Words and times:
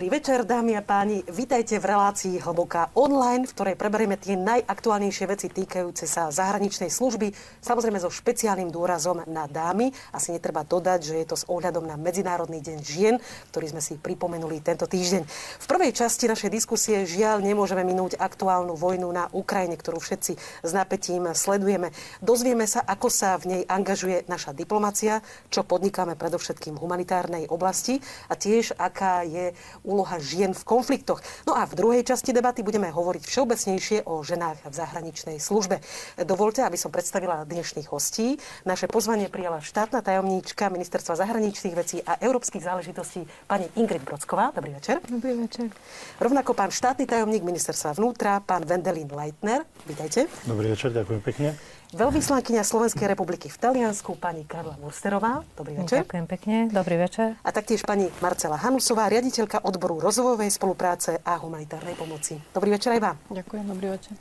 Dobrý 0.00 0.16
večer, 0.16 0.48
dámy 0.48 0.80
a 0.80 0.80
páni. 0.80 1.20
Vítajte 1.28 1.76
v 1.76 1.92
relácii 1.92 2.40
Hlboká 2.40 2.88
online, 2.96 3.44
v 3.44 3.52
ktorej 3.52 3.76
preberieme 3.76 4.16
tie 4.16 4.32
najaktuálnejšie 4.32 5.28
veci 5.28 5.52
týkajúce 5.52 6.08
sa 6.08 6.32
zahraničnej 6.32 6.88
služby, 6.88 7.36
samozrejme 7.60 8.00
so 8.00 8.08
špeciálnym 8.08 8.72
dôrazom 8.72 9.20
na 9.28 9.44
dámy. 9.44 9.92
Asi 10.16 10.32
netreba 10.32 10.64
dodať, 10.64 11.04
že 11.04 11.14
je 11.20 11.26
to 11.28 11.36
s 11.36 11.44
ohľadom 11.52 11.84
na 11.84 12.00
Medzinárodný 12.00 12.64
deň 12.64 12.78
žien, 12.80 13.20
ktorý 13.52 13.76
sme 13.76 13.84
si 13.84 14.00
pripomenuli 14.00 14.64
tento 14.64 14.88
týždeň. 14.88 15.20
V 15.60 15.66
prvej 15.68 15.92
časti 15.92 16.32
našej 16.32 16.48
diskusie 16.48 17.04
žiaľ 17.04 17.44
nemôžeme 17.44 17.84
minúť 17.84 18.16
aktuálnu 18.16 18.80
vojnu 18.80 19.04
na 19.12 19.28
Ukrajine, 19.36 19.76
ktorú 19.76 20.00
všetci 20.00 20.32
s 20.64 20.70
napätím 20.72 21.28
sledujeme. 21.36 21.92
Dozvieme 22.24 22.64
sa, 22.64 22.80
ako 22.88 23.12
sa 23.12 23.36
v 23.36 23.52
nej 23.52 23.62
angažuje 23.68 24.24
naša 24.32 24.56
diplomacia, 24.56 25.20
čo 25.52 25.60
podnikáme 25.60 26.16
predovšetkým 26.16 26.80
humanitárnej 26.80 27.52
oblasti 27.52 28.00
a 28.32 28.34
tiež 28.40 28.80
aká 28.80 29.28
je 29.28 29.52
úloha 29.90 30.22
žien 30.22 30.54
v 30.54 30.62
konfliktoch. 30.62 31.18
No 31.50 31.58
a 31.58 31.66
v 31.66 31.74
druhej 31.74 32.06
časti 32.06 32.30
debaty 32.30 32.62
budeme 32.62 32.86
hovoriť 32.94 33.26
všeobecnejšie 33.26 34.06
o 34.06 34.22
ženách 34.22 34.70
v 34.70 34.74
zahraničnej 34.78 35.42
službe. 35.42 35.82
Dovolte, 36.22 36.62
aby 36.62 36.78
som 36.78 36.94
predstavila 36.94 37.42
dnešných 37.42 37.90
hostí. 37.90 38.38
Naše 38.62 38.86
pozvanie 38.86 39.26
prijala 39.26 39.58
štátna 39.58 39.98
tajomníčka 40.06 40.70
Ministerstva 40.70 41.18
zahraničných 41.18 41.74
vecí 41.74 41.98
a 42.06 42.14
európskych 42.22 42.62
záležitostí 42.62 43.26
pani 43.50 43.66
Ingrid 43.74 44.06
Brocková. 44.06 44.54
Dobrý 44.54 44.78
večer. 44.78 45.02
Dobrý 45.02 45.34
večer. 45.34 45.74
Rovnako 46.22 46.54
pán 46.54 46.70
štátny 46.70 47.10
tajomník 47.10 47.42
Ministerstva 47.42 47.98
vnútra, 47.98 48.38
pán 48.38 48.62
Vendelin 48.62 49.10
Leitner. 49.10 49.66
Vítajte. 49.88 50.30
Dobrý 50.46 50.70
večer, 50.70 50.94
ďakujem 50.94 51.20
pekne. 51.24 51.79
Veľvyslankyňa 51.90 52.62
Slovenskej 52.62 53.10
republiky 53.10 53.50
v 53.50 53.58
Taliansku, 53.58 54.14
pani 54.14 54.46
Karla 54.46 54.78
Mursterová. 54.78 55.42
Dobrý 55.58 55.74
večer. 55.74 56.06
Ďakujem 56.06 56.26
pekne. 56.30 56.56
Dobrý 56.70 56.94
večer. 56.94 57.34
A 57.42 57.50
taktiež 57.50 57.82
pani 57.82 58.06
Marcela 58.22 58.54
Hanusová, 58.54 59.10
riaditeľka 59.10 59.66
odboru 59.66 59.98
rozvojovej 59.98 60.54
spolupráce 60.54 61.18
a 61.18 61.34
humanitárnej 61.42 61.98
pomoci. 61.98 62.38
Dobrý 62.54 62.78
večer 62.78 62.94
aj 62.94 63.00
vám. 63.02 63.16
Ďakujem, 63.34 63.64
dobrý 63.66 63.86
večer. 63.98 64.14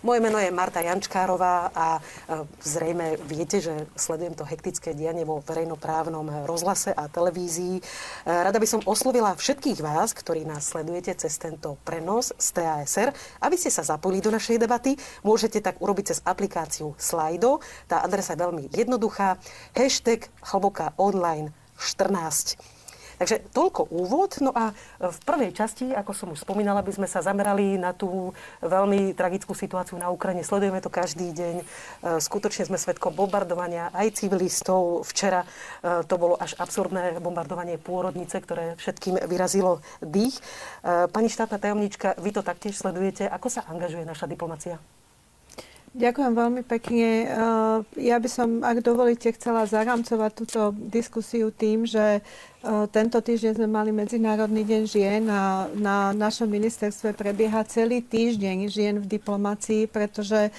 Moje 0.00 0.24
meno 0.24 0.40
je 0.40 0.48
Marta 0.48 0.80
Jančkárová 0.80 1.76
a 1.76 2.00
e, 2.00 2.00
zrejme 2.64 3.20
viete, 3.20 3.60
že 3.60 3.84
sledujem 3.92 4.32
to 4.32 4.48
hektické 4.48 4.96
dianie 4.96 5.28
vo 5.28 5.44
verejnoprávnom 5.44 6.48
rozhlase 6.48 6.96
a 6.96 7.04
televízii. 7.04 7.76
E, 7.76 7.82
rada 8.24 8.56
by 8.56 8.64
som 8.64 8.80
oslovila 8.88 9.36
všetkých 9.36 9.84
vás, 9.84 10.16
ktorí 10.16 10.48
nás 10.48 10.72
sledujete 10.72 11.12
cez 11.20 11.36
tento 11.36 11.76
prenos 11.84 12.32
z 12.40 12.48
TASR, 12.48 13.12
aby 13.44 13.56
ste 13.60 13.68
sa 13.68 13.84
zapojili 13.84 14.24
do 14.24 14.32
našej 14.32 14.56
debaty. 14.56 14.96
Môžete 15.20 15.60
tak 15.60 15.76
urobiť 15.84 16.16
cez 16.16 16.24
aplikáciu 16.24 16.96
Slido. 16.96 17.60
Tá 17.84 18.00
adresa 18.00 18.32
je 18.32 18.40
veľmi 18.40 18.72
jednoduchá. 18.72 19.36
Hashtag 19.76 20.32
hlboká 20.48 20.96
online 20.96 21.52
14. 21.76 22.79
Takže 23.20 23.52
toľko 23.52 23.92
úvod. 23.92 24.40
No 24.40 24.48
a 24.56 24.72
v 24.96 25.18
prvej 25.28 25.52
časti, 25.52 25.92
ako 25.92 26.12
som 26.16 26.32
už 26.32 26.40
spomínala, 26.40 26.80
by 26.80 26.88
sme 26.96 27.04
sa 27.04 27.20
zamerali 27.20 27.76
na 27.76 27.92
tú 27.92 28.32
veľmi 28.64 29.12
tragickú 29.12 29.52
situáciu 29.52 30.00
na 30.00 30.08
Ukrajine. 30.08 30.40
Sledujeme 30.40 30.80
to 30.80 30.88
každý 30.88 31.28
deň. 31.36 31.56
E, 31.60 31.64
skutočne 32.16 32.64
sme 32.64 32.80
svetkom 32.80 33.12
bombardovania 33.12 33.92
aj 33.92 34.24
civilistov. 34.24 35.04
Včera 35.04 35.44
e, 35.44 36.00
to 36.08 36.16
bolo 36.16 36.40
až 36.40 36.56
absurdné 36.56 37.20
bombardovanie 37.20 37.76
pôrodnice, 37.76 38.40
ktoré 38.40 38.80
všetkým 38.80 39.20
vyrazilo 39.28 39.84
dých. 40.00 40.40
E, 40.80 41.04
pani 41.12 41.28
štátna 41.28 41.60
tajomnička, 41.60 42.16
vy 42.24 42.32
to 42.32 42.40
taktiež 42.40 42.80
sledujete. 42.80 43.28
Ako 43.28 43.52
sa 43.52 43.68
angažuje 43.68 44.08
naša 44.08 44.24
diplomacia? 44.24 44.80
Ďakujem 45.90 46.32
veľmi 46.38 46.62
pekne. 46.62 47.26
Ja 47.98 48.22
by 48.22 48.28
som, 48.30 48.62
ak 48.62 48.78
dovolíte, 48.78 49.34
chcela 49.34 49.66
zaramcovať 49.66 50.30
túto 50.38 50.70
diskusiu 50.86 51.50
tým, 51.50 51.82
že 51.82 52.22
tento 52.94 53.18
týždeň 53.18 53.58
sme 53.58 53.66
mali 53.66 53.90
Medzinárodný 53.90 54.62
deň 54.62 54.82
žien 54.86 55.26
a 55.26 55.66
na 55.74 56.14
našom 56.14 56.46
ministerstve 56.46 57.16
prebieha 57.18 57.66
celý 57.66 58.06
týždeň 58.06 58.70
žien 58.70 59.02
v 59.02 59.10
diplomácii, 59.18 59.90
pretože 59.90 60.54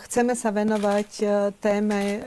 chceme 0.00 0.32
sa 0.32 0.48
venovať 0.48 1.08
téme 1.60 2.24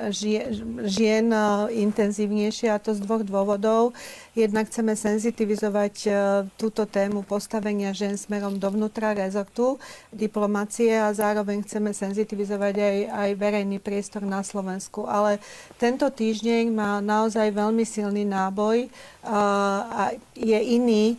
žien 0.85 1.25
intenzívnejšie 1.71 2.69
a 2.69 2.77
to 2.77 2.93
z 2.93 3.01
dvoch 3.01 3.25
dôvodov. 3.25 3.97
Jednak 4.35 4.67
chceme 4.67 4.99
senzitivizovať 4.99 6.11
túto 6.59 6.83
tému 6.83 7.23
postavenia 7.23 7.95
žien 7.95 8.19
smerom 8.19 8.59
dovnútra 8.59 9.15
rezortu 9.15 9.79
diplomácie 10.11 10.91
a 10.99 11.15
zároveň 11.15 11.63
chceme 11.63 11.95
senzitivizovať 11.95 12.75
aj, 12.75 12.97
aj 13.15 13.29
verejný 13.39 13.79
priestor 13.79 14.27
na 14.27 14.43
Slovensku. 14.43 15.07
Ale 15.07 15.39
tento 15.79 16.11
týždeň 16.11 16.67
má 16.75 16.99
naozaj 16.99 17.55
veľmi 17.55 17.87
silný 17.87 18.27
nábor 18.27 18.65
vývoj 18.65 18.89
a 19.25 20.13
je 20.37 20.59
iný 20.77 21.17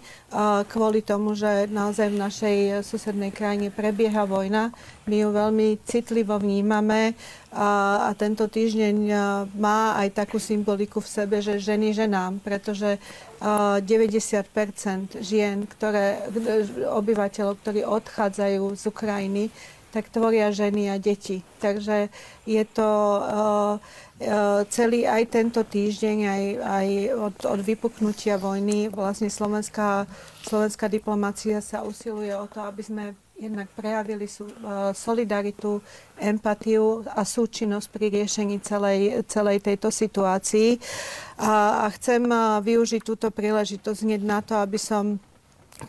kvôli 0.71 1.03
tomu, 1.03 1.35
že 1.35 1.67
naozaj 1.67 2.11
v 2.11 2.23
našej 2.23 2.57
susednej 2.87 3.35
krajine 3.35 3.71
prebieha 3.71 4.27
vojna. 4.27 4.71
My 5.07 5.23
ju 5.23 5.29
veľmi 5.35 5.79
citlivo 5.87 6.39
vnímame 6.39 7.15
a, 7.57 7.71
a 8.07 8.11
tento 8.13 8.45
týždeň 8.45 8.97
má 9.57 9.97
aj 9.97 10.13
takú 10.13 10.37
symboliku 10.37 11.01
v 11.01 11.09
sebe, 11.09 11.37
že 11.41 11.57
ženy 11.57 11.97
ženám, 11.97 12.45
pretože 12.45 13.01
90% 13.41 15.25
žien, 15.25 15.65
ktoré, 15.65 16.29
obyvateľov, 16.93 17.57
ktorí 17.65 17.81
odchádzajú 17.89 18.77
z 18.77 18.85
Ukrajiny, 18.85 19.45
tak 19.97 20.13
tvoria 20.13 20.53
ženy 20.53 20.93
a 20.93 21.01
deti. 21.01 21.41
Takže 21.57 22.13
je 22.45 22.65
to 22.69 22.85
uh, 22.85 23.81
celý 24.69 25.09
aj 25.09 25.33
tento 25.33 25.65
týždeň, 25.65 26.19
aj, 26.29 26.45
aj 26.61 26.89
od, 27.17 27.37
od 27.57 27.61
vypuknutia 27.65 28.37
vojny, 28.37 28.93
vlastne 28.93 29.33
slovenská, 29.33 30.05
slovenská 30.45 30.93
diplomácia 30.93 31.65
sa 31.65 31.81
usiluje 31.81 32.37
o 32.37 32.45
to, 32.45 32.61
aby 32.61 32.85
sme 32.85 33.05
jednak 33.37 33.69
prejavili 33.77 34.25
sú, 34.25 34.49
uh, 34.49 34.97
solidaritu, 34.97 35.85
empatiu 36.17 37.05
a 37.13 37.21
súčinnosť 37.21 37.89
pri 37.93 38.07
riešení 38.09 38.57
celej, 38.65 39.29
celej 39.29 39.61
tejto 39.61 39.93
situácii. 39.93 40.81
A, 41.37 41.85
a 41.85 41.93
chcem 41.93 42.25
uh, 42.25 42.65
využiť 42.65 43.05
túto 43.05 43.29
príležitosť 43.29 43.99
hneď 44.09 44.21
na 44.25 44.41
to, 44.41 44.57
aby 44.57 44.81
som 44.81 45.21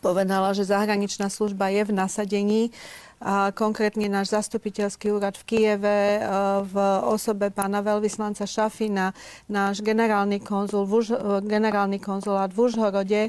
povedala, 0.03 0.51
že 0.51 0.67
zahraničná 0.67 1.31
služba 1.31 1.71
je 1.71 1.87
v 1.87 1.95
nasadení 1.95 2.61
a 3.17 3.49
konkrétne 3.49 4.05
náš 4.05 4.29
zastupiteľský 4.29 5.09
úrad 5.09 5.33
v 5.41 5.43
Kieve 5.49 5.99
e, 6.17 6.21
v 6.69 6.75
osobe 7.09 7.49
pána 7.49 7.81
veľvyslanca 7.81 8.45
Šafina, 8.45 9.09
náš 9.49 9.81
generálny, 9.81 10.37
konzul, 10.37 10.85
e, 10.85 11.41
generálny 11.41 11.97
konzulát 11.97 12.53
v 12.53 12.69
Užhorode 12.69 13.21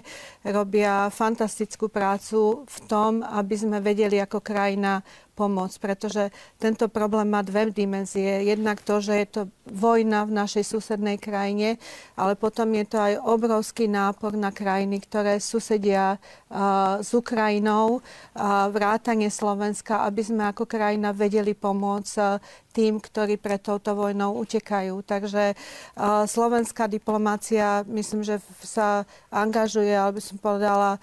robia 0.45 1.09
fantastickú 1.09 1.89
prácu 1.89 2.69
v 2.69 2.79
tom, 2.85 3.25
aby 3.25 3.55
sme 3.57 3.79
vedeli 3.81 4.21
ako 4.21 4.45
krajina 4.45 5.01
pomoc, 5.39 5.71
pretože 5.79 6.35
tento 6.59 6.91
problém 6.91 7.31
má 7.31 7.47
dve 7.47 7.71
dimenzie. 7.71 8.43
Jednak 8.43 8.83
to, 8.83 8.99
že 8.99 9.15
je 9.15 9.27
to 9.31 9.43
vojna 9.71 10.27
v 10.27 10.35
našej 10.35 10.67
susednej 10.67 11.23
krajine, 11.23 11.79
ale 12.19 12.35
potom 12.35 12.67
je 12.75 12.83
to 12.91 12.99
aj 12.99 13.15
obrovský 13.23 13.87
nápor 13.87 14.35
na 14.35 14.51
krajiny, 14.51 14.99
ktoré 14.99 15.39
susedia 15.39 16.19
uh, 16.19 16.99
s 16.99 17.15
Ukrajinou, 17.15 18.03
uh, 18.03 18.67
vrátanie 18.75 19.31
Slovenska, 19.31 20.03
aby 20.03 20.27
sme 20.27 20.43
ako 20.51 20.67
krajina 20.67 21.15
vedeli 21.15 21.55
pomôcť 21.55 22.15
uh, 22.19 22.43
tým, 22.75 22.99
ktorí 22.99 23.39
pred 23.39 23.63
touto 23.63 23.95
vojnou 23.95 24.35
utekajú. 24.43 25.05
Takže 25.07 25.55
uh, 25.55 26.27
slovenská 26.27 26.91
diplomácia, 26.91 27.87
myslím, 27.87 28.27
že 28.27 28.43
sa 28.65 29.07
angažuje, 29.31 29.93
alebo 29.93 30.19
som 30.19 30.41
povedala, 30.41 30.99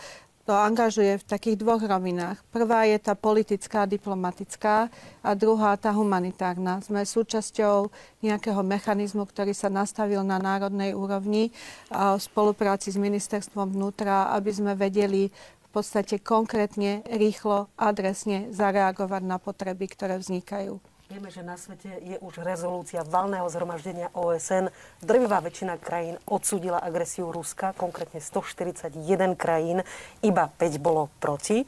to 0.45 0.53
angažuje 0.53 1.17
v 1.17 1.25
takých 1.25 1.57
dvoch 1.57 1.81
rovinách. 1.81 2.37
Prvá 2.53 2.85
je 2.85 3.01
tá 3.01 3.17
politická, 3.17 3.89
diplomatická 3.89 4.93
a 5.25 5.31
druhá 5.33 5.73
tá 5.73 5.89
humanitárna. 5.89 6.85
Sme 6.85 7.01
súčasťou 7.01 7.89
nejakého 8.21 8.61
mechanizmu, 8.61 9.25
ktorý 9.25 9.57
sa 9.57 9.73
nastavil 9.73 10.21
na 10.21 10.37
národnej 10.37 10.93
úrovni 10.93 11.49
v 11.89 12.21
spolupráci 12.21 12.93
s 12.93 12.97
ministerstvom 13.01 13.73
vnútra, 13.73 14.29
aby 14.37 14.53
sme 14.53 14.77
vedeli 14.77 15.33
v 15.33 15.67
podstate 15.73 16.21
konkrétne, 16.21 17.01
rýchlo, 17.09 17.67
adresne 17.75 18.47
zareagovať 18.53 19.21
na 19.25 19.41
potreby, 19.41 19.89
ktoré 19.91 20.21
vznikajú. 20.21 20.77
Vieme, 21.05 21.29
že 21.29 21.45
na 21.45 21.53
svete 21.53 22.01
je 22.01 22.17
už 22.17 22.41
rezolúcia 22.41 23.05
valného 23.05 23.45
zhromaždenia 23.45 24.09
OSN. 24.17 24.73
Drvivá 25.05 25.37
väčšina 25.37 25.77
krajín 25.77 26.17
odsúdila 26.25 26.81
agresiu 26.81 27.29
Ruska, 27.29 27.77
konkrétne 27.77 28.17
141 28.17 29.37
krajín, 29.37 29.85
iba 30.25 30.49
5 30.49 30.81
bolo 30.81 31.13
proti. 31.21 31.61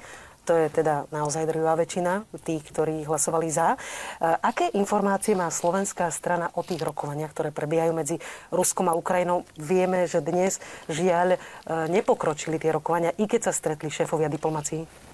To 0.49 0.57
je 0.57 0.73
teda 0.73 1.05
naozaj 1.13 1.53
drvivá 1.53 1.77
väčšina 1.77 2.25
tých, 2.41 2.65
ktorí 2.65 3.05
hlasovali 3.05 3.45
za. 3.53 3.77
E, 3.77 3.77
aké 4.25 4.73
informácie 4.73 5.37
má 5.37 5.53
slovenská 5.53 6.09
strana 6.09 6.49
o 6.57 6.65
tých 6.65 6.81
rokovaniach, 6.81 7.29
ktoré 7.29 7.53
prebiehajú 7.53 7.93
medzi 7.93 8.17
Ruskom 8.49 8.89
a 8.89 8.97
Ukrajinou? 8.97 9.45
Vieme, 9.53 10.09
že 10.09 10.17
dnes 10.17 10.57
žiaľ 10.89 11.37
e, 11.37 11.39
nepokročili 11.93 12.57
tie 12.57 12.73
rokovania, 12.73 13.13
i 13.21 13.29
keď 13.29 13.51
sa 13.51 13.53
stretli 13.53 13.93
šéfovia 13.93 14.33
diplomácií. 14.33 15.06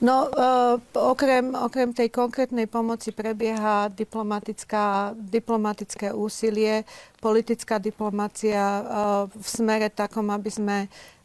No, 0.00 0.32
uh, 0.32 0.80
okrem, 0.96 1.52
okrem 1.52 1.92
tej 1.92 2.08
konkrétnej 2.08 2.64
pomoci 2.64 3.12
prebieha 3.12 3.92
diplomatická, 3.92 5.12
diplomatické 5.12 6.16
úsilie, 6.16 6.88
politická 7.20 7.76
diplomácia 7.76 8.64
uh, 8.64 8.84
v 9.28 9.44
smere 9.46 9.92
takom, 9.92 10.32
aby 10.32 10.48
sme 10.48 10.76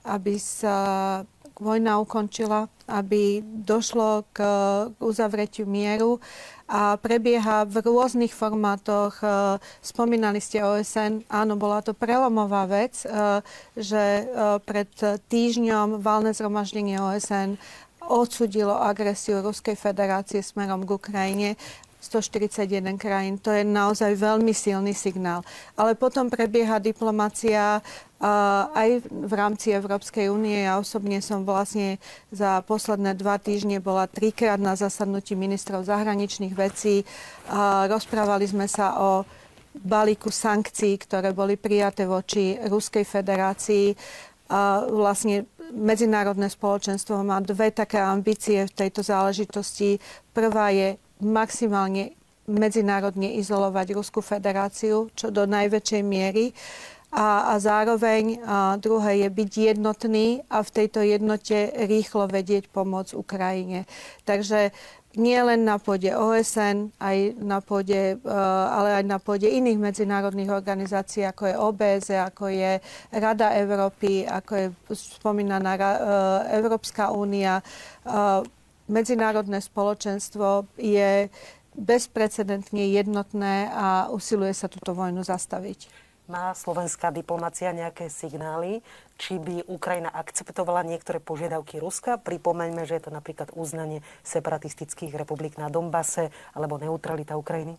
aby 0.05 0.37
sa 0.37 0.77
vojna 1.55 2.03
ukončila, 2.03 2.67
aby 2.85 3.39
došlo 3.41 4.27
k 4.35 4.43
uzavretiu 4.99 5.63
mieru 5.63 6.19
a 6.67 6.99
prebieha 6.99 7.63
v 7.63 7.79
rôznych 7.79 8.35
formátoch. 8.35 9.23
E, 9.23 9.27
spomínali 9.79 10.43
ste 10.43 10.59
OSN, 10.59 11.23
áno, 11.31 11.55
bola 11.55 11.79
to 11.79 11.95
prelomová 11.95 12.67
vec, 12.67 13.07
že 13.71 14.03
pred 14.67 14.91
týždňom 15.31 16.03
valné 16.03 16.35
zhromaždenie 16.35 16.99
OSN 16.99 17.55
odsudilo 18.09 18.77
agresiu 18.77 19.41
Ruskej 19.41 19.75
federácie 19.75 20.41
smerom 20.41 20.85
k 20.85 20.95
Ukrajine 20.95 21.49
141 22.05 23.01
krajín. 23.01 23.41
To 23.41 23.49
je 23.49 23.65
naozaj 23.65 24.13
veľmi 24.13 24.53
silný 24.53 24.93
signál. 24.93 25.41
Ale 25.73 25.97
potom 25.97 26.29
prebieha 26.29 26.77
diplomacia 26.77 27.81
aj 28.71 28.89
v 29.09 29.33
rámci 29.33 29.73
Európskej 29.73 30.29
únie. 30.29 30.69
Ja 30.69 30.77
osobne 30.77 31.17
som 31.25 31.41
vlastne 31.41 31.97
za 32.29 32.61
posledné 32.61 33.17
dva 33.17 33.41
týždne 33.41 33.81
bola 33.81 34.05
trikrát 34.05 34.61
na 34.61 34.77
zasadnutí 34.77 35.33
ministrov 35.33 35.89
zahraničných 35.89 36.53
vecí. 36.53 37.01
Rozprávali 37.89 38.45
sme 38.45 38.69
sa 38.69 39.01
o 39.01 39.25
balíku 39.75 40.29
sankcií, 40.29 41.01
ktoré 41.01 41.33
boli 41.33 41.57
prijaté 41.57 42.05
voči 42.05 42.55
Ruskej 42.69 43.01
federácii. 43.01 43.97
A 44.45 44.85
vlastne 44.85 45.49
medzinárodné 45.73 46.51
spoločenstvo 46.51 47.23
má 47.23 47.41
dve 47.41 47.71
také 47.71 47.97
ambície 47.97 48.67
v 48.67 48.75
tejto 48.75 49.01
záležitosti. 49.01 49.97
Prvá 50.35 50.69
je 50.69 50.99
maximálne 51.23 52.13
medzinárodne 52.45 53.37
izolovať 53.41 53.97
Ruskú 53.97 54.21
federáciu, 54.21 55.09
čo 55.17 55.33
do 55.33 55.49
najväčšej 55.49 56.01
miery. 56.05 56.53
A, 57.15 57.55
a 57.55 57.63
zároveň 57.63 58.43
a 58.43 58.75
druhé 58.75 59.23
je 59.23 59.29
byť 59.31 59.51
jednotný 59.71 60.43
a 60.51 60.59
v 60.59 60.73
tejto 60.73 60.99
jednote 60.99 61.71
rýchlo 61.87 62.27
vedieť 62.27 62.67
pomoc 62.67 63.15
Ukrajine. 63.15 63.87
Takže 64.27 64.75
nie 65.15 65.39
len 65.39 65.63
na 65.63 65.79
pôde 65.79 66.11
OSN, 66.11 66.91
aj 66.99 67.39
na 67.39 67.63
pôde, 67.63 68.15
e, 68.15 68.35
ale 68.69 69.01
aj 69.01 69.05
na 69.07 69.17
pôde 69.19 69.47
iných 69.47 69.79
medzinárodných 69.79 70.51
organizácií, 70.51 71.23
ako 71.23 71.43
je 71.47 71.55
OBS, 71.55 72.05
ako 72.11 72.45
je 72.51 72.71
Rada 73.15 73.55
Európy, 73.55 74.27
ako 74.27 74.51
je 74.55 74.67
spomínaná 74.91 75.73
e, 75.75 75.83
Európska 76.59 77.15
únia 77.15 77.59
e, 77.59 77.63
medzinárodné 78.91 79.63
spoločenstvo 79.63 80.69
je 80.77 81.31
bezprecedentne 81.75 82.87
jednotné 82.87 83.67
a 83.71 84.07
usiluje 84.11 84.55
sa 84.55 84.71
túto 84.71 84.95
vojnu 84.95 85.27
zastaviť. 85.27 86.04
Má 86.25 86.57
slovenská 86.57 87.13
diplomacia 87.13 87.69
nejaké 87.69 88.09
signály, 88.09 88.81
či 89.21 89.37
by 89.37 89.69
Ukrajina 89.69 90.09
akceptovala 90.09 90.81
niektoré 90.81 91.21
požiadavky 91.21 91.77
Ruska? 91.77 92.17
Pripomeňme, 92.17 92.81
že 92.89 92.97
je 92.97 93.03
to 93.05 93.11
napríklad 93.13 93.53
uznanie 93.53 94.01
separatistických 94.25 95.13
republik 95.13 95.61
na 95.61 95.69
Dombase 95.69 96.33
alebo 96.57 96.81
neutralita 96.81 97.37
Ukrajiny. 97.37 97.77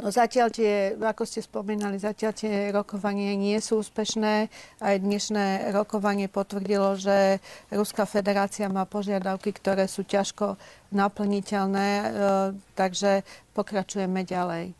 No 0.00 0.08
zatiaľ 0.08 0.48
tie, 0.48 0.96
ako 0.96 1.28
ste 1.28 1.44
spomínali, 1.44 2.00
zatiaľ 2.00 2.32
tie 2.32 2.72
rokovanie 2.72 3.36
nie 3.36 3.60
sú 3.60 3.84
úspešné. 3.84 4.48
Aj 4.80 4.96
dnešné 4.96 5.76
rokovanie 5.76 6.32
potvrdilo, 6.32 6.96
že 6.96 7.44
Ruská 7.68 8.08
federácia 8.08 8.72
má 8.72 8.88
požiadavky, 8.88 9.52
ktoré 9.52 9.84
sú 9.84 10.08
ťažko 10.08 10.56
naplniteľné, 10.96 11.88
e, 11.92 12.06
takže 12.72 13.20
pokračujeme 13.52 14.24
ďalej. 14.24 14.79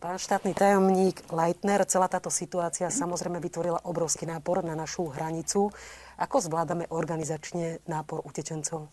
Pán 0.00 0.16
štátny 0.16 0.56
tajomník 0.56 1.28
Leitner, 1.28 1.84
celá 1.84 2.08
táto 2.08 2.32
situácia 2.32 2.88
samozrejme 2.88 3.36
vytvorila 3.36 3.84
obrovský 3.84 4.24
nápor 4.24 4.64
na 4.64 4.72
našu 4.72 5.12
hranicu. 5.12 5.68
Ako 6.16 6.40
zvládame 6.40 6.88
organizačne 6.88 7.84
nápor 7.84 8.24
utečencov? 8.24 8.88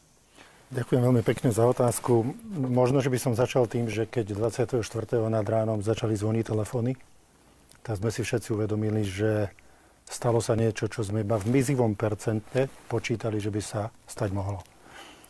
Ďakujem 0.68 1.00
veľmi 1.00 1.24
pekne 1.24 1.56
za 1.56 1.64
otázku. 1.64 2.36
Možno, 2.52 3.00
že 3.00 3.08
by 3.08 3.24
som 3.24 3.40
začal 3.40 3.72
tým, 3.72 3.88
že 3.88 4.04
keď 4.04 4.36
24. 4.36 4.84
nad 5.32 5.48
ránom 5.48 5.80
začali 5.80 6.12
zvoniť 6.12 6.44
telefóny, 6.44 7.00
tak 7.88 8.04
sme 8.04 8.12
si 8.12 8.28
všetci 8.28 8.52
uvedomili, 8.52 9.08
že 9.08 9.48
stalo 10.04 10.44
sa 10.44 10.60
niečo, 10.60 10.92
čo 10.92 11.08
sme 11.08 11.24
iba 11.24 11.40
v 11.40 11.48
mizivom 11.56 11.96
percente 11.96 12.68
počítali, 12.92 13.40
že 13.40 13.48
by 13.48 13.62
sa 13.64 13.96
stať 14.12 14.36
mohlo. 14.36 14.60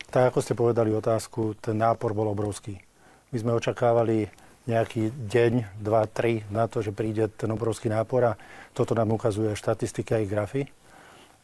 Tak 0.09 0.33
ako 0.33 0.41
ste 0.41 0.57
povedali 0.57 0.89
otázku, 0.89 1.53
ten 1.61 1.77
nápor 1.77 2.17
bol 2.17 2.33
obrovský. 2.33 2.81
My 3.29 3.37
sme 3.37 3.53
očakávali 3.53 4.46
nejaký 4.67 5.15
deň, 5.31 5.79
dva, 5.79 6.05
tri 6.05 6.43
na 6.51 6.67
to, 6.67 6.83
že 6.83 6.91
príde 6.91 7.31
ten 7.31 7.47
obrovský 7.49 7.87
nápor 7.87 8.35
a 8.35 8.37
toto 8.75 8.91
nám 8.93 9.15
ukazuje 9.15 9.55
štatistika 9.55 10.19
aj 10.19 10.25
grafy 10.27 10.63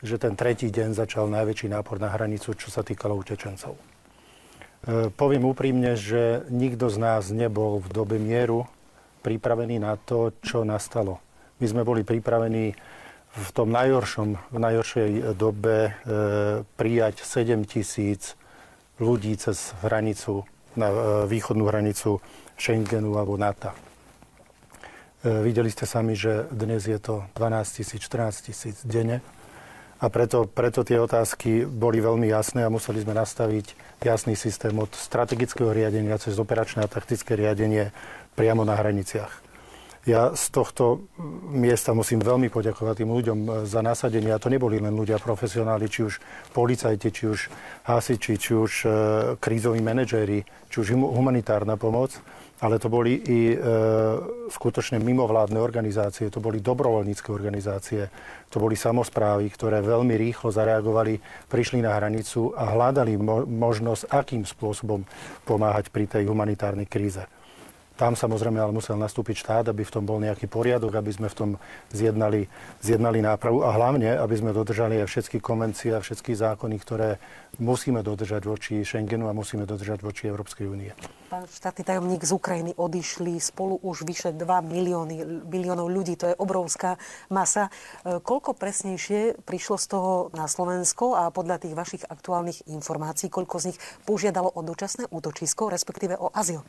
že 0.04 0.20
ten 0.20 0.36
tretí 0.36 0.68
deň 0.68 1.00
začal 1.00 1.32
najväčší 1.32 1.72
nápor 1.72 1.96
na 1.96 2.12
hranicu, 2.12 2.52
čo 2.60 2.68
sa 2.68 2.84
týkalo 2.84 3.16
utečencov. 3.16 3.80
E, 3.80 3.82
poviem 5.16 5.48
úprimne, 5.48 5.96
že 5.96 6.44
nikto 6.52 6.92
z 6.92 7.00
nás 7.00 7.32
nebol 7.32 7.80
v 7.80 7.88
dobe 7.88 8.20
mieru 8.20 8.68
pripravený 9.24 9.80
na 9.80 9.96
to, 9.96 10.36
čo 10.44 10.68
nastalo. 10.68 11.24
My 11.64 11.66
sme 11.72 11.88
boli 11.88 12.04
pripravení 12.04 12.76
v 13.34 13.50
tom 13.56 13.72
najhoršom, 13.72 14.52
v 14.52 14.58
najhoršej 14.60 15.40
dobe 15.40 15.88
e, 15.88 15.92
prijať 16.76 17.24
7 17.24 17.64
tisíc 17.64 18.36
ľudí 19.00 19.40
cez 19.40 19.72
hranicu, 19.80 20.44
na 20.76 20.92
e, 20.92 20.96
východnú 21.32 21.64
hranicu 21.72 22.20
Schengenu 22.58 23.18
alebo 23.18 23.38
NATO. 23.38 23.74
E, 25.24 25.40
videli 25.40 25.72
ste 25.72 25.88
sami, 25.88 26.20
že 26.20 26.52
dnes 26.52 26.84
je 26.84 27.00
to 27.00 27.24
12 27.40 27.80
tisíc, 27.80 28.00
14 28.04 28.52
tisíc 28.52 28.76
denne. 28.84 29.24
A 30.04 30.12
preto, 30.12 30.44
preto 30.44 30.84
tie 30.84 31.00
otázky 31.00 31.64
boli 31.64 32.04
veľmi 32.04 32.28
jasné 32.28 32.68
a 32.68 32.74
museli 32.74 33.00
sme 33.00 33.16
nastaviť 33.16 33.72
jasný 34.04 34.36
systém 34.36 34.76
od 34.76 34.92
strategického 34.92 35.72
riadenia 35.72 36.20
cez 36.20 36.36
operačné 36.36 36.84
a 36.84 36.92
taktické 36.92 37.40
riadenie 37.40 37.96
priamo 38.36 38.68
na 38.68 38.76
hraniciach. 38.76 39.32
Ja 40.04 40.36
z 40.36 40.52
tohto 40.52 41.08
miesta 41.48 41.96
musím 41.96 42.20
veľmi 42.20 42.52
poďakovať 42.52 42.96
tým 43.00 43.12
ľuďom 43.16 43.40
za 43.64 43.80
nasadenie. 43.80 44.36
A 44.36 44.42
to 44.44 44.52
neboli 44.52 44.76
len 44.76 44.92
ľudia 44.92 45.16
profesionáli, 45.16 45.88
či 45.88 46.04
už 46.04 46.20
policajti, 46.52 47.08
či 47.08 47.24
už 47.32 47.48
hasiči, 47.88 48.36
či 48.36 48.52
už 48.52 48.72
e, 48.84 48.88
krízoví 49.40 49.80
manažéri, 49.80 50.44
či 50.68 50.76
už 50.84 51.00
humanitárna 51.00 51.80
pomoc 51.80 52.20
ale 52.62 52.78
to 52.78 52.88
boli 52.88 53.18
i 53.18 53.54
e, 53.54 53.58
skutočne 54.48 55.02
mimovládne 55.02 55.58
organizácie, 55.58 56.30
to 56.30 56.40
boli 56.40 56.62
dobrovoľnícke 56.62 57.34
organizácie, 57.34 58.08
to 58.48 58.58
boli 58.62 58.78
samozprávy, 58.78 59.50
ktoré 59.50 59.82
veľmi 59.82 60.14
rýchlo 60.14 60.54
zareagovali, 60.54 61.18
prišli 61.50 61.82
na 61.82 61.98
hranicu 61.98 62.54
a 62.54 62.72
hľadali 62.72 63.18
mo- 63.18 63.50
možnosť, 63.50 64.08
akým 64.14 64.46
spôsobom 64.46 65.04
pomáhať 65.44 65.90
pri 65.90 66.06
tej 66.06 66.30
humanitárnej 66.30 66.86
kríze. 66.86 67.26
Tam 67.94 68.18
samozrejme 68.18 68.58
ale 68.58 68.74
musel 68.74 68.98
nastúpiť 68.98 69.46
štát, 69.46 69.66
aby 69.70 69.86
v 69.86 69.94
tom 69.94 70.02
bol 70.02 70.18
nejaký 70.18 70.50
poriadok, 70.50 70.98
aby 70.98 71.14
sme 71.14 71.30
v 71.30 71.38
tom 71.38 71.50
zjednali, 71.94 72.50
zjednali 72.82 73.22
nápravu 73.22 73.62
a 73.62 73.70
hlavne, 73.70 74.18
aby 74.18 74.34
sme 74.34 74.50
dodržali 74.50 74.98
aj 74.98 75.08
všetky 75.14 75.38
konvencie 75.38 75.94
a 75.94 76.02
všetky 76.02 76.34
zákony, 76.34 76.82
ktoré 76.82 77.22
musíme 77.62 78.02
dodržať 78.02 78.50
voči 78.50 78.82
Schengenu 78.82 79.30
a 79.30 79.38
musíme 79.38 79.70
dodržať 79.70 80.02
voči 80.02 80.26
Európskej 80.26 80.66
únie. 80.66 80.90
Pán 81.30 81.46
štátny 81.46 81.86
tajomník 81.86 82.26
z 82.26 82.34
Ukrajiny 82.34 82.72
odišli 82.78 83.38
spolu 83.38 83.78
už 83.86 84.10
vyše 84.10 84.34
2 84.34 84.42
milióny, 84.42 85.46
miliónov 85.46 85.90
ľudí. 85.90 86.18
To 86.18 86.34
je 86.34 86.36
obrovská 86.38 86.98
masa. 87.30 87.70
E, 88.06 88.22
koľko 88.22 88.58
presnejšie 88.58 89.42
prišlo 89.46 89.78
z 89.78 89.86
toho 89.86 90.12
na 90.34 90.50
Slovensko 90.50 91.14
a 91.14 91.30
podľa 91.30 91.62
tých 91.62 91.78
vašich 91.78 92.04
aktuálnych 92.06 92.70
informácií, 92.70 93.30
koľko 93.30 93.56
z 93.62 93.66
nich 93.74 93.80
požiadalo 94.06 94.50
o 94.50 94.62
dočasné 94.66 95.10
útočisko, 95.10 95.70
respektíve 95.74 96.18
o 96.18 96.34
azyl? 96.34 96.62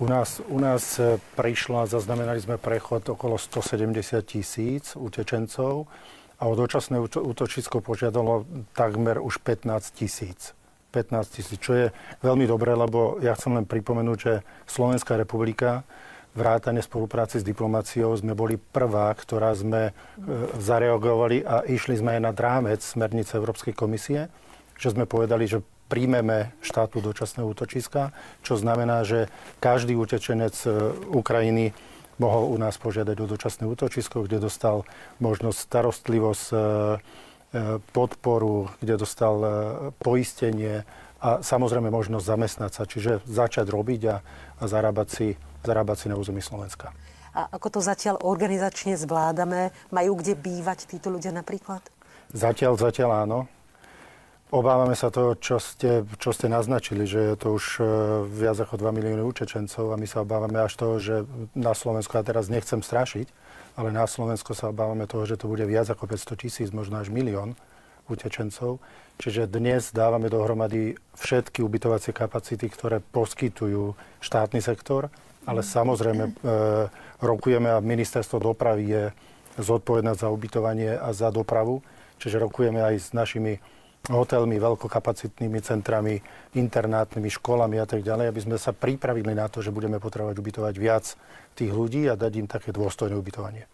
U 0.00 0.08
nás, 0.08 0.40
u 0.48 0.56
nás 0.56 0.96
e, 0.96 1.20
prišlo 1.36 1.84
a 1.84 1.90
zaznamenali 1.90 2.40
sme 2.40 2.56
prechod 2.56 3.04
okolo 3.12 3.36
170 3.36 3.92
tisíc 4.24 4.96
utečencov 4.96 5.84
a 6.40 6.42
o 6.48 6.56
dočasné 6.56 6.96
útočisko 7.04 7.84
požiadalo 7.84 8.48
takmer 8.72 9.20
už 9.20 9.44
15 9.44 9.92
tisíc. 9.92 10.56
15 10.96 11.36
tisíc, 11.36 11.60
čo 11.60 11.76
je 11.76 11.86
veľmi 12.24 12.48
dobré, 12.48 12.72
lebo 12.72 13.20
ja 13.20 13.36
chcem 13.36 13.52
len 13.52 13.68
pripomenúť, 13.68 14.18
že 14.18 14.34
Slovenská 14.64 15.20
republika 15.20 15.84
vrátane 16.32 16.80
spolupráci 16.80 17.36
s 17.36 17.44
diplomáciou 17.44 18.16
sme 18.16 18.32
boli 18.32 18.56
prvá, 18.56 19.12
ktorá 19.12 19.52
sme 19.52 19.92
e, 19.92 19.92
zareagovali 20.56 21.44
a 21.44 21.68
išli 21.68 22.00
sme 22.00 22.16
aj 22.16 22.22
nad 22.24 22.36
rámec 22.40 22.80
smernice 22.80 23.36
Európskej 23.36 23.76
komisie, 23.76 24.32
že 24.80 24.96
sme 24.96 25.04
povedali, 25.04 25.44
že 25.44 25.60
príjmeme 25.90 26.54
štátu 26.62 27.02
dočasného 27.02 27.50
útočiska, 27.50 28.14
čo 28.46 28.54
znamená, 28.54 29.02
že 29.02 29.26
každý 29.58 29.98
utečenec 29.98 30.54
e, 30.62 30.70
Ukrajiny 31.10 31.74
mohol 32.22 32.54
u 32.54 32.56
nás 32.62 32.78
požiadať 32.78 33.16
o 33.18 33.26
dočasné 33.26 33.66
útočisko, 33.66 34.22
kde 34.22 34.38
dostal 34.38 34.86
možnosť 35.18 35.58
starostlivosť, 35.58 36.46
e, 36.46 36.54
e, 36.54 36.60
podporu, 37.90 38.70
kde 38.78 38.94
dostal 38.94 39.36
poistenie 39.98 40.86
a 41.18 41.42
samozrejme 41.42 41.90
možnosť 41.90 42.24
zamestnať 42.24 42.70
sa, 42.70 42.82
čiže 42.86 43.26
začať 43.26 43.66
robiť 43.68 44.00
a, 44.08 44.16
a 44.62 44.64
zarábať, 44.64 45.08
si, 45.10 45.28
zarábať 45.66 45.96
si 45.98 46.06
na 46.08 46.16
území 46.16 46.40
Slovenska. 46.40 46.94
A 47.34 47.46
ako 47.50 47.78
to 47.78 47.80
zatiaľ 47.82 48.18
organizačne 48.22 48.98
zvládame? 48.98 49.70
Majú 49.94 50.18
kde 50.18 50.34
bývať 50.34 50.86
títo 50.86 51.10
ľudia 51.12 51.30
napríklad? 51.30 51.82
Zatiaľ, 52.30 52.78
zatiaľ 52.78 53.26
áno. 53.26 53.38
Obávame 54.50 54.98
sa 54.98 55.14
toho, 55.14 55.38
čo 55.38 55.62
ste, 55.62 56.02
čo 56.18 56.34
ste 56.34 56.50
naznačili, 56.50 57.06
že 57.06 57.22
je 57.22 57.36
to 57.38 57.54
už 57.54 57.78
e, 57.78 57.82
viac 58.26 58.58
ako 58.58 58.82
2 58.82 58.98
milióny 58.98 59.22
učečencov 59.22 59.94
a 59.94 59.96
my 59.96 60.10
sa 60.10 60.26
obávame 60.26 60.58
až 60.58 60.74
toho, 60.74 60.98
že 60.98 61.22
na 61.54 61.70
Slovensku, 61.70 62.18
a 62.18 62.26
teraz 62.26 62.50
nechcem 62.50 62.82
strašiť, 62.82 63.30
ale 63.78 63.94
na 63.94 64.10
Slovensku 64.10 64.50
sa 64.58 64.74
obávame 64.74 65.06
toho, 65.06 65.22
že 65.22 65.38
to 65.38 65.46
bude 65.46 65.62
viac 65.70 65.86
ako 65.86 66.10
500 66.10 66.34
tisíc, 66.34 66.68
možno 66.74 66.98
až 66.98 67.14
milión 67.14 67.54
utečencov. 68.10 68.82
Čiže 69.22 69.46
dnes 69.46 69.94
dávame 69.94 70.26
dohromady 70.26 70.98
všetky 71.14 71.62
ubytovacie 71.62 72.10
kapacity, 72.10 72.66
ktoré 72.66 72.98
poskytujú 72.98 73.94
štátny 74.18 74.58
sektor, 74.58 75.14
ale 75.46 75.62
samozrejme 75.62 76.24
e, 76.26 76.32
rokujeme 77.22 77.70
a 77.70 77.78
ministerstvo 77.78 78.42
dopravy 78.42 78.82
je 78.98 79.04
zodpovedné 79.62 80.18
za 80.18 80.26
ubytovanie 80.26 80.98
a 80.98 81.14
za 81.14 81.30
dopravu, 81.30 81.86
čiže 82.18 82.42
rokujeme 82.42 82.82
aj 82.82 82.94
s 82.98 83.08
našimi 83.14 83.62
hotelmi, 84.08 84.56
veľkokapacitnými 84.56 85.60
centrami, 85.60 86.16
internátnymi 86.56 87.28
školami 87.28 87.76
a 87.76 87.86
tak 87.86 88.00
ďalej, 88.00 88.32
aby 88.32 88.40
sme 88.40 88.56
sa 88.56 88.72
pripravili 88.72 89.36
na 89.36 89.50
to, 89.52 89.60
že 89.60 89.74
budeme 89.74 90.00
potrebovať 90.00 90.36
ubytovať 90.40 90.74
viac 90.80 91.04
tých 91.52 91.72
ľudí 91.74 92.08
a 92.08 92.16
dať 92.16 92.32
im 92.40 92.48
také 92.48 92.72
dôstojné 92.72 93.12
ubytovanie. 93.12 93.68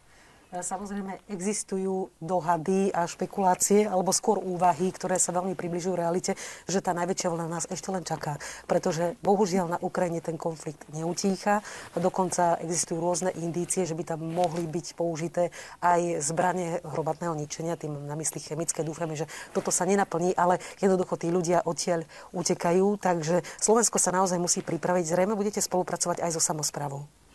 Samozrejme, 0.55 1.27
existujú 1.27 2.15
dohady 2.23 2.95
a 2.95 3.11
špekulácie, 3.11 3.83
alebo 3.83 4.15
skôr 4.15 4.39
úvahy, 4.39 4.95
ktoré 4.95 5.19
sa 5.19 5.35
veľmi 5.35 5.59
približujú 5.59 5.99
realite, 5.99 6.39
že 6.71 6.79
tá 6.79 6.95
najväčšia 6.95 7.29
vlna 7.35 7.47
nás 7.51 7.65
ešte 7.67 7.91
len 7.91 8.07
čaká. 8.07 8.39
Pretože 8.71 9.19
bohužiaľ 9.27 9.75
na 9.75 9.79
Ukrajine 9.83 10.23
ten 10.23 10.39
konflikt 10.39 10.87
neutícha. 10.95 11.67
Dokonca 11.99 12.63
existujú 12.63 13.03
rôzne 13.03 13.35
indície, 13.35 13.83
že 13.91 13.99
by 13.99 14.07
tam 14.07 14.23
mohli 14.23 14.71
byť 14.71 14.87
použité 14.95 15.51
aj 15.83 16.23
zbranie 16.23 16.79
hromadného 16.87 17.35
ničenia, 17.35 17.75
tým 17.75 18.07
na 18.07 18.15
mysli 18.15 18.39
chemické. 18.39 18.87
Dúfame, 18.87 19.19
že 19.19 19.27
toto 19.51 19.75
sa 19.75 19.83
nenaplní, 19.83 20.39
ale 20.39 20.63
jednoducho 20.79 21.19
tí 21.19 21.29
ľudia 21.29 21.67
odtiaľ 21.67 22.07
utekajú. 22.31 23.03
Takže 23.03 23.43
Slovensko 23.59 23.99
sa 23.99 24.15
naozaj 24.15 24.39
musí 24.39 24.63
pripraviť. 24.63 25.11
Zrejme 25.11 25.35
budete 25.35 25.59
spolupracovať 25.59 26.23
aj 26.23 26.31
so 26.39 26.41
samozprávou. 26.41 27.26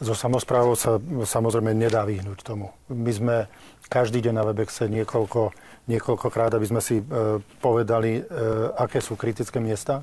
So 0.00 0.16
samozprávou 0.16 0.72
sa 0.80 0.96
samozrejme 1.28 1.76
nedá 1.76 2.08
vyhnúť 2.08 2.40
tomu. 2.40 2.72
My 2.88 3.12
sme 3.12 3.36
každý 3.92 4.24
deň 4.24 4.34
na 4.38 4.44
Webexe 4.48 4.88
niekoľko, 4.88 5.52
niekoľkokrát, 5.90 6.56
aby 6.56 6.66
sme 6.70 6.80
si 6.80 7.02
e, 7.02 7.04
povedali, 7.60 8.16
e, 8.16 8.22
aké 8.80 9.04
sú 9.04 9.18
kritické 9.18 9.60
miesta, 9.60 10.00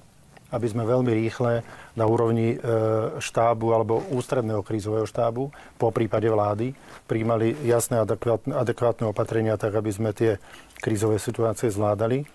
aby 0.54 0.68
sme 0.70 0.86
veľmi 0.86 1.12
rýchle 1.12 1.66
na 1.98 2.06
úrovni 2.06 2.56
e, 2.56 2.58
štábu 3.18 3.74
alebo 3.74 4.06
ústredného 4.14 4.62
krízového 4.62 5.10
štábu, 5.10 5.50
po 5.82 5.90
prípade 5.90 6.30
vlády, 6.30 6.78
príjmali 7.10 7.58
jasné 7.66 7.98
adekvátne, 7.98 8.54
adekvátne 8.54 9.10
opatrenia, 9.10 9.58
tak 9.58 9.74
aby 9.74 9.90
sme 9.90 10.12
tie 10.14 10.38
krízové 10.78 11.18
situácie 11.18 11.74
zvládali. 11.74 12.28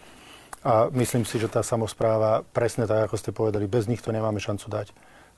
A 0.67 0.91
myslím 0.95 1.23
si, 1.23 1.39
že 1.39 1.47
tá 1.47 1.63
samozpráva, 1.63 2.43
presne 2.51 2.91
tak, 2.91 3.07
ako 3.07 3.17
ste 3.19 3.31
povedali, 3.31 3.71
bez 3.71 3.87
nich 3.87 4.03
to 4.03 4.11
nemáme 4.11 4.43
šancu 4.43 4.67
dať 4.67 4.89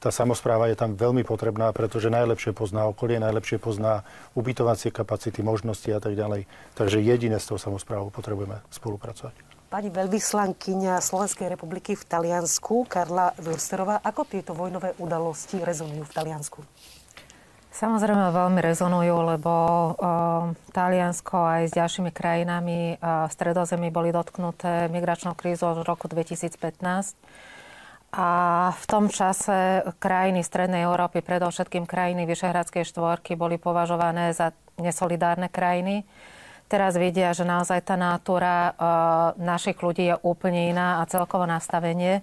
tá 0.04 0.12
samozpráva 0.12 0.68
je 0.68 0.76
tam 0.76 0.92
veľmi 0.92 1.24
potrebná, 1.24 1.72
pretože 1.72 2.12
najlepšie 2.12 2.52
pozná 2.52 2.84
okolie, 2.84 3.16
najlepšie 3.16 3.56
pozná 3.56 4.04
ubytovacie 4.36 4.92
kapacity, 4.92 5.40
možnosti 5.40 5.88
a 5.88 5.96
tak 5.96 6.12
ďalej. 6.12 6.44
Takže 6.76 7.00
jedine 7.00 7.40
s 7.40 7.48
tou 7.48 7.56
samozprávou 7.56 8.12
potrebujeme 8.12 8.60
spolupracovať. 8.68 9.32
Pani 9.72 9.88
veľvyslankyňa 9.88 11.00
Slovenskej 11.00 11.48
republiky 11.48 11.96
v 11.96 12.04
Taliansku, 12.04 12.84
Karla 12.84 13.32
Würsterová, 13.40 14.04
ako 14.04 14.28
tieto 14.28 14.52
vojnové 14.52 14.92
udalosti 15.00 15.64
rezonujú 15.64 16.04
v 16.04 16.12
Taliansku? 16.12 16.60
Samozrejme 17.74 18.30
veľmi 18.30 18.60
rezonujú, 18.62 19.34
lebo 19.34 19.50
uh, 19.50 20.54
Taliansko 20.70 21.34
aj 21.34 21.62
s 21.66 21.72
ďalšími 21.74 22.14
krajinami 22.14 23.00
uh, 23.02 23.26
stredozemí 23.26 23.90
boli 23.90 24.14
dotknuté 24.14 24.86
migračnou 24.94 25.34
krízou 25.34 25.74
v 25.74 25.82
roku 25.82 26.06
2015 26.06 26.54
a 28.14 28.28
v 28.70 28.84
tom 28.86 29.10
čase 29.10 29.82
krajiny 29.98 30.46
Strednej 30.46 30.86
Európy, 30.86 31.18
predovšetkým 31.18 31.82
krajiny 31.82 32.30
Vyšehradskej 32.30 32.86
štvorky, 32.86 33.34
boli 33.34 33.58
považované 33.58 34.30
za 34.30 34.54
nesolidárne 34.78 35.50
krajiny. 35.50 36.06
Teraz 36.70 36.94
vidia, 36.94 37.34
že 37.34 37.42
naozaj 37.42 37.82
tá 37.82 37.98
natúra 37.98 38.70
e, 38.70 38.72
našich 39.42 39.76
ľudí 39.82 40.14
je 40.14 40.16
úplne 40.22 40.70
iná 40.70 41.02
a 41.02 41.10
celkovo 41.10 41.42
nastavenie. 41.44 42.22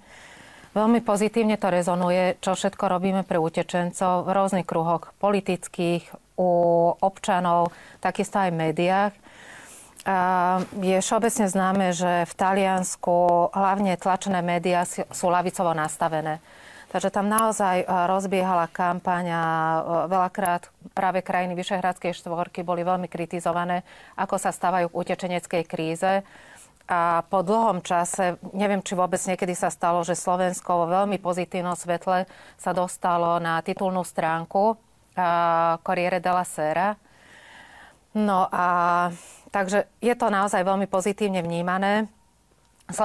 Veľmi 0.71 1.03
pozitívne 1.03 1.60
to 1.60 1.67
rezonuje, 1.67 2.39
čo 2.39 2.55
všetko 2.55 2.88
robíme 2.88 3.27
pre 3.27 3.36
utečencov 3.36 4.24
v 4.24 4.29
rôznych 4.31 4.63
kruhoch 4.63 5.12
politických, 5.19 6.07
u 6.39 6.50
občanov, 6.98 7.75
takisto 8.01 8.39
aj 8.39 8.50
v 8.50 8.60
médiách. 8.65 9.13
Je 10.81 10.98
všeobecne 10.98 11.46
známe, 11.46 11.93
že 11.93 12.25
v 12.25 12.34
Taliansku 12.34 13.53
hlavne 13.53 13.93
tlačené 14.01 14.41
médiá 14.41 14.81
sú 14.89 15.29
lavicovo 15.29 15.77
nastavené. 15.77 16.41
Takže 16.91 17.08
tam 17.08 17.31
naozaj 17.31 17.77
e, 17.81 17.86
rozbiehala 17.88 18.67
kampaň 18.67 19.31
a 19.31 19.43
e, 19.48 19.79
veľakrát 20.12 20.67
práve 20.91 21.24
krajiny 21.24 21.55
Vyšehradskej 21.55 22.12
štvorky 22.20 22.67
boli 22.67 22.84
veľmi 22.84 23.08
kritizované, 23.08 23.88
ako 24.20 24.36
sa 24.36 24.51
stávajú 24.51 24.91
k 24.91 24.98
utečeneckej 25.00 25.63
kríze. 25.72 26.20
A 26.91 27.24
po 27.31 27.48
dlhom 27.48 27.79
čase, 27.79 28.36
neviem, 28.51 28.84
či 28.84 29.00
vôbec 29.00 29.24
niekedy 29.24 29.55
sa 29.55 29.72
stalo, 29.72 30.03
že 30.03 30.20
Slovensko 30.20 30.84
vo 30.84 30.88
veľmi 30.91 31.15
pozitívnom 31.24 31.79
svetle 31.79 32.27
sa 32.60 32.75
dostalo 32.75 33.39
na 33.39 33.63
titulnú 33.63 34.03
stránku 34.03 34.75
Corriere 35.79 36.20
della 36.20 36.43
Sera. 36.43 37.00
No 38.12 38.51
a 38.51 39.08
Takže 39.51 39.91
je 40.00 40.15
to 40.15 40.31
naozaj 40.31 40.63
veľmi 40.63 40.88
pozitívne 40.88 41.43
vnímané. 41.43 42.08
E, 42.88 42.96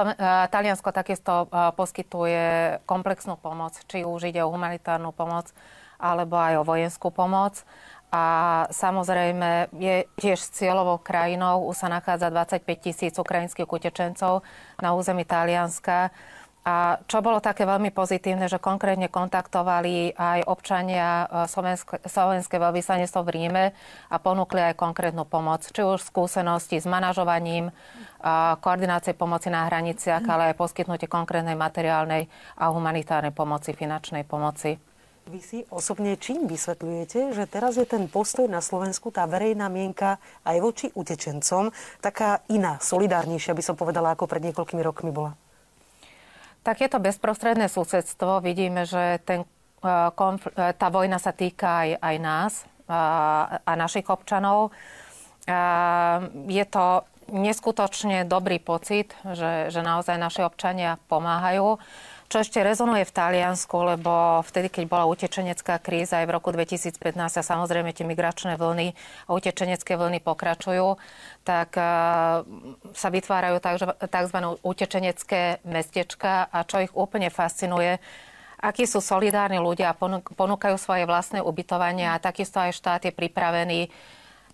Taliansko 0.47 0.95
takisto 0.95 1.47
e, 1.51 1.75
poskytuje 1.75 2.45
komplexnú 2.87 3.35
pomoc, 3.35 3.75
či 3.87 4.07
už 4.07 4.31
ide 4.31 4.39
o 4.43 4.51
humanitárnu 4.51 5.11
pomoc, 5.11 5.51
alebo 5.99 6.39
aj 6.39 6.63
o 6.63 6.67
vojenskú 6.67 7.11
pomoc. 7.11 7.67
A 8.07 8.23
samozrejme 8.71 9.67
je 9.75 10.07
tiež 10.15 10.39
cieľovou 10.39 11.03
krajinou, 11.03 11.67
už 11.67 11.83
sa 11.83 11.91
nachádza 11.91 12.31
25 12.31 12.63
tisíc 12.79 13.13
ukrajinských 13.19 13.67
utečencov 13.67 14.47
na 14.79 14.95
území 14.95 15.27
Talianska. 15.27 16.15
A 16.67 16.99
čo 17.07 17.23
bolo 17.23 17.39
také 17.39 17.63
veľmi 17.63 17.95
pozitívne, 17.95 18.51
že 18.51 18.59
konkrétne 18.59 19.07
kontaktovali 19.07 20.11
aj 20.19 20.51
občania 20.51 21.23
e, 21.23 21.25
Slovenské, 21.47 22.03
Slovenské 22.03 22.59
veľvyslanectvo 22.59 23.23
v 23.23 23.31
Ríme 23.31 23.65
a 24.11 24.15
ponúkli 24.19 24.59
aj 24.59 24.75
konkrétnu 24.75 25.23
pomoc. 25.23 25.63
Či 25.63 25.87
už 25.87 26.03
skúsenosti 26.03 26.83
s 26.83 26.83
manažovaním, 26.83 27.71
e, 27.71 27.73
koordinácie 28.59 29.15
pomoci 29.15 29.47
na 29.47 29.63
hraniciach, 29.63 30.27
ale 30.27 30.51
aj 30.51 30.59
poskytnutie 30.59 31.07
konkrétnej 31.07 31.55
materiálnej 31.55 32.27
a 32.59 32.67
humanitárnej 32.67 33.31
pomoci, 33.31 33.71
finančnej 33.71 34.27
pomoci. 34.27 34.75
Vy 35.31 35.39
si 35.39 35.63
osobne 35.71 36.19
čím 36.19 36.51
vysvetľujete, 36.51 37.31
že 37.31 37.47
teraz 37.47 37.79
je 37.79 37.87
ten 37.87 38.11
postoj 38.11 38.51
na 38.51 38.59
Slovensku, 38.59 39.07
tá 39.07 39.23
verejná 39.23 39.71
mienka 39.71 40.19
aj 40.43 40.57
voči 40.59 40.87
utečencom, 40.91 41.71
taká 42.03 42.43
iná, 42.51 42.75
solidárnejšia, 42.83 43.55
by 43.55 43.63
som 43.63 43.79
povedala, 43.79 44.19
ako 44.19 44.27
pred 44.27 44.43
niekoľkými 44.51 44.83
rokmi 44.83 45.15
bola? 45.15 45.46
Tak 46.67 46.83
je 46.83 46.91
to 46.91 46.99
bezprostredné 46.99 47.71
susedstvo. 47.71 48.43
Vidíme, 48.43 48.83
že 48.83 49.23
ten, 49.23 49.47
e, 49.47 49.89
konfl- 50.11 50.51
e, 50.51 50.75
tá 50.75 50.91
vojna 50.91 51.15
sa 51.15 51.31
týka 51.31 51.87
aj, 51.87 51.89
aj 52.03 52.15
nás 52.19 52.53
a, 52.91 52.99
a 53.63 53.71
našich 53.79 54.11
občanov. 54.11 54.75
A 55.47 56.27
je 56.51 56.65
to 56.67 57.07
neskutočne 57.31 58.27
dobrý 58.27 58.59
pocit, 58.59 59.15
že, 59.23 59.71
že 59.71 59.79
naozaj 59.79 60.19
naši 60.19 60.43
občania 60.43 60.99
pomáhajú. 61.07 61.79
Čo 62.27 62.43
ešte 62.43 62.59
rezonuje 62.59 63.07
v 63.07 63.15
Taliansku, 63.15 63.71
lebo 63.87 64.43
vtedy, 64.43 64.67
keď 64.67 64.83
bola 64.91 65.07
utečenecká 65.07 65.79
kríza 65.79 66.19
aj 66.19 66.27
v 66.27 66.35
roku 66.35 66.51
2015 66.51 66.99
a 67.15 67.39
samozrejme 67.39 67.95
tie 67.95 68.03
migračné 68.03 68.59
vlny 68.59 68.91
a 69.25 69.29
utečenecké 69.31 69.95
vlny 69.95 70.19
pokračujú, 70.19 70.99
tak 71.47 71.79
uh, 71.79 72.43
sa 72.91 73.07
vytvárajú 73.07 73.63
tzv. 74.11 74.37
utečenecké 74.59 75.63
mestečka 75.63 76.51
a 76.51 76.67
čo 76.67 76.83
ich 76.83 76.91
úplne 76.91 77.31
fascinuje, 77.31 77.95
akí 78.59 78.83
sú 78.83 78.99
solidárni 78.99 79.63
ľudia 79.63 79.95
a 79.95 79.97
ponúkajú 80.35 80.75
svoje 80.75 81.07
vlastné 81.07 81.39
ubytovanie 81.39 82.11
a 82.11 82.19
takisto 82.19 82.59
aj 82.59 82.75
štát 82.75 83.07
je 83.07 83.15
pripravený 83.15 83.87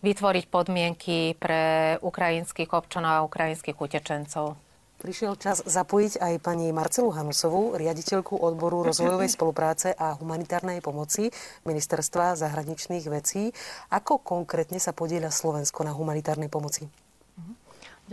vytvoriť 0.06 0.46
podmienky 0.46 1.34
pre 1.42 1.98
ukrajinských 2.06 2.70
občanov 2.70 3.14
a 3.18 3.26
ukrajinských 3.26 3.82
utečencov. 3.82 4.63
Prišiel 5.04 5.36
čas 5.36 5.60
zapojiť 5.68 6.24
aj 6.24 6.34
pani 6.40 6.72
Marcelu 6.72 7.12
Hanusovú, 7.12 7.76
riaditeľku 7.76 8.40
odboru 8.40 8.88
rozvojovej 8.88 9.36
spolupráce 9.36 9.92
a 9.92 10.16
humanitárnej 10.16 10.80
pomoci 10.80 11.28
Ministerstva 11.68 12.40
zahraničných 12.40 13.12
vecí. 13.12 13.52
Ako 13.92 14.24
konkrétne 14.24 14.80
sa 14.80 14.96
podieľa 14.96 15.28
Slovensko 15.28 15.84
na 15.84 15.92
humanitárnej 15.92 16.48
pomoci? 16.48 17.03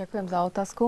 Ďakujem 0.00 0.32
za 0.32 0.40
otázku. 0.48 0.84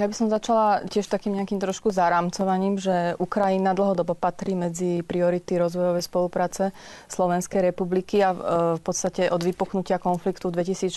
Ja 0.00 0.08
by 0.08 0.14
som 0.16 0.32
začala 0.32 0.88
tiež 0.88 1.04
takým 1.12 1.36
nejakým 1.36 1.60
trošku 1.60 1.92
zarámcovaním, 1.92 2.80
že 2.80 3.12
Ukrajina 3.20 3.76
dlhodobo 3.76 4.16
patrí 4.16 4.56
medzi 4.56 5.04
priority 5.04 5.60
rozvojovej 5.60 6.00
spolupráce 6.00 6.72
Slovenskej 7.12 7.60
republiky 7.60 8.24
a 8.24 8.32
v 8.72 8.80
podstate 8.80 9.28
od 9.28 9.44
vypuknutia 9.44 10.00
konfliktu 10.00 10.48
2014 10.48 10.96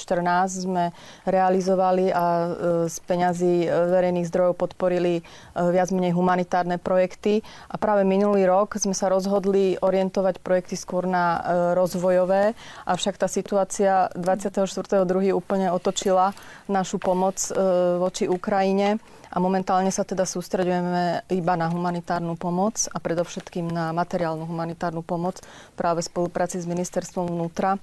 sme 0.64 0.96
realizovali 1.28 2.08
a 2.08 2.24
e, 2.24 2.48
z 2.88 2.96
peňazí 3.04 3.68
e, 3.68 3.68
verejných 3.68 4.32
zdrojov 4.32 4.56
podporili 4.56 5.20
e, 5.20 5.22
viac 5.60 5.92
menej 5.92 6.16
humanitárne 6.16 6.80
projekty 6.80 7.44
a 7.68 7.76
práve 7.76 8.08
minulý 8.08 8.48
rok 8.48 8.80
sme 8.80 8.96
sa 8.96 9.12
rozhodli 9.12 9.76
orientovať 9.76 10.40
projekty 10.40 10.80
skôr 10.80 11.04
na 11.04 11.44
rozvojové, 11.76 12.56
avšak 12.88 13.20
tá 13.20 13.28
situácia 13.28 14.08
24.2. 14.16 15.36
úplne 15.36 15.68
otočila 15.68 16.32
našu 16.72 16.96
pomoc 16.96 17.57
E, 17.57 17.57
voči 17.98 18.30
Ukrajine 18.30 19.02
a 19.28 19.38
momentálne 19.44 19.92
sa 19.92 20.08
teda 20.08 20.24
sústredujeme 20.24 21.28
iba 21.30 21.54
na 21.60 21.68
humanitárnu 21.68 22.40
pomoc 22.40 22.88
a 22.90 22.98
predovšetkým 23.02 23.68
na 23.68 23.92
materiálnu 23.92 24.48
humanitárnu 24.48 25.04
pomoc 25.04 25.44
práve 25.76 26.06
v 26.06 26.10
spolupráci 26.10 26.64
s 26.64 26.70
ministerstvom 26.70 27.28
vnútra. 27.28 27.76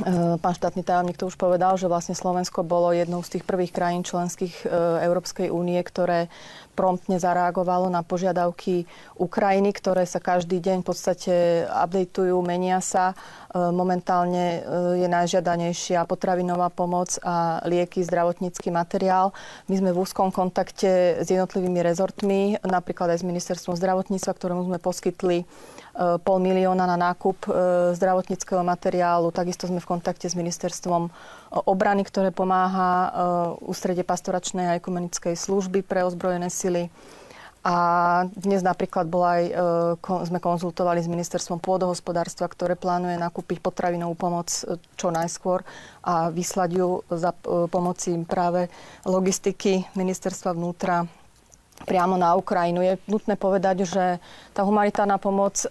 E, 0.00 0.40
pán 0.40 0.56
štátny 0.56 0.80
tajomník 0.80 1.20
to 1.20 1.28
už 1.28 1.36
povedal, 1.36 1.76
že 1.76 1.84
vlastne 1.84 2.16
Slovensko 2.16 2.64
bolo 2.64 2.96
jednou 2.96 3.20
z 3.20 3.36
tých 3.36 3.44
prvých 3.44 3.76
krajín 3.76 4.00
členských 4.00 4.64
e, 4.64 4.66
Európskej 5.04 5.52
únie, 5.52 5.76
ktoré 5.84 6.32
promptne 6.72 7.20
zareagovalo 7.20 7.92
na 7.92 8.00
požiadavky 8.00 8.88
Ukrajiny, 9.20 9.76
ktoré 9.76 10.08
sa 10.08 10.16
každý 10.16 10.64
deň 10.64 10.80
v 10.80 10.86
podstate 10.88 11.34
updateujú, 11.68 12.40
menia 12.40 12.80
sa. 12.80 13.12
E, 13.52 13.68
momentálne 13.68 14.64
je 14.96 15.04
najžiadanejšia 15.12 16.08
potravinová 16.08 16.72
pomoc 16.72 17.20
a 17.20 17.60
lieky, 17.68 18.00
zdravotnícky 18.00 18.72
materiál. 18.72 19.36
My 19.68 19.76
sme 19.76 19.92
v 19.92 20.08
úzkom 20.08 20.32
kontakte 20.32 21.20
s 21.20 21.28
jednotlivými 21.28 21.84
rezortmi, 21.84 22.56
napríklad 22.64 23.12
aj 23.12 23.20
s 23.20 23.28
ministerstvom 23.28 23.76
zdravotníctva, 23.76 24.32
ktorému 24.32 24.72
sme 24.72 24.80
poskytli 24.80 25.44
pol 25.96 26.38
milióna 26.40 26.88
na 26.88 26.96
nákup 26.96 27.44
zdravotníckého 27.92 28.64
materiálu. 28.64 29.28
Takisto 29.28 29.68
sme 29.68 29.76
v 29.76 29.90
kontakte 29.92 30.24
s 30.24 30.32
ministerstvom 30.32 31.12
obrany, 31.68 32.00
ktoré 32.02 32.32
pomáha 32.32 33.12
ústrede 33.60 34.00
pastoračnej 34.00 34.72
a 34.72 34.76
ekumenickej 34.80 35.36
služby 35.36 35.84
pre 35.84 36.00
ozbrojené 36.08 36.48
sily. 36.48 36.88
A 37.62 37.76
dnes 38.34 38.58
napríklad 38.58 39.06
bola 39.06 39.38
aj, 39.38 39.44
e, 39.46 40.26
sme 40.26 40.42
konzultovali 40.42 40.98
s 40.98 41.06
ministerstvom 41.06 41.62
pôdohospodárstva, 41.62 42.50
ktoré 42.50 42.74
plánuje 42.74 43.14
nakúpiť 43.14 43.62
potravinovú 43.62 44.18
pomoc 44.18 44.50
e, 44.50 44.82
čo 44.98 45.14
najskôr 45.14 45.62
a 46.02 46.26
vyslať 46.34 46.70
ju 46.74 47.06
za 47.06 47.30
e, 47.30 47.70
pomoci 47.70 48.18
práve 48.26 48.66
logistiky 49.06 49.86
ministerstva 49.94 50.58
vnútra 50.58 51.06
priamo 51.84 52.16
na 52.16 52.34
Ukrajinu. 52.34 52.82
Je 52.82 52.98
nutné 53.06 53.34
povedať, 53.36 53.84
že 53.86 54.18
tá 54.54 54.62
humanitárna 54.62 55.18
pomoc 55.18 55.62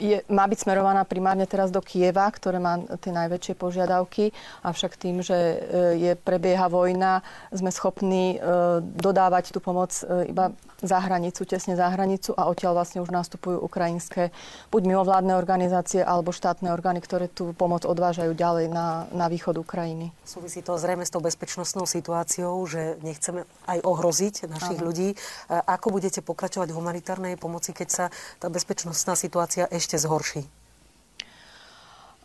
je, 0.00 0.16
má 0.32 0.48
byť 0.48 0.58
smerovaná 0.64 1.04
primárne 1.04 1.44
teraz 1.44 1.68
do 1.68 1.84
Kieva, 1.84 2.24
ktoré 2.32 2.56
má 2.56 2.80
tie 2.98 3.12
najväčšie 3.12 3.54
požiadavky, 3.54 4.32
avšak 4.64 4.96
tým, 4.96 5.20
že 5.20 5.36
e, 5.36 5.56
je, 6.00 6.12
prebieha 6.16 6.66
vojna, 6.72 7.20
sme 7.52 7.68
schopní 7.68 8.40
e, 8.40 8.80
dodávať 8.80 9.52
tú 9.52 9.60
pomoc 9.60 9.92
e, 10.00 10.32
iba 10.32 10.56
za 10.80 10.98
hranicu, 11.00 11.44
tesne 11.44 11.76
za 11.76 11.92
hranicu 11.92 12.32
a 12.36 12.48
odtiaľ 12.48 12.80
vlastne 12.80 13.04
už 13.04 13.12
nastupujú 13.12 13.60
ukrajinské 13.60 14.32
buď 14.72 14.82
mimovládne 14.88 15.36
organizácie 15.36 16.00
alebo 16.00 16.32
štátne 16.32 16.72
orgány, 16.72 17.04
ktoré 17.04 17.28
tú 17.28 17.52
pomoc 17.52 17.84
odvážajú 17.84 18.32
ďalej 18.32 18.72
na, 18.72 19.04
na 19.12 19.28
východ 19.28 19.60
Ukrajiny. 19.60 20.12
Súvisí 20.24 20.64
to 20.64 20.80
zrejme 20.80 21.04
s 21.04 21.12
tou 21.12 21.20
bezpečnostnou 21.20 21.84
situáciou, 21.84 22.56
že 22.64 22.96
nechceme 23.04 23.44
aj 23.68 23.78
ohroziť 23.84 24.34
našich 24.48 24.80
Aha. 24.80 24.86
ľudí. 24.88 25.08
Ako 25.48 25.92
budete 25.92 26.24
pokračovať 26.24 26.72
v 26.72 26.78
humanitárnej 26.80 27.34
pomoci, 27.36 27.76
keď 27.76 27.88
sa 27.88 28.04
tá 28.40 28.48
bezpečnostná 28.48 29.14
situácia 29.14 29.68
ešte 29.68 30.00
zhorší? 30.00 30.48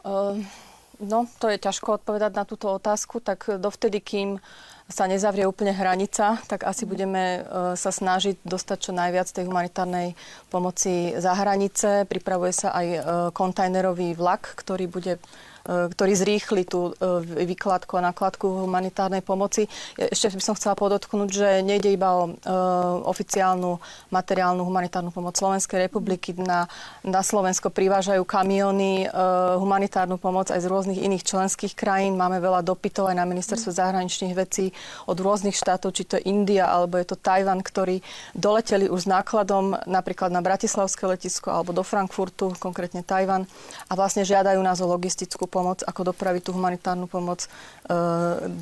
Uh, 0.05 0.37
no, 1.01 1.25
to 1.41 1.49
je 1.49 1.57
ťažko 1.57 1.97
odpovedať 1.97 2.31
na 2.37 2.45
túto 2.45 2.69
otázku, 2.69 3.19
tak 3.19 3.49
dovtedy, 3.57 3.99
kým 3.99 4.29
sa 4.85 5.09
nezavrie 5.09 5.49
úplne 5.49 5.73
hranica, 5.73 6.37
tak 6.45 6.61
asi 6.61 6.85
budeme 6.85 7.41
e, 7.41 7.73
sa 7.73 7.89
snažiť 7.89 8.45
dostať 8.45 8.77
čo 8.77 8.91
najviac 8.93 9.25
tej 9.33 9.49
humanitárnej 9.49 10.13
pomoci 10.53 11.17
za 11.17 11.33
hranice. 11.33 12.05
Pripravuje 12.05 12.53
sa 12.53 12.69
aj 12.69 12.87
e, 12.87 12.99
kontajnerový 13.33 14.13
vlak, 14.13 14.53
ktorý 14.53 14.85
bude 14.85 15.17
E, 15.65 15.89
ktorý 15.89 16.13
zrýchli 16.13 16.61
tú 16.61 16.93
e, 16.93 17.25
výkladku 17.41 17.97
a 17.97 18.05
nakladku 18.13 18.69
humanitárnej 18.69 19.25
pomoci. 19.25 19.65
Ešte 19.97 20.37
by 20.37 20.43
som 20.45 20.53
chcela 20.53 20.77
podotknúť, 20.77 21.29
že 21.33 21.49
nejde 21.65 21.89
iba 21.89 22.13
o 22.21 22.29
e, 22.29 22.31
oficiálnu 23.09 23.81
materiálnu 24.13 24.61
humanitárnu 24.61 25.09
pomoc 25.09 25.33
Slovenskej 25.33 25.89
republiky. 25.89 26.37
Na, 26.37 26.69
na 27.01 27.25
Slovensko 27.25 27.73
privážajú 27.73 28.21
kamiony 28.29 29.09
humanitárnu 29.57 30.21
pomoc 30.21 30.53
aj 30.53 30.61
z 30.61 30.69
rôznych 30.69 31.01
iných 31.01 31.25
členských 31.25 31.73
krajín. 31.73 32.13
Máme 32.13 32.37
veľa 32.37 32.61
dopytov 32.61 33.09
aj 33.09 33.17
na 33.17 33.25
ministerstvo 33.25 33.73
zahraničných 33.73 34.37
vecí 34.37 34.69
od 35.09 35.17
rôznych 35.17 35.57
štátov, 35.57 35.89
či 35.97 36.05
to 36.05 36.21
je 36.21 36.29
India 36.29 36.69
alebo 36.69 37.01
je 37.01 37.09
to 37.09 37.17
Tajvan, 37.17 37.65
ktorí 37.65 38.05
doleteli 38.37 38.85
už 38.85 39.07
s 39.07 39.11
nákladom 39.11 39.81
napríklad 39.89 40.29
na 40.29 40.45
Bratislavské 40.45 41.09
letisko 41.09 41.49
alebo 41.49 41.73
do 41.73 41.81
Frankfurtu, 41.81 42.53
konkrétne 42.61 43.01
Tajvan, 43.01 43.49
a 43.89 43.93
vlastne 43.97 44.21
žiadajú 44.21 44.59
nás 44.61 44.77
o 44.83 44.89
logistickú 44.89 45.47
pomoc, 45.55 45.79
ako 45.87 46.11
dopraviť 46.11 46.41
tú 46.43 46.51
humanitárnu 46.51 47.07
pomoc 47.07 47.47
e, 47.47 47.49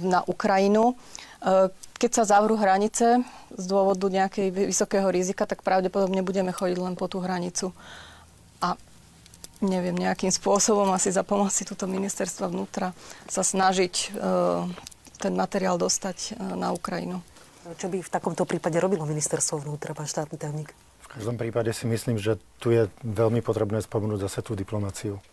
na 0.06 0.22
Ukrajinu. 0.30 0.94
E, 0.94 1.74
keď 1.98 2.12
sa 2.14 2.38
zavrú 2.38 2.54
hranice 2.54 3.26
z 3.58 3.66
dôvodu 3.66 4.06
nejakej 4.06 4.70
vysokého 4.70 5.10
rizika, 5.10 5.50
tak 5.50 5.66
pravdepodobne 5.66 6.22
budeme 6.22 6.54
chodiť 6.54 6.78
len 6.78 6.94
po 6.94 7.10
tú 7.10 7.18
hranicu. 7.26 7.74
A 8.62 8.78
neviem, 9.66 9.98
nejakým 9.98 10.30
spôsobom 10.30 10.94
asi 10.94 11.10
za 11.10 11.26
pomoci 11.26 11.66
túto 11.66 11.90
ministerstva 11.90 12.54
vnútra 12.54 12.94
sa 13.26 13.42
snažiť 13.42 13.94
e, 13.98 14.08
ten 15.18 15.34
materiál 15.34 15.82
dostať 15.82 16.38
na 16.38 16.70
Ukrajinu. 16.76 17.24
Čo 17.80 17.88
by 17.88 18.04
v 18.04 18.12
takomto 18.12 18.44
prípade 18.44 18.76
robilo 18.76 19.08
ministerstvo 19.08 19.64
vnútra, 19.64 19.96
pán 19.96 20.04
štátny 20.04 20.36
tajomník? 20.36 20.76
V 20.76 21.08
každom 21.16 21.40
prípade 21.40 21.72
si 21.72 21.88
myslím, 21.88 22.20
že 22.20 22.36
tu 22.60 22.76
je 22.76 22.92
veľmi 23.08 23.40
potrebné 23.40 23.80
spomenúť 23.80 24.28
zase 24.28 24.44
tú 24.44 24.52
diplomáciu. 24.52 25.24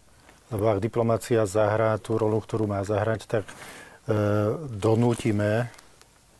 Lebo 0.50 0.64
ak 0.70 0.82
diplomácia 0.82 1.46
zahrá 1.46 1.94
tú 2.02 2.18
rolu, 2.18 2.42
ktorú 2.42 2.66
má 2.66 2.82
zahrať, 2.82 3.20
tak 3.26 3.44
e, 3.46 3.54
donútime 4.66 5.70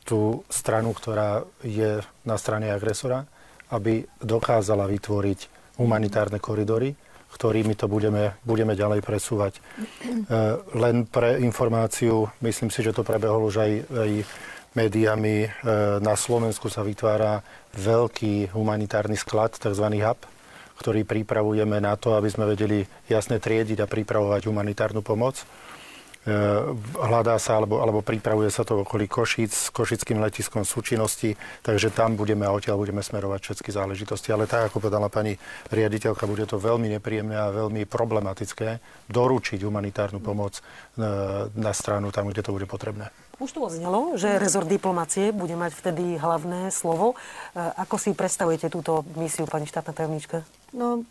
tú 0.03 0.43
stranu, 0.51 0.91
ktorá 0.91 1.47
je 1.63 2.03
na 2.27 2.35
strane 2.35 2.75
agresora, 2.75 3.23
aby 3.71 4.03
dokázala 4.19 4.91
vytvoriť 4.91 5.41
humanitárne 5.79 6.43
koridory, 6.43 6.91
ktorými 7.31 7.79
to 7.79 7.87
budeme, 7.87 8.35
budeme 8.43 8.75
ďalej 8.75 9.01
presúvať. 9.07 9.53
E, 9.57 9.61
len 10.75 11.07
pre 11.07 11.39
informáciu, 11.39 12.27
myslím 12.43 12.75
si, 12.75 12.83
že 12.83 12.91
to 12.91 13.07
prebehlo 13.07 13.47
už 13.47 13.63
aj, 13.63 13.73
aj 13.87 14.11
médiami. 14.75 15.47
E, 15.47 15.49
na 16.03 16.19
Slovensku 16.19 16.67
sa 16.67 16.83
vytvára 16.83 17.47
veľký 17.79 18.51
humanitárny 18.51 19.15
sklad, 19.15 19.55
tzv. 19.55 19.87
hub, 20.03 20.19
ktorý 20.81 21.05
pripravujeme 21.05 21.77
na 21.77 21.93
to, 22.01 22.17
aby 22.17 22.33
sme 22.33 22.49
vedeli 22.49 22.89
jasne 23.05 23.37
triediť 23.37 23.85
a 23.85 23.91
pripravovať 23.91 24.49
humanitárnu 24.49 25.05
pomoc. 25.05 25.45
E, 26.21 26.35
hľadá 27.01 27.41
sa, 27.41 27.61
alebo, 27.61 27.81
alebo 27.81 28.05
pripravuje 28.05 28.53
sa 28.53 28.61
to 28.61 28.85
okolí 28.85 29.09
Košic 29.09 29.53
s 29.53 29.69
košickým 29.73 30.21
letiskom 30.21 30.69
súčinnosti, 30.69 31.37
takže 31.65 31.89
tam 31.93 32.13
budeme 32.17 32.45
a 32.45 32.53
odtiaľ 32.53 32.77
budeme 32.77 33.01
smerovať 33.01 33.41
všetky 33.41 33.73
záležitosti. 33.73 34.29
Ale 34.29 34.45
tak, 34.45 34.69
ako 34.69 34.85
povedala 34.85 35.09
pani 35.09 35.41
riaditeľka, 35.73 36.29
bude 36.29 36.45
to 36.45 36.61
veľmi 36.61 36.93
nepríjemné 36.97 37.37
a 37.37 37.53
veľmi 37.53 37.89
problematické 37.89 38.81
doručiť 39.09 39.65
humanitárnu 39.65 40.21
pomoc 40.21 40.61
e, 40.61 40.63
na 41.57 41.73
stranu 41.73 42.13
tam, 42.13 42.29
kde 42.29 42.45
to 42.45 42.53
bude 42.53 42.69
potrebné. 42.69 43.09
Už 43.41 43.57
tu 43.57 43.65
odznelo, 43.65 44.21
že 44.21 44.37
rezort 44.37 44.69
diplomácie 44.69 45.33
bude 45.33 45.57
mať 45.57 45.73
vtedy 45.73 46.21
hlavné 46.21 46.69
slovo. 46.69 47.17
E, 47.17 47.65
ako 47.81 47.97
si 47.97 48.13
predstavujete 48.13 48.69
túto 48.69 49.09
misiu, 49.17 49.49
pani 49.49 49.65
štátna 49.65 49.97
tajomnička? 49.97 50.45
No, 50.71 51.03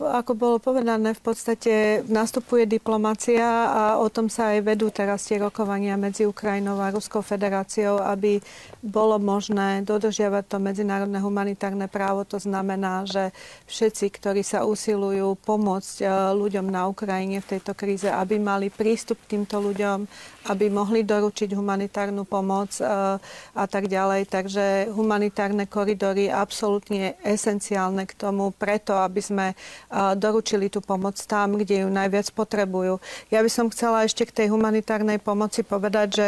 ako 0.00 0.32
bolo 0.32 0.56
povedané, 0.56 1.12
v 1.12 1.20
podstate 1.20 2.00
nastupuje 2.08 2.64
diplomácia 2.64 3.44
a 3.68 3.82
o 4.00 4.08
tom 4.08 4.32
sa 4.32 4.56
aj 4.56 4.64
vedú 4.64 4.88
teraz 4.88 5.28
tie 5.28 5.36
rokovania 5.36 6.00
medzi 6.00 6.24
Ukrajinou 6.24 6.80
a 6.80 6.88
Ruskou 6.88 7.20
federáciou, 7.20 8.00
aby 8.00 8.40
bolo 8.80 9.20
možné 9.20 9.84
dodržiavať 9.84 10.48
to 10.48 10.56
medzinárodné 10.56 11.20
humanitárne 11.20 11.92
právo. 11.92 12.24
To 12.24 12.40
znamená, 12.40 13.04
že 13.04 13.36
všetci, 13.68 14.16
ktorí 14.16 14.40
sa 14.40 14.64
usilujú 14.64 15.36
pomôcť 15.44 15.96
e, 16.00 16.06
ľuďom 16.32 16.64
na 16.72 16.88
Ukrajine 16.88 17.44
v 17.44 17.52
tejto 17.52 17.76
kríze, 17.76 18.08
aby 18.08 18.40
mali 18.40 18.72
prístup 18.72 19.20
k 19.28 19.36
týmto 19.36 19.60
ľuďom, 19.60 20.08
aby 20.48 20.72
mohli 20.72 21.04
doručiť 21.04 21.52
humanitárnu 21.52 22.24
pomoc 22.24 22.80
e, 22.80 22.86
a 23.52 23.64
tak 23.68 23.92
ďalej. 23.92 24.24
Takže 24.30 24.88
humanitárne 24.88 25.68
koridory 25.68 26.32
absolútne 26.32 27.20
esenciálne 27.20 28.08
k 28.08 28.16
tomu, 28.16 28.56
preto 28.56 28.85
to, 28.86 28.94
aby 28.94 29.18
sme 29.18 29.46
doručili 30.14 30.70
tú 30.70 30.78
pomoc 30.78 31.18
tam, 31.26 31.58
kde 31.58 31.82
ju 31.82 31.90
najviac 31.90 32.30
potrebujú. 32.30 33.02
Ja 33.34 33.42
by 33.42 33.50
som 33.50 33.66
chcela 33.74 34.06
ešte 34.06 34.22
k 34.22 34.30
tej 34.30 34.46
humanitárnej 34.54 35.18
pomoci 35.18 35.66
povedať, 35.66 36.08
že 36.14 36.26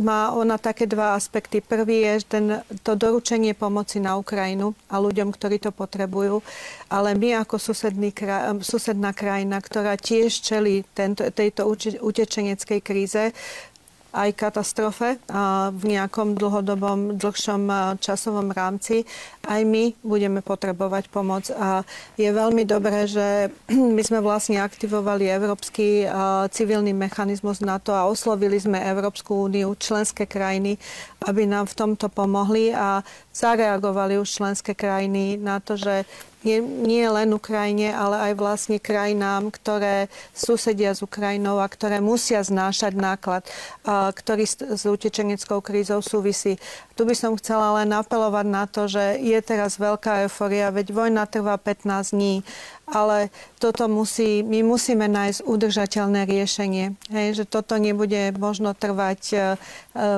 má 0.00 0.32
ona 0.32 0.56
také 0.56 0.88
dva 0.88 1.12
aspekty. 1.12 1.60
Prvý 1.60 2.08
je 2.08 2.14
ten, 2.24 2.44
to 2.80 2.96
doručenie 2.96 3.52
pomoci 3.52 4.00
na 4.00 4.16
Ukrajinu 4.16 4.72
a 4.88 4.96
ľuďom, 4.96 5.28
ktorí 5.28 5.60
to 5.60 5.68
potrebujú. 5.68 6.40
Ale 6.88 7.12
my 7.12 7.44
ako 7.44 7.60
susedný, 7.60 8.16
susedná 8.64 9.12
krajina, 9.12 9.60
ktorá 9.60 10.00
tiež 10.00 10.40
čeli 10.40 10.88
tento, 10.96 11.28
tejto 11.28 11.68
utečeneckej 12.00 12.80
kríze, 12.80 13.36
aj 14.12 14.30
katastrofe 14.34 15.20
v 15.72 15.82
nejakom 15.84 16.32
dlhodobom, 16.32 17.20
dlhšom 17.20 17.96
časovom 18.00 18.48
rámci. 18.48 19.04
Aj 19.44 19.60
my 19.64 19.92
budeme 20.00 20.40
potrebovať 20.40 21.12
pomoc. 21.12 21.48
A 21.52 21.84
je 22.16 22.28
veľmi 22.28 22.64
dobré, 22.64 23.04
že 23.04 23.52
my 23.96 24.00
sme 24.00 24.24
vlastne 24.24 24.60
aktivovali 24.64 25.28
Európsky 25.28 26.08
civilný 26.52 26.96
mechanizmus 26.96 27.60
na 27.60 27.76
to 27.76 27.92
a 27.92 28.08
oslovili 28.08 28.56
sme 28.56 28.80
Európsku 28.80 29.48
úniu, 29.48 29.76
členské 29.76 30.24
krajiny, 30.24 30.80
aby 31.28 31.44
nám 31.44 31.68
v 31.68 31.76
tomto 31.76 32.08
pomohli 32.08 32.72
a 32.72 33.04
zareagovali 33.36 34.18
už 34.18 34.28
členské 34.40 34.72
krajiny 34.72 35.38
na 35.38 35.60
to, 35.60 35.76
že 35.76 36.08
nie, 36.46 36.62
nie 36.62 37.02
len 37.06 37.34
Ukrajine, 37.34 37.90
ale 37.90 38.30
aj 38.30 38.32
vlastne 38.38 38.78
krajinám, 38.78 39.50
ktoré 39.50 40.06
susedia 40.30 40.94
s 40.94 41.02
Ukrajinou 41.02 41.58
a 41.58 41.66
ktoré 41.66 41.98
musia 41.98 42.38
znášať 42.38 42.94
náklad, 42.94 43.42
ktorý 43.86 44.44
s, 44.46 44.62
s 44.62 44.82
utečeneckou 44.86 45.58
krízou 45.58 45.98
súvisí. 45.98 46.62
Tu 46.94 47.02
by 47.02 47.14
som 47.14 47.34
chcela 47.38 47.82
len 47.82 47.90
apelovať 47.94 48.46
na 48.46 48.64
to, 48.70 48.86
že 48.86 49.18
je 49.18 49.38
teraz 49.42 49.78
veľká 49.78 50.26
euforia, 50.26 50.74
veď 50.74 50.94
vojna 50.94 51.26
trvá 51.26 51.58
15 51.58 52.14
dní 52.14 52.42
ale 52.92 53.28
toto 53.58 53.88
musí, 53.88 54.40
my 54.40 54.64
musíme 54.64 55.08
nájsť 55.08 55.44
udržateľné 55.44 56.24
riešenie. 56.24 56.96
Hej, 57.12 57.42
že 57.42 57.44
toto 57.44 57.76
nebude 57.76 58.32
možno 58.36 58.72
trvať 58.72 59.22
e, 59.32 59.38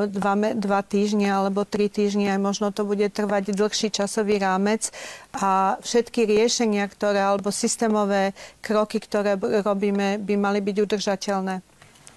dva, 0.06 0.34
dva 0.54 0.80
týždne 0.86 1.30
alebo 1.30 1.66
tri 1.66 1.90
týždne, 1.90 2.30
aj 2.34 2.40
možno 2.40 2.66
to 2.70 2.86
bude 2.86 3.06
trvať 3.10 3.54
dlhší 3.54 3.90
časový 3.90 4.38
rámec 4.38 4.92
a 5.34 5.78
všetky 5.82 6.26
riešenia, 6.26 6.86
ktoré 6.86 7.22
alebo 7.22 7.50
systémové 7.50 8.36
kroky, 8.62 9.02
ktoré 9.02 9.34
robíme, 9.38 10.18
by 10.22 10.34
mali 10.38 10.58
byť 10.62 10.76
udržateľné. 10.82 11.69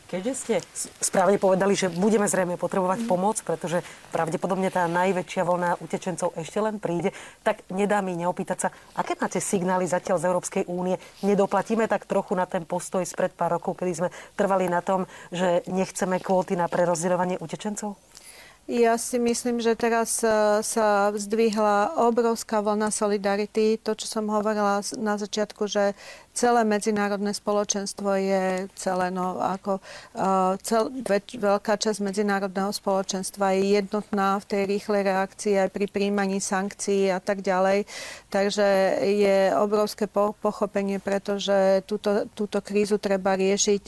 Keďže 0.07 0.33
ste 0.35 0.55
správne 1.01 1.41
povedali, 1.41 1.73
že 1.73 1.89
budeme 1.89 2.29
zrejme 2.29 2.59
potrebovať 2.59 3.03
mm. 3.03 3.07
pomoc, 3.09 3.41
pretože 3.41 3.81
pravdepodobne 4.13 4.69
tá 4.69 4.85
najväčšia 4.85 5.41
vlna 5.41 5.69
utečencov 5.81 6.37
ešte 6.37 6.61
len 6.61 6.77
príde, 6.77 7.15
tak 7.41 7.65
nedá 7.73 8.03
mi 8.05 8.13
neopýtať 8.13 8.57
sa, 8.57 8.69
aké 8.93 9.17
máte 9.17 9.41
signály 9.41 9.89
zatiaľ 9.89 10.21
z 10.21 10.27
Európskej 10.29 10.63
únie? 10.69 11.01
Nedoplatíme 11.25 11.89
tak 11.89 12.05
trochu 12.05 12.37
na 12.37 12.45
ten 12.45 12.61
postoj 12.61 13.01
spred 13.01 13.33
pár 13.33 13.57
rokov, 13.57 13.81
kedy 13.81 13.91
sme 14.05 14.09
trvali 14.37 14.69
na 14.69 14.85
tom, 14.85 15.09
že 15.33 15.65
nechceme 15.65 16.21
kvóty 16.21 16.53
na 16.53 16.69
prerozdeľovanie 16.69 17.41
utečencov? 17.41 17.97
Ja 18.63 18.95
si 18.95 19.19
myslím, 19.19 19.59
že 19.59 19.75
teraz 19.75 20.23
e, 20.23 20.63
sa 20.63 21.11
zdvihla 21.11 21.99
obrovská 21.99 22.63
vlna 22.63 22.95
solidarity. 22.95 23.75
To, 23.83 23.91
čo 23.91 24.07
som 24.07 24.31
hovorila 24.31 24.79
na 24.95 25.19
začiatku, 25.19 25.67
že 25.67 25.99
celé 26.33 26.65
medzinárodné 26.65 27.29
spoločenstvo 27.29 28.09
je 28.17 28.65
celé, 28.73 29.13
no 29.13 29.37
ako 29.37 29.77
uh, 29.77 30.57
cel, 30.65 30.89
väč, 31.05 31.37
veľká 31.37 31.77
časť 31.77 32.01
medzinárodného 32.01 32.73
spoločenstva 32.73 33.53
je 33.53 33.77
jednotná 33.77 34.41
v 34.41 34.45
tej 34.49 34.63
rýchlej 34.65 35.01
reakcii 35.13 35.53
aj 35.61 35.69
pri 35.69 35.85
príjmaní 35.85 36.41
sankcií 36.41 37.13
a 37.13 37.21
tak 37.21 37.45
ďalej. 37.45 37.85
Takže 38.33 38.65
je 39.05 39.53
obrovské 39.61 40.09
po, 40.09 40.33
pochopenie, 40.41 40.97
pretože 40.97 41.85
túto, 41.85 42.25
túto 42.33 42.65
krízu 42.65 42.97
treba 42.97 43.37
riešiť. 43.37 43.85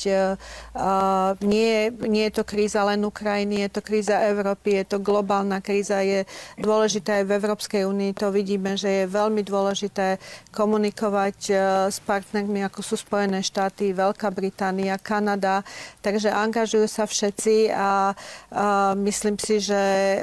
Uh, 0.77 1.33
nie, 1.41 1.89
nie 2.05 2.29
je 2.29 2.35
to 2.37 2.43
kríza 2.45 2.85
len 2.85 3.01
Ukrajiny, 3.01 3.65
je 3.65 3.69
to 3.73 3.81
kríza 3.81 4.21
Európy, 4.21 4.85
je 4.85 4.95
to 4.95 4.97
globálna 5.01 5.65
kríza, 5.65 6.05
je 6.05 6.29
dôležité 6.61 7.25
aj 7.25 7.25
v 7.25 7.35
Európskej 7.41 7.81
únii. 7.89 8.13
To 8.21 8.29
vidíme, 8.29 8.77
že 8.77 9.01
je 9.01 9.05
veľmi 9.09 9.41
dôležité 9.41 10.21
komunikovať 10.53 11.37
uh, 11.49 11.57
s 11.89 11.97
partnermi 12.05 12.34
partnermi, 12.35 12.67
ako 12.67 12.83
sú 12.83 12.99
Spojené 12.99 13.39
štáty, 13.39 13.95
Veľká 13.95 14.27
Británia, 14.27 14.99
Kanada. 14.99 15.63
Takže 16.03 16.27
angažujú 16.27 16.83
sa 16.83 17.07
všetci 17.07 17.71
a, 17.71 18.11
a 18.51 18.91
myslím 18.99 19.39
si, 19.39 19.63
že 19.63 19.79
e, 19.79 20.19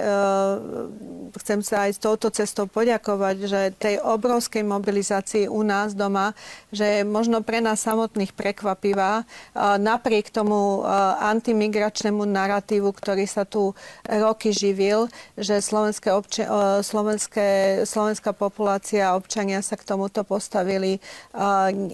chcem 1.41 1.65
sa 1.65 1.89
aj 1.89 1.97
s 1.97 1.99
touto 2.05 2.29
cestou 2.29 2.69
poďakovať, 2.69 3.37
že 3.49 3.61
tej 3.81 3.97
obrovskej 4.05 4.61
mobilizácii 4.61 5.49
u 5.49 5.65
nás 5.65 5.97
doma, 5.97 6.37
že 6.69 7.01
je 7.01 7.09
možno 7.09 7.41
pre 7.41 7.65
nás 7.65 7.81
samotných 7.81 8.37
prekvapivá, 8.37 9.25
e, 9.25 9.81
napriek 9.81 10.29
tomu 10.29 10.85
e, 10.85 10.93
antimigračnému 11.33 12.29
narratívu, 12.29 12.93
ktorý 12.93 13.25
sa 13.25 13.49
tu 13.49 13.73
roky 14.05 14.53
živil, 14.53 15.09
že 15.41 15.65
slovenské 15.65 16.13
obče, 16.13 16.45
e, 16.45 16.85
slovenské, 16.85 17.49
slovenská 17.89 18.37
populácia 18.37 19.09
a 19.09 19.17
občania 19.17 19.65
sa 19.65 19.81
k 19.81 19.89
tomuto 19.89 20.21
postavili 20.29 21.01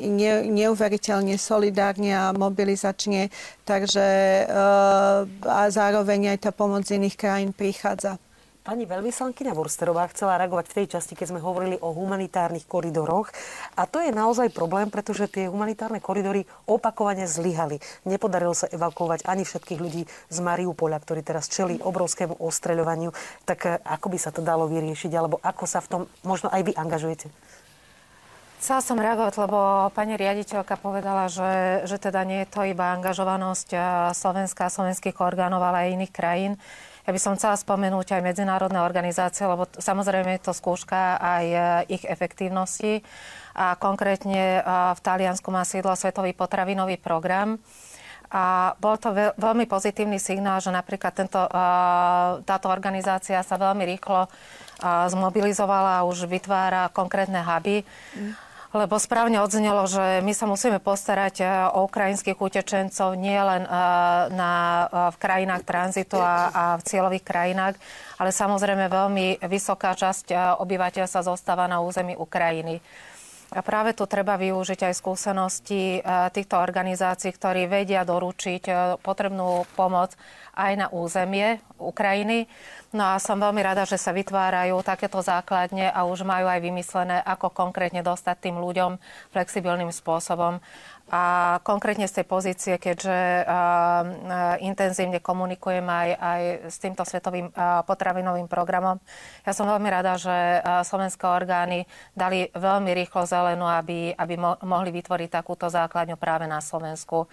ne, 0.08 0.48
neuveriteľne 0.48 1.36
solidárne 1.36 2.16
a 2.16 2.32
mobilizačne, 2.34 3.28
takže 3.62 4.06
eh, 4.44 5.48
a 5.48 5.62
zároveň 5.68 6.34
aj 6.36 6.48
tá 6.48 6.50
pomoc 6.50 6.88
z 6.88 6.96
iných 6.96 7.16
krajín 7.16 7.50
prichádza. 7.52 8.18
Pani 8.68 8.84
veľvyslankyňa 8.84 9.56
Vorsterová 9.56 10.04
chcela 10.12 10.36
reagovať 10.36 10.68
v 10.68 10.76
tej 10.76 10.86
časti, 10.92 11.16
keď 11.16 11.32
sme 11.32 11.40
hovorili 11.40 11.80
o 11.80 11.88
humanitárnych 11.96 12.68
koridoroch. 12.68 13.32
A 13.80 13.88
to 13.88 13.96
je 13.96 14.12
naozaj 14.12 14.52
problém, 14.52 14.92
pretože 14.92 15.24
tie 15.32 15.48
humanitárne 15.48 16.04
koridory 16.04 16.44
opakovane 16.68 17.24
zlyhali. 17.24 17.80
Nepodarilo 18.04 18.52
sa 18.52 18.68
evakuovať 18.68 19.24
ani 19.24 19.48
všetkých 19.48 19.80
ľudí 19.80 20.04
z 20.04 20.38
Mariupola, 20.44 21.00
ktorí 21.00 21.24
teraz 21.24 21.48
čeli 21.48 21.80
obrovskému 21.80 22.44
ostreľovaniu. 22.44 23.08
Tak 23.48 23.58
eh, 23.64 23.80
ako 23.88 24.12
by 24.12 24.18
sa 24.20 24.36
to 24.36 24.44
dalo 24.44 24.68
vyriešiť, 24.68 25.16
alebo 25.16 25.40
ako 25.40 25.64
sa 25.64 25.80
v 25.80 25.88
tom 25.88 26.02
možno 26.20 26.52
aj 26.52 26.68
vy 26.68 26.76
angažujete? 26.76 27.32
Chcela 28.58 28.82
som 28.82 28.98
reagovať, 28.98 29.38
lebo 29.38 29.86
pani 29.94 30.18
riaditeľka 30.18 30.82
povedala, 30.82 31.30
že, 31.30 31.86
že 31.86 31.94
teda 31.94 32.26
nie 32.26 32.42
je 32.42 32.50
to 32.50 32.66
iba 32.66 32.90
angažovanosť 32.98 33.68
eh, 33.70 33.80
Slovenska 34.18 34.66
a 34.66 34.74
slovenských 34.74 35.14
orgánov, 35.22 35.62
ale 35.62 35.86
aj 35.86 35.94
iných 35.94 36.12
krajín. 36.12 36.52
Ja 37.06 37.14
by 37.14 37.20
som 37.22 37.38
chcela 37.38 37.54
spomenúť 37.54 38.18
aj 38.18 38.26
medzinárodné 38.26 38.82
organizácie, 38.82 39.46
lebo 39.46 39.70
samozrejme 39.78 40.36
je 40.36 40.42
to 40.42 40.52
skúška 40.58 41.22
aj 41.22 41.46
eh, 41.46 41.62
ich 41.86 42.02
efektívnosti. 42.02 43.06
A 43.54 43.78
konkrétne 43.78 44.58
eh, 44.58 44.62
v 44.66 45.00
Taliansku 45.06 45.54
má 45.54 45.62
sídlo 45.62 45.94
Svetový 45.94 46.34
potravinový 46.34 46.98
program. 46.98 47.62
A 48.28 48.74
bol 48.82 48.98
to 48.98 49.14
veľmi 49.38 49.70
pozitívny 49.70 50.20
signál, 50.20 50.60
že 50.60 50.68
napríklad 50.68 51.16
tento, 51.16 51.40
táto 52.44 52.68
organizácia 52.68 53.40
sa 53.40 53.56
veľmi 53.56 53.88
rýchlo 53.88 54.28
zmobilizovala 54.84 56.04
a 56.04 56.04
už 56.04 56.28
vytvára 56.28 56.92
konkrétne 56.92 57.40
huby. 57.40 57.88
Mm 58.12 58.47
lebo 58.76 59.00
správne 59.00 59.40
odznelo, 59.40 59.88
že 59.88 60.20
my 60.20 60.32
sa 60.36 60.44
musíme 60.44 60.76
postarať 60.76 61.34
e, 61.40 61.44
o 61.72 61.88
ukrajinských 61.88 62.36
utečencov 62.36 63.16
nie 63.16 63.36
len 63.36 63.64
e, 63.64 63.70
na, 64.36 64.52
e, 64.52 64.84
v 65.08 65.16
krajinách 65.16 65.64
tranzitu 65.64 66.20
a, 66.20 66.52
a 66.52 66.64
v 66.76 66.82
cieľových 66.84 67.24
krajinách, 67.24 67.74
ale 68.20 68.28
samozrejme 68.28 68.92
veľmi 68.92 69.40
vysoká 69.48 69.96
časť 69.96 70.60
obyvateľstva 70.60 71.20
zostáva 71.24 71.64
na 71.64 71.80
území 71.80 72.12
Ukrajiny. 72.12 72.84
A 73.48 73.64
práve 73.64 73.96
tu 73.96 74.04
treba 74.04 74.36
využiť 74.36 74.92
aj 74.92 74.94
skúsenosti 75.00 76.04
týchto 76.36 76.60
organizácií, 76.60 77.32
ktorí 77.32 77.64
vedia 77.64 78.04
doručiť 78.04 78.68
potrebnú 79.00 79.64
pomoc 79.72 80.12
aj 80.52 80.72
na 80.76 80.86
územie 80.92 81.56
Ukrajiny. 81.80 82.44
No 82.92 83.08
a 83.08 83.16
som 83.16 83.40
veľmi 83.40 83.64
rada, 83.64 83.88
že 83.88 83.96
sa 83.96 84.12
vytvárajú 84.12 84.84
takéto 84.84 85.24
základne 85.24 85.88
a 85.88 86.04
už 86.04 86.28
majú 86.28 86.44
aj 86.44 86.60
vymyslené, 86.60 87.24
ako 87.24 87.48
konkrétne 87.48 88.04
dostať 88.04 88.36
tým 88.52 88.60
ľuďom 88.60 89.00
flexibilným 89.32 89.96
spôsobom. 89.96 90.60
A 91.08 91.56
konkrétne 91.64 92.04
z 92.04 92.20
tej 92.20 92.26
pozície, 92.28 92.74
keďže 92.76 93.48
intenzívne 94.60 95.24
komunikujem 95.24 95.88
aj, 95.88 96.08
aj 96.20 96.42
s 96.68 96.76
týmto 96.76 97.00
svetovým 97.00 97.48
potravinovým 97.88 98.44
programom, 98.44 99.00
ja 99.48 99.56
som 99.56 99.64
veľmi 99.64 99.88
rada, 99.88 100.20
že 100.20 100.60
slovenské 100.84 101.24
orgány 101.24 101.88
dali 102.12 102.52
veľmi 102.52 102.92
rýchlo 102.92 103.24
zelenú, 103.24 103.64
aby, 103.64 104.12
aby 104.12 104.34
mo- 104.36 104.60
mohli 104.60 104.92
vytvoriť 104.92 105.32
takúto 105.32 105.72
základňu 105.72 106.20
práve 106.20 106.44
na 106.44 106.60
Slovensku. 106.60 107.24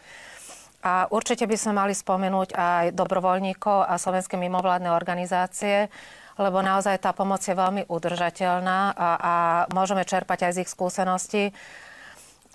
A 0.79 1.11
určite 1.11 1.43
by 1.43 1.57
sme 1.59 1.73
mali 1.75 1.91
spomenúť 1.91 2.55
aj 2.55 2.85
dobrovoľníkov 2.95 3.91
a 3.91 3.99
slovenské 3.99 4.39
mimovládne 4.39 4.93
organizácie, 4.95 5.91
lebo 6.39 6.63
naozaj 6.63 7.03
tá 7.03 7.11
pomoc 7.11 7.43
je 7.43 7.55
veľmi 7.55 7.91
udržateľná 7.91 8.79
a, 8.95 9.09
a 9.19 9.33
môžeme 9.71 10.07
čerpať 10.07 10.47
aj 10.47 10.51
z 10.55 10.61
ich 10.63 10.71
skúseností. 10.71 11.43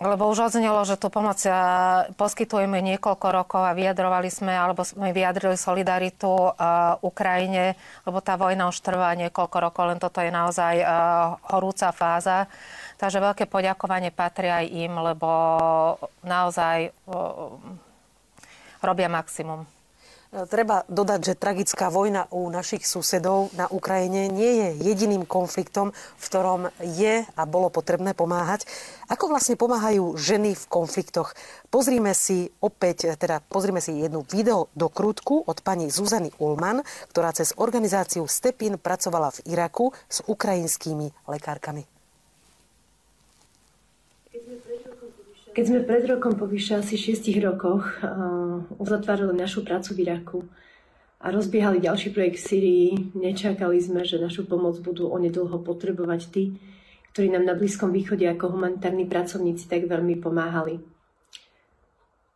Lebo 0.01 0.33
už 0.33 0.49
odznelo, 0.49 0.81
že 0.89 0.97
tú 0.97 1.13
pomoc 1.13 1.37
poskytujeme 2.17 2.81
niekoľko 2.81 3.27
rokov 3.37 3.61
a 3.61 3.77
vyjadrovali 3.77 4.33
sme, 4.33 4.57
alebo 4.57 4.81
sme 4.81 5.13
vyjadrili 5.13 5.61
solidaritu 5.61 6.57
Ukrajine, 7.05 7.77
lebo 8.09 8.25
tá 8.25 8.41
vojna 8.41 8.73
už 8.73 8.81
trvá 8.81 9.13
niekoľko 9.13 9.57
rokov, 9.61 9.85
len 9.93 10.01
toto 10.01 10.25
je 10.25 10.33
naozaj 10.33 10.81
horúca 11.53 11.93
fáza. 11.93 12.49
Takže 12.97 13.21
veľké 13.21 13.45
poďakovanie 13.45 14.09
patrí 14.09 14.49
aj 14.49 14.73
im, 14.73 14.93
lebo 15.05 15.29
naozaj 16.25 16.97
robia 18.81 19.09
maximum. 19.13 19.69
Treba 20.31 20.87
dodať, 20.87 21.21
že 21.27 21.35
tragická 21.35 21.91
vojna 21.91 22.31
u 22.31 22.47
našich 22.55 22.87
susedov 22.87 23.51
na 23.59 23.67
Ukrajine 23.67 24.31
nie 24.31 24.63
je 24.63 24.69
jediným 24.79 25.27
konfliktom, 25.27 25.91
v 25.91 26.23
ktorom 26.23 26.71
je 26.79 27.27
a 27.27 27.43
bolo 27.51 27.67
potrebné 27.67 28.15
pomáhať. 28.15 28.63
Ako 29.11 29.27
vlastne 29.27 29.59
pomáhajú 29.59 30.15
ženy 30.15 30.55
v 30.55 30.65
konfliktoch? 30.71 31.35
Pozrime 31.75 32.15
si 32.15 32.47
opäť, 32.63 33.19
teda 33.19 33.43
pozrime 33.51 33.83
si 33.83 33.91
jednu 33.91 34.23
video 34.31 34.71
do 34.79 34.87
krútku 34.87 35.43
od 35.51 35.67
pani 35.67 35.91
Zuzany 35.91 36.31
Ulman, 36.39 36.87
ktorá 37.11 37.35
cez 37.35 37.51
organizáciu 37.59 38.31
Stepin 38.31 38.79
pracovala 38.79 39.35
v 39.35 39.51
Iraku 39.51 39.91
s 40.07 40.23
ukrajinskými 40.31 41.11
lekárkami. 41.27 42.00
Keď 45.51 45.65
sme 45.67 45.83
pred 45.83 46.07
rokom 46.07 46.39
po 46.39 46.47
vyše 46.47 46.79
asi 46.79 46.95
6 46.95 47.27
rokoch 47.43 47.83
uh, 48.07 48.63
uzatvárali 48.79 49.35
našu 49.35 49.67
prácu 49.67 49.99
v 49.99 50.07
Iraku 50.07 50.39
a 51.19 51.35
rozbiehali 51.35 51.83
ďalší 51.83 52.15
projekt 52.15 52.39
v 52.39 52.47
Syrii, 52.47 52.89
nečakali 53.19 53.83
sme, 53.83 54.07
že 54.07 54.23
našu 54.23 54.47
pomoc 54.47 54.79
budú 54.79 55.11
onedlho 55.11 55.59
potrebovať 55.59 56.21
tí, 56.31 56.55
ktorí 57.11 57.35
nám 57.35 57.51
na 57.51 57.59
Blízkom 57.59 57.91
východe 57.91 58.31
ako 58.31 58.55
humanitárni 58.55 59.11
pracovníci 59.11 59.67
tak 59.67 59.91
veľmi 59.91 60.23
pomáhali. 60.23 60.79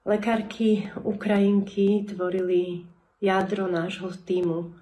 Lekárky 0.03 0.90
Ukrajinky 1.07 2.11
tvorili 2.11 2.83
jadro 3.22 3.70
nášho 3.70 4.11
týmu, 4.11 4.74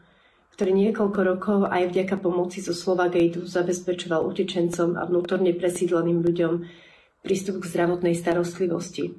ktorý 0.57 0.73
niekoľko 0.73 1.21
rokov 1.21 1.59
aj 1.69 1.93
vďaka 1.93 2.17
pomoci 2.17 2.65
zo 2.65 2.73
Slovagejdu 2.73 3.45
zabezpečoval 3.45 4.25
utečencom 4.25 4.97
a 4.97 5.05
vnútorne 5.05 5.53
presídleným 5.53 6.25
ľuďom 6.25 6.55
prístup 7.23 7.63
k 7.63 7.71
zdravotnej 7.71 8.19
starostlivosti. 8.19 9.15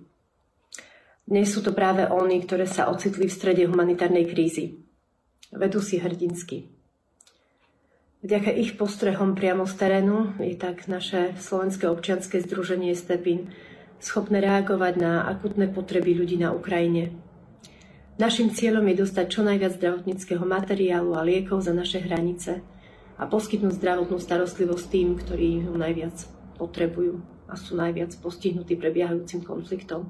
Dnes 1.23 1.55
sú 1.55 1.63
to 1.63 1.71
práve 1.71 2.03
oni, 2.03 2.43
ktoré 2.43 2.67
sa 2.67 2.91
ocitli 2.91 3.31
v 3.31 3.37
strede 3.39 3.63
humanitárnej 3.63 4.27
krízy. 4.27 4.83
Vedú 5.55 5.79
si 5.79 6.03
hrdinsky. 6.03 6.67
Vďaka 8.19 8.51
ich 8.59 8.75
postrehom 8.75 9.39
priamo 9.39 9.63
z 9.63 9.73
terénu 9.79 10.35
je 10.43 10.55
tak 10.59 10.91
naše 10.91 11.35
Slovenské 11.39 11.87
občianske 11.87 12.43
združenie 12.43 12.91
Stepin 12.91 13.55
schopné 14.03 14.43
reagovať 14.43 14.93
na 14.99 15.23
akutné 15.23 15.71
potreby 15.71 16.11
ľudí 16.11 16.35
na 16.35 16.51
Ukrajine. 16.51 17.15
Našim 18.19 18.51
cieľom 18.51 18.83
je 18.91 18.99
dostať 18.99 19.25
čo 19.31 19.47
najviac 19.47 19.79
zdravotníckého 19.79 20.43
materiálu 20.43 21.15
a 21.15 21.23
liekov 21.23 21.63
za 21.63 21.71
naše 21.71 22.03
hranice 22.03 22.59
a 23.15 23.23
poskytnúť 23.31 23.79
zdravotnú 23.79 24.19
starostlivosť 24.19 24.85
tým, 24.91 25.15
ktorí 25.23 25.71
ju 25.71 25.73
najviac 25.79 26.19
potrebujú 26.59 27.32
a 27.47 27.53
sú 27.59 27.75
najviac 27.75 28.15
postihnutí 28.19 28.79
prebiehajúcim 28.79 29.43
konfliktom. 29.43 30.07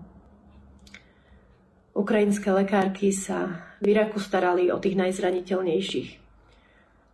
Ukrajinské 1.94 2.50
lekárky 2.50 3.14
sa 3.14 3.70
v 3.78 3.94
Iraku 3.94 4.18
starali 4.18 4.74
o 4.74 4.82
tých 4.82 4.98
najzraniteľnejších. 4.98 6.10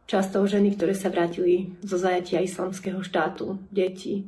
Často 0.07 0.39
o 0.41 0.47
ženy, 0.47 0.73
ktoré 0.73 0.95
sa 0.95 1.11
vrátili 1.11 1.75
zo 1.83 1.99
zajatia 1.99 2.39
islamského 2.39 3.03
štátu, 3.03 3.59
deti, 3.69 4.25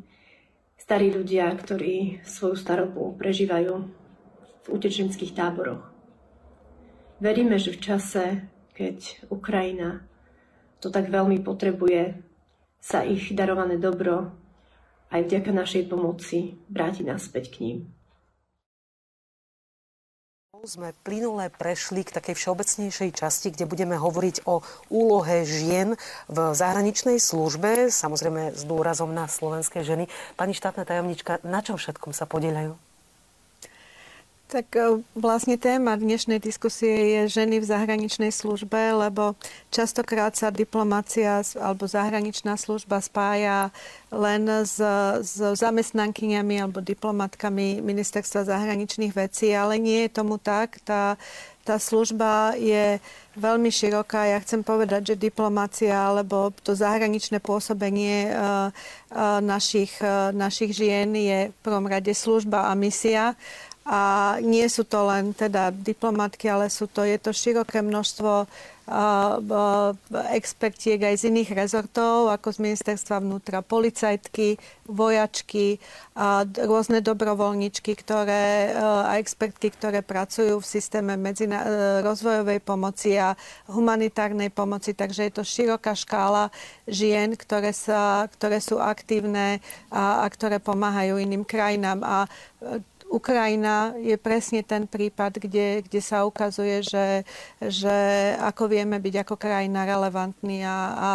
starí 0.76 1.08
ľudia, 1.10 1.48
ktorí 1.56 2.22
svoju 2.28 2.60
starobu 2.60 3.16
prežívajú 3.16 3.74
v 4.62 4.68
utečenských 4.68 5.32
táboroch. 5.34 5.88
Veríme, 7.22 7.56
že 7.56 7.72
v 7.72 7.82
čase, 7.82 8.24
keď 8.74 9.30
Ukrajina 9.32 10.04
to 10.82 10.90
tak 10.90 11.08
veľmi 11.08 11.40
potrebuje, 11.46 12.18
sa 12.82 13.06
ich 13.06 13.32
darované 13.38 13.78
dobro 13.78 14.41
aj 15.12 15.22
vďaka 15.28 15.52
našej 15.52 15.84
pomoci 15.92 16.56
vráti 16.72 17.04
naspäť 17.04 17.52
k 17.52 17.58
ním. 17.62 17.78
Sme 20.62 20.94
plynule 21.02 21.50
prešli 21.50 22.06
k 22.06 22.14
takej 22.14 22.38
všeobecnejšej 22.38 23.18
časti, 23.18 23.50
kde 23.50 23.66
budeme 23.66 23.98
hovoriť 23.98 24.46
o 24.46 24.62
úlohe 24.94 25.42
žien 25.42 25.98
v 26.30 26.38
zahraničnej 26.54 27.18
službe, 27.18 27.90
samozrejme 27.90 28.54
s 28.54 28.62
dôrazom 28.70 29.10
na 29.10 29.26
slovenské 29.26 29.82
ženy. 29.82 30.06
Pani 30.38 30.54
štátna 30.54 30.86
tajomnička, 30.86 31.42
na 31.42 31.66
čom 31.66 31.82
všetkom 31.82 32.14
sa 32.14 32.30
podieľajú? 32.30 32.91
Tak 34.52 34.76
e, 34.76 35.00
vlastne 35.16 35.56
téma 35.56 35.96
dnešnej 35.96 36.44
diskusie 36.44 36.92
je 36.92 37.40
ženy 37.40 37.64
v 37.64 37.70
zahraničnej 37.72 38.36
službe, 38.36 38.76
lebo 39.00 39.40
častokrát 39.72 40.36
sa 40.36 40.52
diplomácia 40.52 41.40
alebo 41.56 41.88
zahraničná 41.88 42.60
služba 42.60 43.00
spája 43.00 43.72
len 44.12 44.44
s, 44.68 44.76
s 45.24 45.40
zamestnankyňami 45.40 46.68
alebo 46.68 46.84
diplomatkami 46.84 47.80
ministerstva 47.80 48.44
zahraničných 48.44 49.16
vecí, 49.16 49.56
ale 49.56 49.80
nie 49.80 50.04
je 50.04 50.20
tomu 50.20 50.36
tak. 50.36 50.84
Tá, 50.84 51.16
tá 51.64 51.80
služba 51.80 52.52
je 52.60 53.00
veľmi 53.40 53.72
široká. 53.72 54.36
Ja 54.36 54.44
chcem 54.44 54.68
povedať, 54.68 55.16
že 55.16 55.24
diplomácia 55.32 55.96
alebo 55.96 56.52
to 56.60 56.76
zahraničné 56.76 57.40
pôsobenie 57.40 58.36
uh, 58.36 58.68
uh, 59.16 59.40
našich, 59.40 59.96
našich 60.36 60.76
žien 60.76 61.08
je 61.16 61.40
v 61.56 61.58
prvom 61.64 61.88
rade 61.88 62.12
služba 62.12 62.68
a 62.68 62.76
misia 62.76 63.40
a 63.82 64.38
nie 64.46 64.70
sú 64.70 64.86
to 64.86 65.10
len 65.10 65.34
teda 65.34 65.74
diplomatky, 65.74 66.46
ale 66.46 66.70
sú 66.70 66.86
to, 66.86 67.02
je 67.02 67.18
to 67.18 67.34
široké 67.34 67.82
množstvo 67.82 68.46
expertiek 70.36 71.00
aj 71.00 71.24
z 71.24 71.24
iných 71.32 71.54
rezortov, 71.56 72.34
ako 72.34 72.52
z 72.52 72.58
ministerstva 72.66 73.24
vnútra, 73.24 73.64
policajtky, 73.64 74.60
vojačky, 74.90 75.80
a 76.12 76.44
rôzne 76.44 77.00
dobrovoľničky 77.00 77.96
ktoré, 77.96 78.76
a 78.76 79.16
expertky, 79.16 79.72
ktoré 79.72 80.04
pracujú 80.04 80.60
v 80.60 80.68
systéme 80.68 81.16
medzina- 81.16 81.64
e, 81.64 81.70
rozvojovej 82.04 82.60
pomoci 82.60 83.16
a 83.16 83.32
humanitárnej 83.72 84.52
pomoci. 84.52 84.92
Takže 84.92 85.32
je 85.32 85.34
to 85.40 85.44
široká 85.48 85.96
škála 85.96 86.52
žien, 86.84 87.40
ktoré, 87.40 87.72
sa, 87.72 88.28
ktoré 88.28 88.60
sú 88.60 88.82
aktívne 88.82 89.64
a, 89.88 90.26
a 90.26 90.28
ktoré 90.28 90.60
pomáhajú 90.60 91.16
iným 91.16 91.48
krajinám. 91.48 92.04
A 92.04 92.28
e, 92.60 92.84
Ukrajina 93.12 93.92
je 94.00 94.16
presne 94.16 94.64
ten 94.64 94.88
prípad, 94.88 95.44
kde, 95.44 95.84
kde 95.84 96.00
sa 96.00 96.24
ukazuje, 96.24 96.80
že, 96.80 97.28
že 97.60 97.98
ako 98.40 98.72
vieme 98.72 98.96
byť 99.04 99.28
ako 99.28 99.36
krajina 99.36 99.84
relevantní 99.84 100.64
a, 100.64 100.80
a 100.96 101.10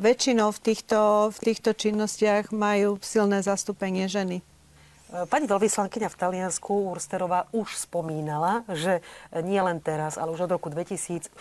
väčšinou 0.00 0.48
v 0.48 0.72
týchto, 0.72 1.28
v 1.28 1.38
týchto 1.52 1.76
činnostiach 1.76 2.56
majú 2.56 2.96
silné 3.04 3.44
zastúpenie 3.44 4.08
ženy. 4.08 4.40
Pani 5.12 5.44
veľvyslankyňa 5.44 6.08
v 6.08 6.16
Taliansku 6.16 6.88
Ursterová 6.88 7.44
už 7.52 7.84
spomínala, 7.84 8.64
že 8.72 9.04
nie 9.44 9.60
len 9.60 9.76
teraz, 9.76 10.16
ale 10.16 10.32
už 10.32 10.48
od 10.48 10.56
roku 10.56 10.72
2014 10.72 11.36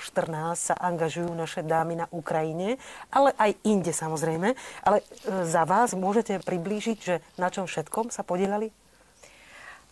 sa 0.60 0.76
angažujú 0.76 1.32
naše 1.32 1.63
dámy 1.63 2.04
na 2.04 2.12
Ukrajine, 2.12 2.76
ale 3.08 3.32
aj 3.39 3.56
inde 3.63 3.95
samozrejme. 3.95 4.60
Ale 4.84 5.00
e, 5.00 5.04
za 5.47 5.63
vás 5.63 5.95
môžete 5.95 6.43
priblížiť, 6.43 6.97
že 7.00 7.24
na 7.39 7.47
čom 7.47 7.63
všetkom 7.63 8.12
sa 8.12 8.28
podielali? 8.28 8.76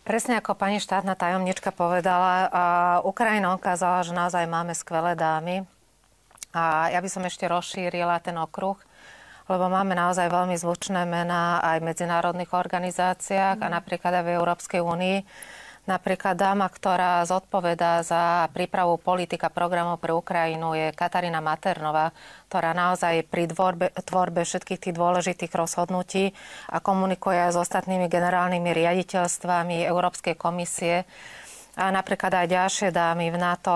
Presne 0.10 0.41
ako 0.41 0.58
pani 0.58 0.82
štátna 0.82 1.13
tajomnička 1.13 1.69
povedala, 1.69 2.50
Ukrajina 3.06 3.54
ukázala, 3.54 4.02
že 4.02 4.10
naozaj 4.10 4.50
máme 4.50 4.74
skvelé 4.74 5.13
dámy. 5.13 5.69
A 6.50 6.89
ja 6.89 6.98
by 6.98 7.06
som 7.13 7.22
ešte 7.30 7.45
rozšírila 7.45 8.17
ten 8.17 8.34
okruh, 8.41 8.74
lebo 9.45 9.69
máme 9.69 9.93
naozaj 9.93 10.34
veľmi 10.34 10.58
zvučné 10.58 11.06
mená 11.06 11.62
aj 11.62 11.78
v 11.78 11.93
medzinárodných 11.93 12.50
organizáciách 12.50 13.62
mm. 13.62 13.65
a 13.65 13.67
napríklad 13.69 14.13
aj 14.17 14.24
v 14.26 14.34
Európskej 14.34 14.82
únii. 14.82 15.17
Napríklad 15.89 16.38
dáma, 16.38 16.69
ktorá 16.69 17.25
zodpovedá 17.25 18.06
za 18.06 18.45
prípravu 18.54 19.02
politika 19.02 19.49
programov 19.49 19.97
pre 19.97 20.13
Ukrajinu 20.13 20.78
je 20.78 20.93
Katarína 20.93 21.41
Maternová, 21.41 22.13
ktorá 22.45 22.78
naozaj 22.78 23.25
pri 23.25 23.49
tvorbe, 23.49 23.89
tvorbe 24.06 24.45
všetkých 24.45 24.78
tých 24.78 24.93
dôležitých 24.93 25.49
rozhodnutí 25.49 26.30
a 26.69 26.78
komunikuje 26.78 27.41
aj 27.41 27.58
s 27.58 27.62
ostatnými 27.65 28.06
generálnymi 28.06 28.69
riaditeľstvami 28.69 29.82
Európskej 29.89 30.38
komisie 30.38 31.10
a 31.80 31.96
napríklad 31.96 32.44
aj 32.44 32.48
ďalšie 32.52 32.89
dámy 32.92 33.32
v 33.32 33.39
NATO. 33.39 33.72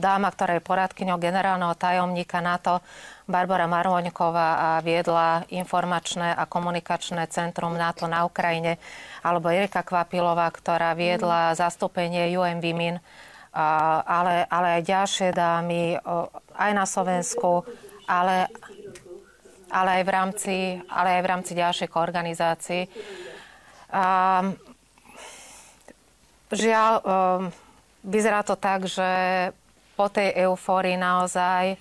Dáma, 0.00 0.32
ktorá 0.32 0.56
je 0.56 0.64
poradkyňou 0.64 1.20
generálneho 1.20 1.76
tajomníka 1.76 2.40
NATO, 2.40 2.80
Barbara 3.28 3.68
Maroňková 3.68 4.80
viedla 4.80 5.44
informačné 5.52 6.32
a 6.32 6.48
komunikačné 6.48 7.28
centrum 7.28 7.76
NATO 7.76 8.08
na 8.08 8.24
Ukrajine, 8.24 8.80
alebo 9.20 9.52
Erika 9.52 9.84
Kvapilová, 9.84 10.48
ktorá 10.48 10.96
viedla 10.96 11.52
zastúpenie 11.52 12.32
UN 12.32 12.64
Women, 12.64 12.96
ale, 14.08 14.48
ale 14.48 14.80
aj 14.80 14.82
ďalšie 14.88 15.28
dámy 15.36 16.00
aj 16.56 16.72
na 16.72 16.88
Slovensku, 16.88 17.68
ale, 18.08 18.48
ale, 19.68 19.90
aj, 20.00 20.02
v 20.08 20.10
rámci, 20.10 20.56
ale 20.88 21.20
aj 21.20 21.22
v 21.22 21.28
rámci 21.28 21.52
ďalších 21.52 21.92
organizácií. 22.00 22.88
Žiaľ, 26.52 26.92
vyzerá 28.04 28.40
to 28.46 28.56
tak, 28.56 28.88
že 28.88 29.10
po 29.98 30.06
tej 30.06 30.46
eufórii 30.46 30.94
naozaj 30.94 31.74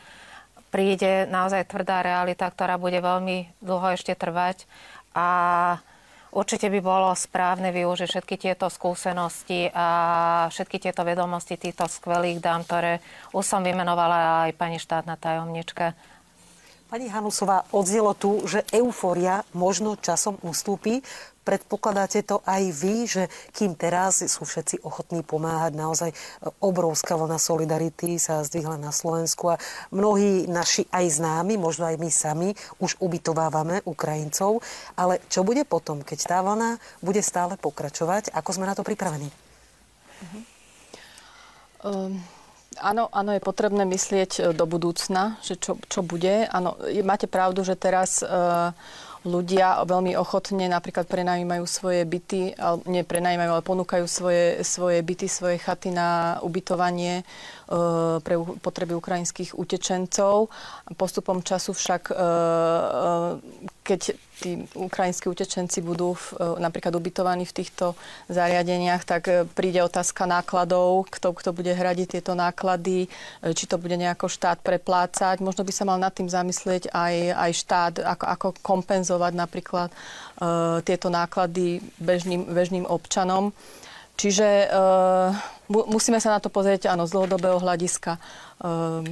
príde 0.68 1.26
naozaj 1.32 1.70
tvrdá 1.70 2.04
realita, 2.04 2.50
ktorá 2.50 2.76
bude 2.76 3.00
veľmi 3.00 3.50
dlho 3.64 3.96
ešte 3.96 4.14
trvať. 4.14 4.68
A 5.16 5.28
určite 6.36 6.68
by 6.68 6.80
bolo 6.84 7.10
správne 7.16 7.72
využiť 7.72 8.08
všetky 8.10 8.36
tieto 8.38 8.68
skúsenosti 8.68 9.72
a 9.72 9.88
všetky 10.52 10.78
tieto 10.78 11.02
vedomosti 11.08 11.56
týchto 11.56 11.88
skvelých 11.88 12.44
dám, 12.44 12.68
ktoré 12.68 13.00
už 13.32 13.46
som 13.48 13.64
vymenovala 13.64 14.50
aj 14.50 14.60
pani 14.60 14.78
štátna 14.78 15.16
tajomnička. 15.18 15.96
Pani 16.88 17.12
Hanusová, 17.12 17.68
odznelo 17.76 18.16
tu, 18.16 18.48
že 18.48 18.64
eufória 18.72 19.44
možno 19.52 20.00
časom 20.00 20.40
ustúpi. 20.40 21.04
Predpokladáte 21.44 22.24
to 22.24 22.40
aj 22.48 22.64
vy, 22.72 23.04
že 23.04 23.24
kým 23.52 23.76
teraz 23.76 24.24
sú 24.24 24.48
všetci 24.48 24.88
ochotní 24.88 25.20
pomáhať, 25.20 25.76
naozaj 25.76 26.16
obrovská 26.64 27.20
vlna 27.20 27.44
solidarity 27.44 28.16
sa 28.16 28.40
zdvihla 28.40 28.80
na 28.80 28.96
Slovensku 28.96 29.52
a 29.52 29.60
mnohí 29.92 30.48
naši 30.48 30.88
aj 30.88 31.20
známi, 31.20 31.60
možno 31.60 31.92
aj 31.92 32.00
my 32.00 32.08
sami, 32.08 32.50
už 32.80 32.96
ubytovávame 33.04 33.84
Ukrajincov. 33.84 34.64
Ale 34.96 35.20
čo 35.28 35.44
bude 35.44 35.68
potom, 35.68 36.08
keď 36.08 36.20
tá 36.24 36.40
vlna 36.40 36.80
bude 37.04 37.20
stále 37.20 37.60
pokračovať? 37.60 38.32
Ako 38.32 38.56
sme 38.56 38.64
na 38.64 38.80
to 38.80 38.88
pripravení? 38.88 39.28
Uh-huh. 40.24 40.44
Um... 41.84 42.37
Áno, 42.78 43.10
áno, 43.10 43.32
je 43.34 43.42
potrebné 43.42 43.88
myslieť 43.88 44.54
do 44.54 44.66
budúcna, 44.70 45.40
že 45.42 45.58
čo, 45.58 45.82
čo 45.90 46.06
bude. 46.06 46.46
Áno, 46.52 46.78
máte 47.02 47.26
pravdu, 47.26 47.66
že 47.66 47.74
teraz 47.74 48.22
uh, 48.22 48.70
ľudia 49.26 49.82
veľmi 49.84 50.14
ochotne 50.16 50.70
napríklad 50.72 51.10
prenajímajú 51.10 51.66
svoje 51.68 52.06
byty, 52.08 52.54
ale 52.56 52.78
nie 52.88 53.04
prenajímajú, 53.04 53.52
ale 53.52 53.64
ponúkajú 53.66 54.06
svoje, 54.06 54.62
svoje 54.64 55.04
byty, 55.04 55.28
svoje 55.28 55.58
chaty 55.60 55.92
na 55.92 56.40
ubytovanie 56.46 57.28
E, 57.68 58.24
pre 58.24 58.40
potreby 58.64 58.96
ukrajinských 58.96 59.52
utečencov. 59.60 60.48
Postupom 60.96 61.44
času 61.44 61.76
však, 61.76 62.02
e, 62.08 62.16
e, 62.16 62.24
keď 63.88 64.20
tí 64.44 64.68
ukrajinskí 64.76 65.32
utečenci 65.32 65.80
budú 65.80 66.14
v, 66.14 66.60
napríklad 66.60 66.92
ubytovaní 66.94 67.48
v 67.48 67.56
týchto 67.64 67.96
zariadeniach, 68.30 69.08
tak 69.08 69.50
príde 69.56 69.80
otázka 69.80 70.28
nákladov, 70.28 71.08
kto, 71.10 71.32
kto 71.32 71.50
bude 71.56 71.72
hradiť 71.72 72.20
tieto 72.20 72.36
náklady, 72.36 73.08
či 73.42 73.66
to 73.66 73.80
bude 73.80 73.96
nejako 73.96 74.28
štát 74.28 74.62
preplácať. 74.62 75.40
Možno 75.42 75.64
by 75.64 75.74
sa 75.74 75.88
mal 75.88 75.98
nad 75.98 76.12
tým 76.12 76.30
zamyslieť 76.30 76.92
aj, 76.92 77.16
aj 77.34 77.52
štát, 77.56 77.94
ako, 78.04 78.26
ako 78.28 78.48
kompenzovať 78.62 79.34
napríklad 79.34 79.90
uh, 79.90 80.84
tieto 80.86 81.08
náklady 81.08 81.82
bežným, 81.98 82.46
bežným 82.52 82.86
občanom. 82.86 83.56
Čiže 84.18 84.70
uh, 84.70 85.34
musíme 85.70 86.22
sa 86.22 86.38
na 86.38 86.40
to 86.42 86.50
pozrieť 86.54 86.94
áno, 86.94 87.10
z 87.10 87.14
dlhodobého 87.18 87.58
hľadiska. 87.58 88.22
Uh, 88.62 89.06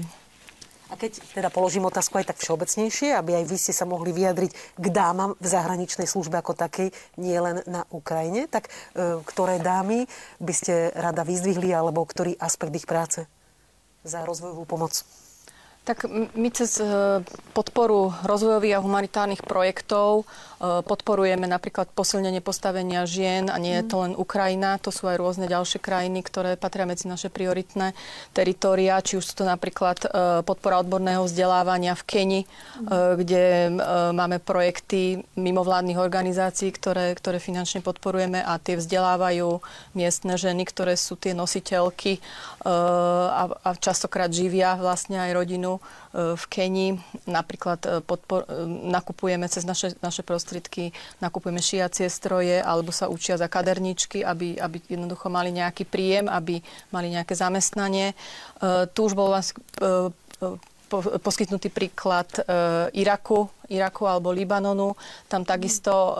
a 0.89 0.93
keď 0.93 1.17
teda 1.33 1.49
položím 1.49 1.89
otázku 1.89 2.21
aj 2.21 2.33
tak 2.33 2.37
všeobecnejšie, 2.41 3.17
aby 3.17 3.41
aj 3.41 3.45
vy 3.49 3.57
ste 3.57 3.73
sa 3.73 3.89
mohli 3.89 4.13
vyjadriť 4.13 4.51
k 4.77 4.85
dámam 4.93 5.33
v 5.37 5.47
zahraničnej 5.47 6.05
službe 6.05 6.37
ako 6.37 6.53
takej, 6.53 6.93
nie 7.17 7.37
len 7.37 7.65
na 7.65 7.85
Ukrajine, 7.89 8.45
tak 8.45 8.69
uh, 8.69 9.21
ktoré 9.25 9.57
dámy 9.57 10.05
by 10.37 10.53
ste 10.53 10.93
rada 10.93 11.25
vyzdvihli, 11.25 11.73
alebo 11.73 12.05
ktorý 12.05 12.37
aspekt 12.37 12.73
ich 12.77 12.85
práce 12.85 13.25
za 14.05 14.21
rozvojovú 14.21 14.69
pomoc? 14.69 15.01
Tak 15.85 16.09
my 16.33 16.49
cez 16.49 16.81
podporu 17.53 18.09
rozvojových 18.25 18.81
a 18.81 18.81
humanitárnych 18.81 19.45
projektov 19.45 20.25
E, 20.54 20.54
podporujeme 20.83 21.45
napríklad 21.47 21.91
posilnenie 21.93 22.41
postavenia 22.41 23.05
žien 23.07 23.47
a 23.51 23.57
nie 23.61 23.75
je 23.79 23.85
to 23.85 24.01
len 24.01 24.13
Ukrajina, 24.17 24.81
to 24.81 24.89
sú 24.89 25.07
aj 25.07 25.19
rôzne 25.19 25.45
ďalšie 25.45 25.79
krajiny, 25.79 26.23
ktoré 26.25 26.57
patria 26.57 26.87
medzi 26.89 27.05
naše 27.05 27.29
prioritné 27.29 27.93
teritória, 28.33 28.99
či 29.03 29.19
už 29.19 29.25
sú 29.25 29.33
to 29.41 29.45
napríklad 29.45 30.01
e, 30.03 30.07
podpora 30.41 30.81
odborného 30.81 31.27
vzdelávania 31.27 31.93
v 31.93 32.03
Keni, 32.07 32.41
e, 32.43 32.47
kde 33.19 33.43
máme 34.15 34.41
projekty 34.41 35.21
mimovládnych 35.35 35.99
organizácií, 35.99 36.71
ktoré, 36.73 37.13
ktoré 37.13 37.37
finančne 37.37 37.85
podporujeme 37.85 38.41
a 38.41 38.57
tie 38.57 38.79
vzdelávajú 38.79 39.59
miestne 39.93 40.35
ženy, 40.39 40.65
ktoré 40.67 40.97
sú 40.97 41.19
tie 41.19 41.35
nositeľky 41.35 42.19
a, 42.65 43.43
a 43.61 43.69
častokrát 43.77 44.33
živia 44.33 44.73
vlastne 44.79 45.21
aj 45.21 45.31
rodinu 45.37 45.77
v 46.15 46.43
Kenii. 46.49 46.91
Napríklad 47.27 48.07
podpor, 48.07 48.47
nakupujeme 48.89 49.45
cez 49.51 49.67
naše, 49.67 49.93
naše 49.99 50.23
prostriedky 50.23 50.54
prostriedky, 50.55 50.95
nakupujeme 51.19 51.59
šiacie 51.59 52.07
stroje 52.07 52.63
alebo 52.63 52.95
sa 52.95 53.11
učia 53.11 53.35
za 53.35 53.51
kaderničky, 53.51 54.23
aby, 54.23 54.55
aby 54.55 54.79
jednoducho 54.87 55.27
mali 55.27 55.51
nejaký 55.51 55.83
príjem, 55.83 56.31
aby 56.31 56.63
mali 56.95 57.11
nejaké 57.11 57.35
zamestnanie. 57.35 58.15
Uh, 58.63 58.87
tu 58.87 59.11
už 59.11 59.19
bol 59.19 59.35
vás 59.35 59.51
uh, 59.83 60.07
poskytnutý 61.21 61.73
príklad 61.73 62.29
e, 62.37 62.41
Iraku, 63.01 63.49
Iraku 63.67 64.03
alebo 64.05 64.29
Libanonu. 64.31 64.93
Tam 65.25 65.41
takisto 65.43 65.91
e, 65.91 66.13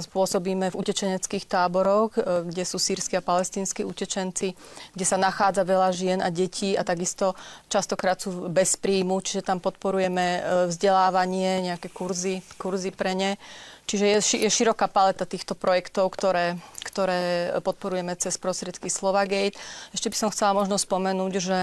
spôsobíme 0.00 0.70
v 0.70 0.78
utečeneckých 0.78 1.44
táboroch, 1.50 2.14
e, 2.16 2.48
kde 2.48 2.64
sú 2.64 2.78
sírsky 2.78 3.18
a 3.18 3.26
palestínsky 3.26 3.82
utečenci, 3.82 4.54
kde 4.94 5.04
sa 5.04 5.18
nachádza 5.18 5.66
veľa 5.66 5.90
žien 5.92 6.18
a 6.22 6.30
detí 6.30 6.78
a 6.78 6.86
takisto 6.86 7.34
častokrát 7.66 8.22
sú 8.22 8.48
bez 8.48 8.78
príjmu, 8.78 9.20
čiže 9.20 9.44
tam 9.44 9.58
podporujeme 9.58 10.44
vzdelávanie, 10.70 11.72
nejaké 11.72 11.90
kurzy, 11.90 12.40
kurzy 12.56 12.94
pre 12.94 13.12
ne. 13.18 13.34
Čiže 13.82 14.22
je, 14.38 14.48
široká 14.48 14.86
paleta 14.86 15.26
týchto 15.26 15.58
projektov, 15.58 16.14
ktoré, 16.14 16.54
ktoré 16.86 17.50
podporujeme 17.66 18.14
cez 18.14 18.38
prostriedky 18.38 18.86
Slovagate. 18.86 19.58
Ešte 19.90 20.06
by 20.06 20.16
som 20.16 20.30
chcela 20.30 20.54
možno 20.54 20.78
spomenúť, 20.78 21.32
že 21.42 21.58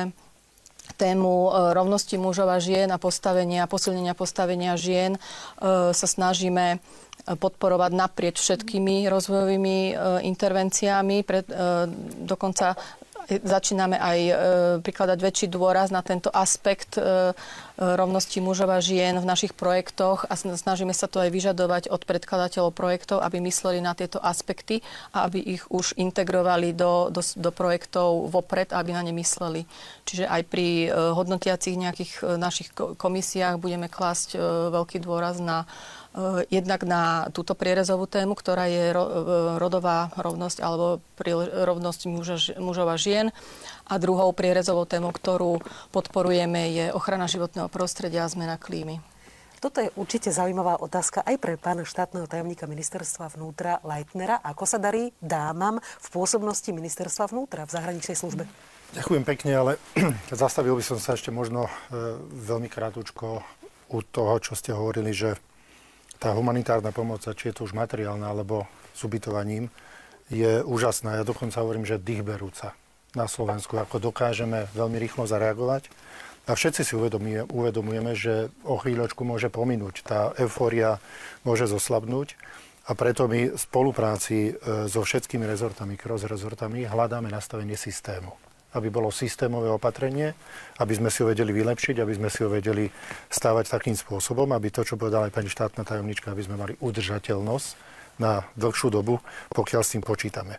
tému 0.96 1.50
e, 1.50 1.74
rovnosti 1.74 2.16
mužov 2.18 2.50
a 2.50 2.58
žien 2.58 2.90
a 2.90 2.98
postavenia, 3.02 3.70
posilnenia 3.70 4.14
postavenia 4.14 4.74
žien 4.80 5.16
e, 5.16 5.20
sa 5.92 6.08
snažíme 6.08 6.66
e, 6.74 6.78
podporovať 7.36 7.92
naprieč 7.94 8.42
všetkými 8.42 9.06
rozvojovými 9.10 9.78
intervenciami. 10.26 11.22
dokonca 12.26 12.74
začíname 13.30 14.02
aj 14.02 14.20
prikladať 14.82 15.20
väčší 15.22 15.48
dôraz 15.54 15.94
na 15.94 16.02
tento 16.02 16.34
aspekt 16.34 16.98
rovnosti 17.80 18.44
mužov 18.44 18.76
a 18.76 18.84
žien 18.84 19.16
v 19.16 19.26
našich 19.26 19.56
projektoch 19.56 20.28
a 20.28 20.36
snažíme 20.36 20.92
sa 20.92 21.08
to 21.08 21.24
aj 21.24 21.32
vyžadovať 21.32 21.88
od 21.88 22.04
predkladateľov 22.04 22.76
projektov, 22.76 23.24
aby 23.24 23.40
mysleli 23.40 23.80
na 23.80 23.96
tieto 23.96 24.20
aspekty 24.20 24.84
a 25.16 25.24
aby 25.24 25.40
ich 25.40 25.64
už 25.72 25.96
integrovali 25.96 26.76
do, 26.76 27.08
do, 27.08 27.24
do 27.24 27.50
projektov 27.56 28.28
vopred, 28.28 28.76
aby 28.76 28.92
na 28.92 29.00
ne 29.00 29.16
mysleli. 29.16 29.64
Čiže 30.04 30.28
aj 30.28 30.42
pri 30.52 30.68
uh, 30.92 31.16
hodnotiacich 31.16 31.80
nejakých 31.80 32.14
uh, 32.20 32.36
našich 32.36 32.76
komisiách 32.76 33.56
budeme 33.56 33.88
klásť 33.88 34.36
uh, 34.36 34.42
veľký 34.76 35.00
dôraz 35.00 35.40
na 35.40 35.64
jednak 36.50 36.82
na 36.90 37.30
túto 37.30 37.54
prierezovú 37.54 38.10
tému, 38.10 38.34
ktorá 38.34 38.66
je 38.66 38.90
rodová 39.62 40.10
rovnosť 40.18 40.58
alebo 40.66 41.06
rovnosť 41.54 42.10
mužov 42.58 42.88
a 42.90 42.98
žien 42.98 43.30
a 43.90 43.98
druhou 43.98 44.30
prierezovou 44.32 44.86
témou, 44.86 45.10
ktorú 45.10 45.58
podporujeme, 45.90 46.70
je 46.70 46.86
ochrana 46.94 47.26
životného 47.26 47.68
prostredia 47.74 48.24
a 48.24 48.32
zmena 48.32 48.62
klímy. 48.62 49.02
Toto 49.60 49.84
je 49.84 49.92
určite 50.00 50.32
zaujímavá 50.32 50.80
otázka 50.80 51.20
aj 51.20 51.36
pre 51.36 51.60
pána 51.60 51.84
štátneho 51.84 52.32
tajomníka 52.32 52.64
ministerstva 52.64 53.36
vnútra 53.36 53.84
Leitnera. 53.84 54.40
Ako 54.40 54.64
sa 54.64 54.80
darí 54.80 55.12
dámam 55.20 55.84
v 55.84 56.08
pôsobnosti 56.16 56.72
ministerstva 56.72 57.28
vnútra 57.28 57.68
v 57.68 57.76
zahraničnej 57.76 58.16
službe? 58.16 58.48
Ďakujem 58.96 59.24
pekne, 59.28 59.52
ale 59.60 59.72
zastavil 60.32 60.80
by 60.80 60.84
som 60.86 60.96
sa 60.96 61.20
ešte 61.20 61.28
možno 61.28 61.68
e, 61.68 61.72
veľmi 62.24 62.72
krátko 62.72 63.44
u 63.92 64.00
toho, 64.00 64.40
čo 64.40 64.56
ste 64.56 64.72
hovorili, 64.72 65.12
že 65.12 65.36
tá 66.24 66.32
humanitárna 66.32 66.96
pomoc, 66.96 67.28
či 67.28 67.52
je 67.52 67.60
to 67.60 67.68
už 67.68 67.76
materiálna 67.76 68.32
alebo 68.32 68.64
s 68.96 69.04
ubytovaním, 69.04 69.68
je 70.32 70.64
úžasná. 70.64 71.20
Ja 71.20 71.28
dokonca 71.28 71.60
hovorím, 71.60 71.84
že 71.84 72.00
dýchberúca 72.00 72.80
na 73.18 73.26
Slovensku, 73.26 73.78
ako 73.78 74.12
dokážeme 74.12 74.70
veľmi 74.78 74.98
rýchlo 75.02 75.26
zareagovať. 75.26 75.90
A 76.50 76.58
všetci 76.58 76.82
si 76.82 76.94
uvedomujeme, 76.98 77.46
uvedomujeme, 77.46 78.18
že 78.18 78.50
o 78.66 78.82
chvíľočku 78.82 79.22
môže 79.22 79.54
pominúť. 79.54 80.02
Tá 80.02 80.34
eufória 80.38 80.98
môže 81.46 81.70
zoslabnúť. 81.70 82.34
A 82.90 82.98
preto 82.98 83.30
my 83.30 83.54
v 83.54 83.60
spolupráci 83.60 84.38
e, 84.50 84.52
so 84.90 85.06
všetkými 85.06 85.46
rezortami, 85.46 85.94
cross 85.94 86.26
rezortami, 86.26 86.90
hľadáme 86.90 87.30
nastavenie 87.30 87.78
systému. 87.78 88.34
Aby 88.74 88.90
bolo 88.90 89.14
systémové 89.14 89.70
opatrenie, 89.70 90.34
aby 90.82 90.94
sme 90.98 91.14
si 91.14 91.22
ho 91.22 91.30
vedeli 91.30 91.54
vylepšiť, 91.54 92.02
aby 92.02 92.14
sme 92.18 92.30
si 92.34 92.42
ho 92.42 92.50
vedeli 92.50 92.90
stávať 93.30 93.70
takým 93.70 93.94
spôsobom, 93.94 94.50
aby 94.50 94.74
to, 94.74 94.82
čo 94.82 94.98
povedala 94.98 95.30
aj 95.30 95.38
pani 95.38 95.54
štátna 95.54 95.86
tajomnička, 95.86 96.34
aby 96.34 96.42
sme 96.42 96.58
mali 96.58 96.74
udržateľnosť 96.82 97.68
na 98.18 98.46
dlhšiu 98.58 98.90
dobu, 98.90 99.22
pokiaľ 99.54 99.82
s 99.86 99.94
tým 99.94 100.02
počítame. 100.02 100.58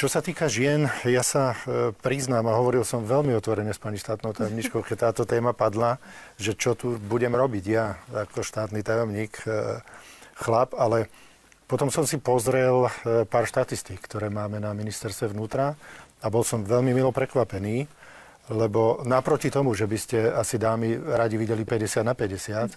Čo 0.00 0.08
sa 0.08 0.24
týka 0.24 0.48
žien, 0.48 0.88
ja 1.04 1.20
sa 1.20 1.52
e, 1.52 1.92
priznám 1.92 2.48
a 2.48 2.56
hovoril 2.56 2.88
som 2.88 3.04
veľmi 3.04 3.36
otvorene 3.36 3.68
s 3.68 3.76
pani 3.76 4.00
štátnou 4.00 4.32
tajomničkou, 4.32 4.80
keď 4.80 5.12
táto 5.12 5.28
téma 5.28 5.52
padla, 5.52 6.00
že 6.40 6.56
čo 6.56 6.72
tu 6.72 6.96
budem 6.96 7.28
robiť 7.28 7.64
ja 7.68 8.00
ako 8.08 8.40
štátny 8.40 8.80
tajomník, 8.80 9.44
e, 9.44 9.84
chlap, 10.40 10.72
ale 10.72 11.12
potom 11.68 11.92
som 11.92 12.08
si 12.08 12.16
pozrel 12.16 12.88
e, 12.88 13.28
pár 13.28 13.44
štatistík, 13.44 14.00
ktoré 14.00 14.32
máme 14.32 14.56
na 14.56 14.72
ministerstve 14.72 15.36
vnútra 15.36 15.76
a 16.24 16.26
bol 16.32 16.48
som 16.48 16.64
veľmi 16.64 16.96
milo 16.96 17.12
prekvapený, 17.12 17.84
lebo 18.56 19.04
naproti 19.04 19.52
tomu, 19.52 19.76
že 19.76 19.84
by 19.84 19.98
ste 20.00 20.32
asi 20.32 20.56
dámy 20.56 20.96
radi 20.96 21.36
videli 21.36 21.68
50 21.68 22.08
na 22.08 22.16
50, 22.16 22.72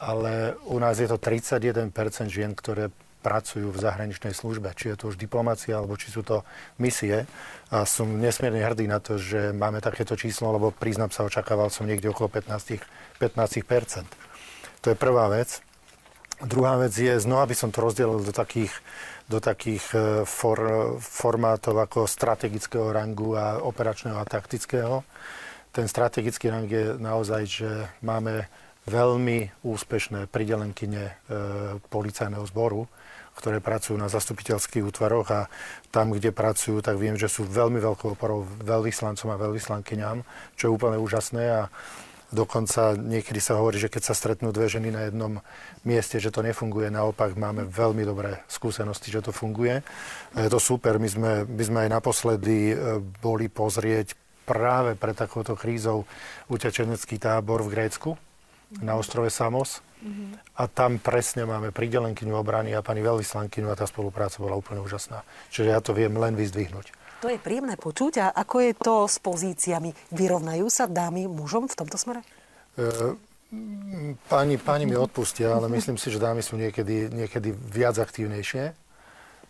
ale 0.00 0.56
u 0.64 0.80
nás 0.80 0.96
je 0.96 1.12
to 1.12 1.20
31% 1.20 1.92
žien, 2.32 2.56
ktoré 2.56 2.88
pracujú 3.18 3.74
v 3.74 3.82
zahraničnej 3.82 4.32
službe, 4.32 4.72
či 4.78 4.94
je 4.94 4.96
to 4.96 5.10
už 5.10 5.18
diplomácia, 5.18 5.74
alebo 5.74 5.98
či 5.98 6.14
sú 6.14 6.22
to 6.22 6.46
misie. 6.78 7.26
A 7.68 7.84
som 7.84 8.06
nesmierne 8.06 8.62
hrdý 8.62 8.86
na 8.86 9.02
to, 9.02 9.18
že 9.18 9.50
máme 9.52 9.82
takéto 9.82 10.14
číslo, 10.14 10.54
lebo 10.54 10.70
priznám 10.70 11.10
sa, 11.10 11.26
očakával 11.26 11.68
som 11.68 11.84
niekde 11.84 12.08
okolo 12.08 12.30
15, 12.30 12.80
15%. 13.20 14.06
To 14.82 14.86
je 14.94 14.96
prvá 14.96 15.26
vec. 15.28 15.60
Druhá 16.38 16.78
vec 16.78 16.94
je, 16.94 17.18
znova 17.18 17.50
by 17.50 17.54
som 17.58 17.74
to 17.74 17.82
rozdelil 17.82 18.22
do 18.22 18.30
takých, 18.30 18.70
do 19.26 19.42
takých 19.42 19.84
e, 19.90 19.98
for, 20.22 20.94
formátov 21.02 21.82
ako 21.82 22.06
strategického 22.06 22.94
rangu 22.94 23.34
a 23.34 23.58
operačného 23.58 24.14
a 24.14 24.22
taktického. 24.22 25.02
Ten 25.74 25.90
strategický 25.90 26.46
rang 26.46 26.70
je 26.70 26.94
naozaj, 26.94 27.42
že 27.42 27.70
máme 28.06 28.46
veľmi 28.88 29.62
úspešné 29.62 30.26
pridelenkyne 30.32 31.04
e, 31.04 31.12
policajného 31.92 32.44
zboru, 32.48 32.88
ktoré 33.38 33.62
pracujú 33.62 33.94
na 33.94 34.10
zastupiteľských 34.10 34.82
útvaroch 34.82 35.28
a 35.30 35.40
tam, 35.94 36.10
kde 36.10 36.34
pracujú, 36.34 36.82
tak 36.82 36.98
viem, 36.98 37.14
že 37.14 37.30
sú 37.30 37.46
veľmi 37.46 37.78
veľkou 37.78 38.18
oporou 38.18 38.42
veľvyslancom 38.66 39.30
a 39.30 39.38
veľvyslankyňam, 39.38 40.26
čo 40.58 40.62
je 40.66 40.74
úplne 40.74 40.98
úžasné 40.98 41.44
a 41.46 41.62
Dokonca 42.28 42.92
niekedy 42.92 43.40
sa 43.40 43.56
hovorí, 43.56 43.80
že 43.80 43.88
keď 43.88 44.12
sa 44.12 44.12
stretnú 44.12 44.52
dve 44.52 44.68
ženy 44.68 44.92
na 44.92 45.08
jednom 45.08 45.40
mieste, 45.80 46.20
že 46.20 46.28
to 46.28 46.44
nefunguje. 46.44 46.92
Naopak 46.92 47.32
máme 47.40 47.64
veľmi 47.64 48.04
dobré 48.04 48.44
skúsenosti, 48.52 49.08
že 49.08 49.24
to 49.24 49.32
funguje. 49.32 49.80
Je 50.36 50.50
to 50.52 50.60
super. 50.60 51.00
My 51.00 51.08
sme, 51.08 51.32
my 51.48 51.62
sme 51.64 51.78
aj 51.88 51.90
naposledy 51.96 52.76
e, 52.76 53.00
boli 53.00 53.48
pozrieť 53.48 54.12
práve 54.44 54.92
pre 55.00 55.16
takouto 55.16 55.56
krízou 55.56 56.04
utečenecký 56.52 57.16
tábor 57.16 57.64
v 57.64 57.72
Grécku 57.72 58.10
na 58.80 59.00
ostrove 59.00 59.32
Samos. 59.32 59.80
A 60.54 60.70
tam 60.70 61.02
presne 61.02 61.42
máme 61.42 61.74
pridelenkyňu 61.74 62.34
obrany 62.38 62.70
a 62.70 62.86
pani 62.86 63.02
veľvyslankyňu 63.02 63.66
a 63.66 63.78
tá 63.78 63.82
spolupráca 63.82 64.38
bola 64.38 64.54
úplne 64.54 64.78
úžasná. 64.78 65.26
Čiže 65.50 65.74
ja 65.74 65.82
to 65.82 65.90
viem 65.90 66.14
len 66.14 66.38
vyzdvihnúť. 66.38 66.94
To 67.18 67.26
je 67.26 67.38
príjemné 67.42 67.74
počuť. 67.74 68.22
A 68.22 68.26
ako 68.30 68.62
je 68.62 68.72
to 68.78 68.94
s 69.10 69.18
pozíciami? 69.18 69.90
Vyrovnajú 70.14 70.70
sa 70.70 70.86
dámy 70.86 71.26
mužom 71.26 71.66
v 71.66 71.74
tomto 71.74 71.98
smere? 71.98 72.22
E, 72.78 73.18
páni, 74.30 74.54
páni 74.54 74.86
mi 74.86 74.94
odpustia, 74.94 75.58
ale 75.58 75.66
myslím 75.66 75.98
si, 75.98 76.14
že 76.14 76.22
dámy 76.22 76.46
sú 76.46 76.54
niekedy, 76.54 77.10
niekedy 77.10 77.50
viac 77.50 77.98
aktívnejšie, 77.98 78.70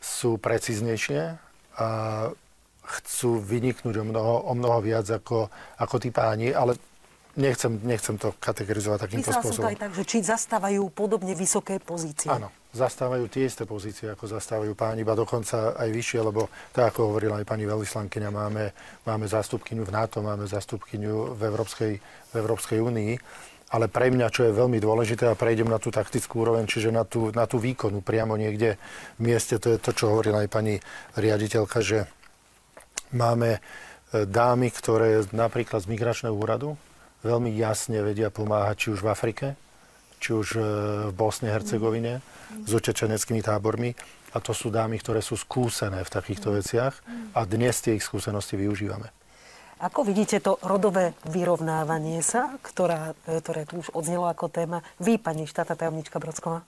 sú 0.01 0.41
precíznejšie 0.41 1.37
a 1.77 1.89
chcú 2.89 3.37
vyniknúť 3.37 4.01
o 4.01 4.05
mnoho, 4.09 4.35
o 4.49 4.53
mnoho 4.57 4.81
viac 4.81 5.05
ako, 5.13 5.53
ako 5.77 5.97
tí 6.01 6.09
páni, 6.09 6.57
ale 6.57 6.81
nechcem, 7.39 7.73
nechcem 7.87 8.19
to 8.19 8.35
kategorizovať 8.43 8.99
takýmto 9.07 9.31
Myslela 9.31 9.43
spôsobom. 9.47 9.63
som 9.63 9.65
to 9.65 9.73
aj 9.73 9.79
tak, 9.79 9.93
že 9.95 10.05
či 10.05 10.19
zastávajú 10.27 10.83
podobne 10.91 11.33
vysoké 11.39 11.79
pozície. 11.79 12.29
Áno, 12.29 12.51
zastávajú 12.75 13.31
tie 13.31 13.47
isté 13.47 13.63
pozície, 13.63 14.11
ako 14.11 14.27
zastávajú 14.27 14.75
páni, 14.75 15.07
iba 15.07 15.15
dokonca 15.15 15.79
aj 15.79 15.89
vyššie, 15.89 16.21
lebo 16.21 16.51
tak, 16.75 16.93
ako 16.93 17.15
hovorila 17.15 17.39
aj 17.39 17.47
pani 17.47 17.65
veľvyslankyňa, 17.65 18.29
máme, 18.35 18.65
máme 19.07 19.27
zástupkyňu 19.31 19.83
v 19.87 19.95
NATO, 19.95 20.19
máme 20.21 20.45
zástupkyňu 20.51 21.39
v 21.39 21.41
Európskej, 21.47 21.93
v 22.03 22.35
Európskej 22.35 22.79
únii. 22.83 23.15
Ale 23.69 23.85
pre 23.93 24.09
mňa, 24.09 24.33
čo 24.33 24.49
je 24.49 24.57
veľmi 24.57 24.81
dôležité, 24.81 25.29
a 25.29 25.37
prejdem 25.37 25.69
na 25.69 25.77
tú 25.77 25.93
taktickú 25.93 26.41
úroveň, 26.41 26.65
čiže 26.65 26.89
na 26.89 27.05
tú, 27.05 27.29
na 27.37 27.45
tú 27.45 27.61
výkonu 27.61 28.01
priamo 28.01 28.33
niekde 28.33 28.81
v 29.21 29.21
mieste, 29.21 29.61
to 29.61 29.77
je 29.77 29.79
to, 29.79 29.93
čo 29.93 30.09
hovorila 30.09 30.41
aj 30.41 30.49
pani 30.49 30.81
riaditeľka, 31.21 31.85
že 31.85 32.09
máme 33.13 33.61
e, 33.61 34.25
dámy, 34.25 34.73
ktoré 34.73 35.21
napríklad 35.37 35.85
z 35.85 35.91
migračného 35.93 36.33
úradu 36.33 36.81
veľmi 37.23 37.51
jasne 37.55 37.99
vedia 38.03 38.31
pomáhať 38.31 38.77
či 38.77 38.89
už 38.95 39.01
v 39.03 39.11
Afrike, 39.11 39.47
či 40.19 40.35
už 40.35 40.49
e, 40.59 40.61
v 41.11 41.13
Bosne, 41.15 41.51
Hercegovine, 41.51 42.23
s 42.67 42.71
utečeneckými 42.71 43.43
tábormi. 43.43 43.95
A 44.37 44.45
to 44.45 44.53
sú 44.53 44.69
dámy, 44.69 45.01
ktoré 45.01 45.25
sú 45.25 45.41
skúsené 45.41 46.05
v 46.05 46.11
takýchto 46.13 46.53
veciach 46.53 46.93
a 47.33 47.41
dnes 47.49 47.81
tie 47.81 47.97
ich 47.97 48.05
skúsenosti 48.05 48.61
využívame. 48.61 49.09
Ako 49.79 50.03
vidíte 50.03 50.43
to 50.43 50.59
rodové 50.67 51.15
vyrovnávanie 51.31 52.19
sa, 52.21 52.59
ktorá, 52.61 53.15
e, 53.25 53.39
ktoré 53.41 53.65
tu 53.65 53.81
už 53.81 53.95
odznelo 53.95 54.27
ako 54.27 54.51
téma? 54.51 54.83
Vy, 54.99 55.23
pani 55.23 55.47
štátna 55.47 55.79
tajomnička 55.79 56.19
Brodsková? 56.19 56.67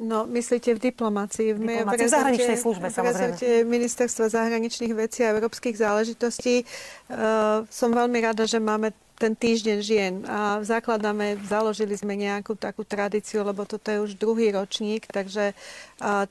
No, 0.00 0.24
myslíte 0.24 0.72
v 0.72 0.88
diplomácii? 0.88 1.52
V, 1.52 1.58
diplomácii, 1.68 2.08
v 2.08 2.14
zahraničnej 2.16 2.56
službe, 2.56 2.88
v 2.88 2.94
samozrejme. 2.96 3.36
V 3.36 3.68
ministerstva 3.68 4.32
zahraničných 4.32 4.94
vecí 4.96 5.20
a 5.20 5.36
európskych 5.36 5.76
záležitostí. 5.76 6.64
Uh, 7.12 7.68
som 7.68 7.92
veľmi 7.92 8.16
rada, 8.24 8.48
že 8.48 8.56
máme 8.56 8.96
ten 9.22 9.38
týždeň 9.38 9.78
žien. 9.78 10.14
A 10.26 10.58
zakladáme, 10.66 11.38
založili 11.46 11.94
sme 11.94 12.18
nejakú 12.18 12.58
takú 12.58 12.82
tradíciu, 12.82 13.46
lebo 13.46 13.62
toto 13.62 13.86
je 13.86 14.02
už 14.02 14.18
druhý 14.18 14.50
ročník, 14.50 15.06
takže 15.06 15.54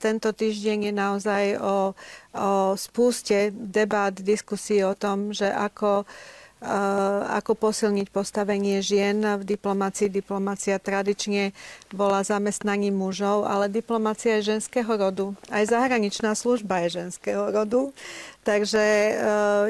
tento 0.04 0.36
týždeň 0.36 0.92
je 0.92 0.94
naozaj 0.94 1.44
o, 1.56 1.96
o 2.36 2.76
spúste 2.76 3.56
debát, 3.56 4.12
diskusí 4.12 4.84
o 4.84 4.92
tom, 4.92 5.32
že 5.32 5.48
ako 5.48 6.04
ako 6.62 7.57
posilniť 7.57 8.14
postavenie 8.14 8.86
žien 8.86 9.18
v 9.18 9.43
diplomácii. 9.43 10.14
Diplomácia 10.14 10.78
tradične 10.78 11.57
bola 11.89 12.22
zamestnaním 12.22 12.93
mužov, 12.93 13.49
ale 13.49 13.66
diplomácia 13.66 14.38
je 14.38 14.55
ženského 14.55 14.93
rodu. 14.93 15.34
Aj 15.49 15.66
zahraničná 15.66 16.38
služba 16.38 16.86
je 16.86 17.01
ženského 17.01 17.49
rodu. 17.49 17.89
Takže 18.41 18.82
e, 18.82 19.14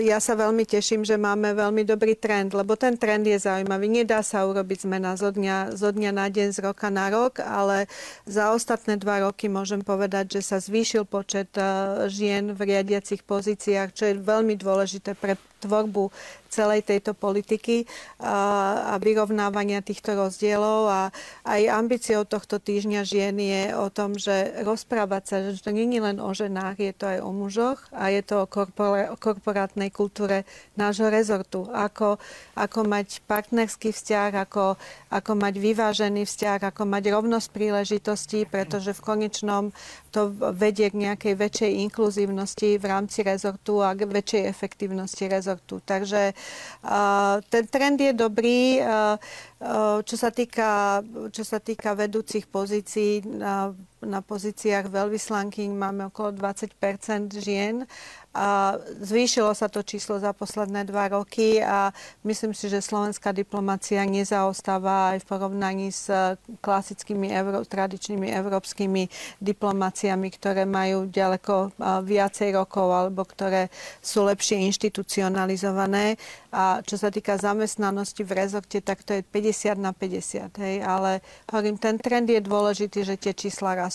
ja 0.07 0.23
sa 0.23 0.31
veľmi 0.31 0.63
teším, 0.63 1.03
že 1.03 1.19
máme 1.19 1.51
veľmi 1.51 1.83
dobrý 1.83 2.15
trend, 2.15 2.55
lebo 2.55 2.79
ten 2.79 2.95
trend 2.95 3.27
je 3.27 3.35
zaujímavý. 3.35 3.91
Nedá 3.91 4.23
sa 4.23 4.47
urobiť 4.47 4.87
zmena 4.87 5.19
zo 5.19 5.27
dňa, 5.27 5.75
zo 5.75 5.91
dňa 5.91 6.11
na 6.15 6.31
deň, 6.31 6.55
z 6.55 6.59
roka 6.63 6.87
na 6.87 7.11
rok, 7.11 7.43
ale 7.43 7.91
za 8.23 8.55
ostatné 8.55 8.95
dva 8.95 9.27
roky 9.27 9.51
môžem 9.51 9.83
povedať, 9.83 10.39
že 10.39 10.55
sa 10.55 10.57
zvýšil 10.63 11.03
počet 11.03 11.51
e, 11.59 11.63
žien 12.07 12.55
v 12.55 12.71
riadiacich 12.71 13.27
pozíciách, 13.27 13.91
čo 13.91 14.07
je 14.07 14.23
veľmi 14.23 14.55
dôležité 14.55 15.19
pre 15.19 15.35
tvorbu 15.59 16.07
celej 16.51 16.83
tejto 16.83 17.15
politiky 17.15 17.87
a, 18.19 18.91
a 18.91 18.99
vyrovnávania 18.99 19.79
týchto 19.79 20.13
rozdielov. 20.19 20.91
A 20.91 21.01
aj 21.47 21.61
ambíciou 21.71 22.27
tohto 22.27 22.59
týždňa 22.59 23.01
žien 23.07 23.35
je 23.39 23.71
o 23.73 23.87
tom, 23.87 24.19
že 24.19 24.61
rozprávať 24.67 25.23
sa, 25.23 25.35
že 25.55 25.63
to 25.63 25.71
nie 25.71 25.87
je 25.87 26.03
len 26.03 26.19
o 26.19 26.31
ženách, 26.35 26.77
je 26.77 26.93
to 26.93 27.05
aj 27.07 27.19
o 27.23 27.31
mužoch 27.31 27.79
a 27.95 28.11
je 28.11 28.21
to 28.21 28.43
o 28.43 28.49
korporátnej 29.15 29.89
kultúre 29.89 30.43
nášho 30.75 31.07
rezortu. 31.07 31.71
Ako, 31.71 32.19
ako 32.59 32.79
mať 32.83 33.23
partnerský 33.23 33.95
vzťah, 33.95 34.31
ako, 34.43 34.75
ako 35.07 35.31
mať 35.39 35.53
vyvážený 35.55 36.27
vzťah, 36.27 36.59
ako 36.67 36.83
mať 36.83 37.03
rovnosť 37.15 37.47
príležitostí, 37.55 38.43
pretože 38.51 38.91
v 38.91 39.01
konečnom 39.01 39.63
to 40.11 40.27
vedie 40.51 40.91
k 40.91 41.07
nejakej 41.07 41.33
väčšej 41.39 41.71
inkluzívnosti 41.87 42.75
v 42.75 42.85
rámci 42.85 43.23
rezortu 43.23 43.79
a 43.79 43.95
k 43.95 44.03
väčšej 44.03 44.43
efektívnosti 44.43 45.31
rezortu. 45.31 45.79
Takže 45.79 46.35
ten 47.49 47.63
trend 47.69 47.97
je 48.01 48.11
dobrý. 48.13 48.81
Čo 50.01 50.15
sa 50.17 50.29
týka, 50.33 51.01
čo 51.29 51.43
sa 51.45 51.61
týka 51.61 51.93
vedúcich 51.93 52.49
pozícií, 52.49 53.21
na, 54.01 54.21
pozíciách 54.21 54.89
veľvyslankyň 54.89 55.69
máme 55.73 56.09
okolo 56.09 56.33
20% 56.33 57.31
žien 57.37 57.85
a 58.31 58.79
zvýšilo 59.03 59.51
sa 59.51 59.67
to 59.67 59.83
číslo 59.83 60.15
za 60.15 60.31
posledné 60.31 60.87
dva 60.87 61.11
roky 61.11 61.59
a 61.59 61.91
myslím 62.23 62.55
si, 62.55 62.71
že 62.71 62.79
slovenská 62.79 63.35
diplomácia 63.35 63.99
nezaostáva 64.07 65.11
aj 65.11 65.17
v 65.19 65.27
porovnaní 65.27 65.91
s 65.91 66.07
klasickými 66.63 67.27
euro, 67.27 67.67
tradičnými 67.67 68.31
európskymi 68.31 69.11
diplomáciami, 69.43 70.31
ktoré 70.31 70.63
majú 70.63 71.11
ďaleko 71.11 71.75
viacej 72.07 72.55
rokov 72.55 72.87
alebo 72.87 73.27
ktoré 73.27 73.67
sú 73.99 74.23
lepšie 74.23 74.63
inštitucionalizované. 74.63 76.15
A 76.55 76.79
čo 76.87 76.95
sa 76.95 77.11
týka 77.11 77.35
zamestnanosti 77.35 78.23
v 78.23 78.31
rezorte, 78.31 78.79
tak 78.79 79.03
to 79.03 79.19
je 79.19 79.27
50 79.27 79.75
na 79.75 79.91
50. 79.91 80.55
Hej. 80.55 80.75
Ale 80.87 81.19
hovorím, 81.51 81.75
ten 81.75 81.99
trend 81.99 82.31
je 82.31 82.39
dôležitý, 82.39 83.03
že 83.03 83.19
tie 83.19 83.35
čísla 83.35 83.75
rastú. 83.75 83.90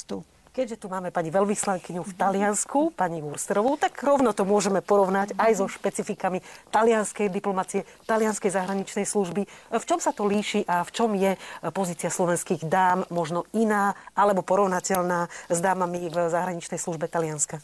Keďže 0.56 0.80
tu 0.80 0.88
máme 0.88 1.12
pani 1.12 1.28
veľvyslankyňu 1.28 2.00
v 2.00 2.16
Taliansku, 2.16 2.96
pani 2.96 3.20
Wursterovú, 3.20 3.76
tak 3.76 3.92
rovno 4.00 4.32
to 4.32 4.48
môžeme 4.48 4.80
porovnať 4.80 5.36
aj 5.36 5.52
so 5.52 5.68
špecifikami 5.68 6.40
talianskej 6.72 7.28
diplomácie, 7.28 7.84
talianskej 8.08 8.56
zahraničnej 8.56 9.04
služby. 9.04 9.44
V 9.76 9.84
čom 9.84 10.00
sa 10.00 10.16
to 10.16 10.24
líši 10.24 10.64
a 10.64 10.80
v 10.80 10.90
čom 10.96 11.12
je 11.12 11.36
pozícia 11.76 12.08
slovenských 12.08 12.64
dám 12.72 13.04
možno 13.12 13.44
iná 13.52 13.92
alebo 14.16 14.40
porovnateľná 14.40 15.28
s 15.52 15.58
dámami 15.60 16.08
v 16.08 16.32
zahraničnej 16.32 16.80
službe 16.80 17.04
Talianska? 17.04 17.60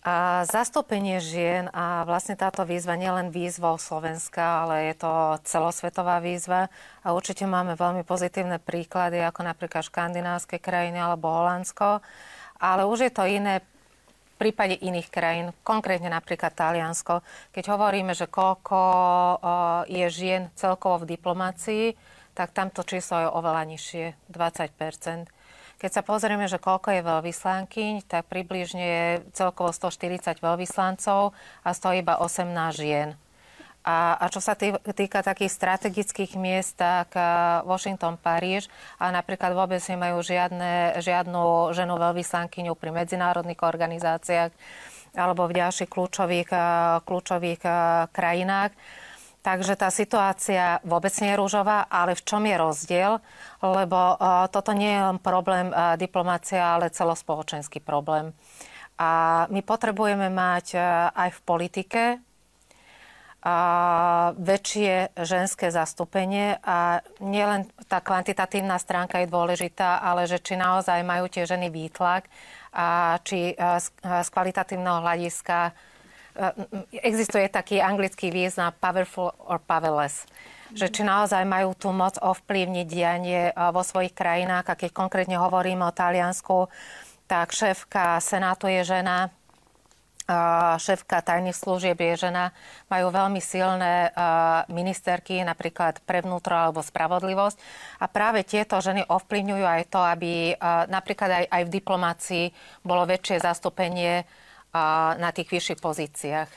A 0.00 0.48
zastúpenie 0.48 1.20
žien 1.20 1.68
a 1.76 2.08
vlastne 2.08 2.32
táto 2.32 2.64
výzva 2.64 2.96
nie 2.96 3.12
len 3.12 3.28
výzvou 3.28 3.76
Slovenska, 3.76 4.64
ale 4.64 4.88
je 4.88 5.04
to 5.04 5.12
celosvetová 5.44 6.24
výzva. 6.24 6.72
A 7.04 7.12
určite 7.12 7.44
máme 7.44 7.76
veľmi 7.76 8.00
pozitívne 8.08 8.56
príklady, 8.56 9.20
ako 9.20 9.44
napríklad 9.44 9.84
škandinávske 9.84 10.56
krajiny 10.56 10.96
alebo 10.96 11.28
Holandsko. 11.28 12.00
Ale 12.56 12.88
už 12.88 13.08
je 13.08 13.12
to 13.12 13.28
iné 13.28 13.60
v 13.60 14.48
prípade 14.48 14.80
iných 14.80 15.12
krajín, 15.12 15.52
konkrétne 15.60 16.08
napríklad 16.08 16.56
Taliansko. 16.56 17.20
Keď 17.52 17.64
hovoríme, 17.68 18.16
že 18.16 18.24
koľko 18.24 18.80
je 19.84 20.06
žien 20.08 20.48
celkovo 20.56 21.04
v 21.04 21.12
diplomácii, 21.12 21.92
tak 22.32 22.56
tamto 22.56 22.80
číslo 22.88 23.20
je 23.20 23.28
oveľa 23.28 23.68
nižšie, 23.68 24.32
20 24.32 25.36
keď 25.80 25.90
sa 25.90 26.02
pozrieme, 26.04 26.44
že 26.44 26.60
koľko 26.60 26.92
je 26.92 27.08
veľvyslankyň, 27.08 28.04
tak 28.04 28.28
približne 28.28 28.84
je 28.84 29.04
celkovo 29.32 29.72
140 29.72 30.36
veľvyslancov 30.44 31.32
a 31.64 31.68
stojí 31.72 32.04
iba 32.04 32.20
18 32.20 32.52
žien. 32.76 33.16
A, 33.80 34.12
a 34.20 34.28
čo 34.28 34.44
sa 34.44 34.52
tý, 34.52 34.76
týka 34.92 35.24
takých 35.24 35.56
strategických 35.56 36.36
miest, 36.36 36.76
tak 36.76 37.16
Washington, 37.64 38.20
Paríž 38.20 38.68
a 39.00 39.08
napríklad 39.08 39.56
vôbec 39.56 39.80
nemajú 39.80 40.20
žiadne, 40.20 41.00
žiadnu 41.00 41.72
ženu 41.72 41.96
veľvyslankyňu 41.96 42.76
pri 42.76 42.90
medzinárodných 42.92 43.64
organizáciách 43.64 44.52
alebo 45.16 45.48
v 45.48 45.64
ďalších 45.64 45.88
kľúčových, 45.88 46.50
kľúčových 47.08 47.60
krajinách. 48.12 48.76
Takže 49.40 49.72
tá 49.72 49.88
situácia 49.88 50.84
vôbec 50.84 51.16
nie 51.24 51.32
je 51.32 51.40
rúžová, 51.40 51.88
ale 51.88 52.12
v 52.12 52.24
čom 52.28 52.44
je 52.44 52.56
rozdiel? 52.60 53.12
Lebo 53.64 54.20
toto 54.52 54.76
nie 54.76 54.92
je 54.92 55.00
len 55.00 55.16
problém 55.16 55.72
diplomácia, 55.96 56.76
ale 56.76 56.92
celospoločenský 56.92 57.80
problém. 57.80 58.36
A 59.00 59.48
my 59.48 59.64
potrebujeme 59.64 60.28
mať 60.28 60.76
aj 61.16 61.28
v 61.32 61.40
politike 61.48 62.02
a 63.40 63.56
väčšie 64.36 65.16
ženské 65.16 65.72
zastúpenie 65.72 66.60
a 66.60 67.00
nielen 67.24 67.64
tá 67.88 68.04
kvantitatívna 68.04 68.76
stránka 68.76 69.24
je 69.24 69.32
dôležitá, 69.32 70.04
ale 70.04 70.28
že 70.28 70.36
či 70.44 70.60
naozaj 70.60 71.00
majú 71.00 71.32
tie 71.32 71.48
ženy 71.48 71.72
výtlak 71.72 72.28
a 72.76 73.16
či 73.24 73.56
z 73.56 74.28
kvalitatívneho 74.28 75.00
hľadiska 75.00 75.72
existuje 77.04 77.46
taký 77.52 77.84
anglický 77.84 78.32
význam 78.32 78.72
powerful 78.80 79.36
or 79.44 79.60
powerless 79.60 80.24
že 80.70 80.86
či 80.86 81.02
naozaj 81.02 81.42
majú 81.46 81.74
tú 81.74 81.90
moc 81.90 82.14
ovplyvniť 82.22 82.86
dianie 82.86 83.50
vo 83.74 83.82
svojich 83.82 84.14
krajinách. 84.14 84.70
A 84.70 84.78
keď 84.78 84.94
konkrétne 84.94 85.34
hovorím 85.34 85.82
o 85.82 85.90
Taliansku, 85.90 86.70
tak 87.26 87.50
šéfka 87.50 88.22
Senátu 88.22 88.70
je 88.70 88.82
žena, 88.86 89.34
šéfka 90.78 91.26
tajných 91.26 91.58
služieb 91.58 91.98
je 91.98 92.30
žena, 92.30 92.54
majú 92.86 93.10
veľmi 93.10 93.42
silné 93.42 94.14
ministerky, 94.70 95.42
napríklad 95.42 95.98
pre 96.06 96.22
vnútro 96.22 96.54
alebo 96.54 96.86
spravodlivosť. 96.86 97.58
A 97.98 98.06
práve 98.06 98.46
tieto 98.46 98.78
ženy 98.78 99.02
ovplyvňujú 99.10 99.66
aj 99.66 99.82
to, 99.90 99.98
aby 99.98 100.54
napríklad 100.86 101.30
aj, 101.30 101.44
aj 101.50 101.62
v 101.66 101.74
diplomácii 101.74 102.44
bolo 102.86 103.10
väčšie 103.10 103.42
zastúpenie 103.42 104.22
na 105.18 105.32
tých 105.32 105.50
vyšších 105.50 105.80
pozíciách. 105.82 106.48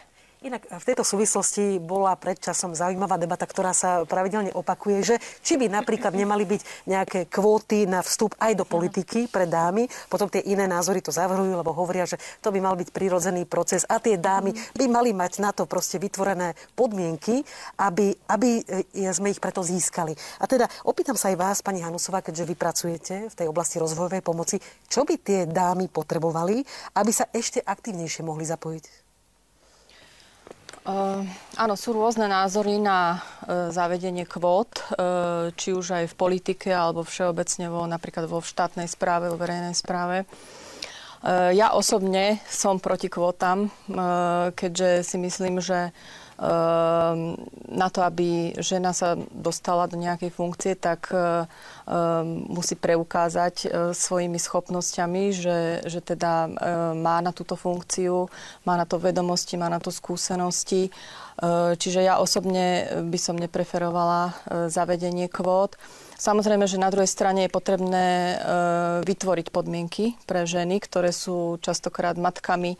Inak 0.44 0.68
v 0.68 0.88
tejto 0.92 1.08
súvislosti 1.08 1.80
bola 1.80 2.20
pred 2.20 2.36
časom 2.36 2.76
zaujímavá 2.76 3.16
debata, 3.16 3.48
ktorá 3.48 3.72
sa 3.72 4.04
pravidelne 4.04 4.52
opakuje, 4.52 5.00
že 5.00 5.16
či 5.40 5.56
by 5.56 5.72
napríklad 5.72 6.12
nemali 6.12 6.44
byť 6.44 6.62
nejaké 6.84 7.32
kvóty 7.32 7.88
na 7.88 8.04
vstup 8.04 8.36
aj 8.44 8.60
do 8.60 8.68
politiky 8.68 9.32
pre 9.32 9.48
dámy. 9.48 9.88
Potom 10.12 10.28
tie 10.28 10.44
iné 10.44 10.68
názory 10.68 11.00
to 11.00 11.16
zavrhujú, 11.16 11.56
lebo 11.56 11.72
hovoria, 11.72 12.04
že 12.04 12.20
to 12.44 12.52
by 12.52 12.60
mal 12.60 12.76
byť 12.76 12.92
prirodzený 12.92 13.48
proces 13.48 13.88
a 13.88 14.04
tie 14.04 14.20
dámy 14.20 14.52
by 14.76 14.86
mali 14.92 15.16
mať 15.16 15.40
na 15.40 15.56
to 15.56 15.64
proste 15.64 15.96
vytvorené 15.96 16.60
podmienky, 16.76 17.40
aby, 17.80 18.12
aby 18.28 18.60
e, 18.92 19.16
sme 19.16 19.32
ich 19.32 19.40
preto 19.40 19.64
získali. 19.64 20.12
A 20.44 20.46
teda 20.46 20.68
opýtam 20.84 21.16
sa 21.16 21.32
aj 21.32 21.40
vás, 21.40 21.58
pani 21.64 21.80
Hanusová, 21.80 22.20
keďže 22.20 22.52
vy 22.52 22.56
pracujete 22.60 23.16
v 23.32 23.38
tej 23.40 23.48
oblasti 23.48 23.80
rozvojovej 23.80 24.20
pomoci, 24.20 24.60
čo 24.92 25.08
by 25.08 25.16
tie 25.24 25.48
dámy 25.48 25.88
potrebovali, 25.88 26.68
aby 27.00 27.12
sa 27.16 27.32
ešte 27.32 27.64
aktívnejšie 27.64 28.28
mohli 28.28 28.44
zapojiť? 28.44 29.03
Uh, 30.84 31.24
áno, 31.56 31.80
sú 31.80 31.96
rôzne 31.96 32.28
názory 32.28 32.76
na 32.76 33.16
uh, 33.16 33.72
zavedenie 33.72 34.28
kvót, 34.28 34.84
uh, 34.84 35.48
či 35.56 35.72
už 35.72 36.04
aj 36.04 36.06
v 36.12 36.20
politike, 36.20 36.76
alebo 36.76 37.08
všeobecne 37.08 37.72
vo, 37.72 37.88
napríklad 37.88 38.28
vo 38.28 38.44
štátnej 38.44 38.92
správe, 38.92 39.32
vo 39.32 39.40
verejnej 39.40 39.72
správe. 39.80 40.28
Uh, 41.24 41.56
ja 41.56 41.72
osobne 41.72 42.44
som 42.52 42.84
proti 42.84 43.08
kvótam, 43.08 43.72
keďže 44.60 45.08
si 45.08 45.16
myslím, 45.24 45.64
že 45.64 45.96
na 47.74 47.88
to, 47.94 48.00
aby 48.02 48.58
žena 48.58 48.94
sa 48.94 49.14
dostala 49.32 49.86
do 49.86 49.98
nejakej 49.98 50.32
funkcie, 50.34 50.74
tak 50.74 51.14
ehm, 51.14 51.46
musí 52.50 52.74
preukázať 52.78 53.56
e, 53.64 53.68
svojimi 53.94 54.38
schopnosťami, 54.42 55.24
že, 55.34 55.60
že 55.86 56.00
teda 56.02 56.34
e, 56.46 56.50
má 56.98 57.22
na 57.22 57.30
túto 57.34 57.54
funkciu, 57.54 58.30
má 58.66 58.78
na 58.78 58.86
to 58.86 58.98
vedomosti, 58.98 59.58
má 59.58 59.70
na 59.70 59.78
to 59.78 59.94
skúsenosti. 59.94 60.90
E, 60.90 60.92
čiže 61.78 62.02
ja 62.02 62.18
osobne 62.18 62.90
by 63.10 63.20
som 63.22 63.38
nepreferovala 63.38 64.34
zavedenie 64.70 65.30
kvót. 65.30 65.78
Samozrejme, 66.24 66.72
že 66.72 66.80
na 66.80 66.88
druhej 66.88 67.12
strane 67.12 67.44
je 67.44 67.52
potrebné 67.52 68.08
e, 68.08 68.36
vytvoriť 69.04 69.52
podmienky 69.52 70.16
pre 70.24 70.48
ženy, 70.48 70.80
ktoré 70.80 71.12
sú 71.12 71.60
častokrát 71.60 72.16
matkami, 72.16 72.80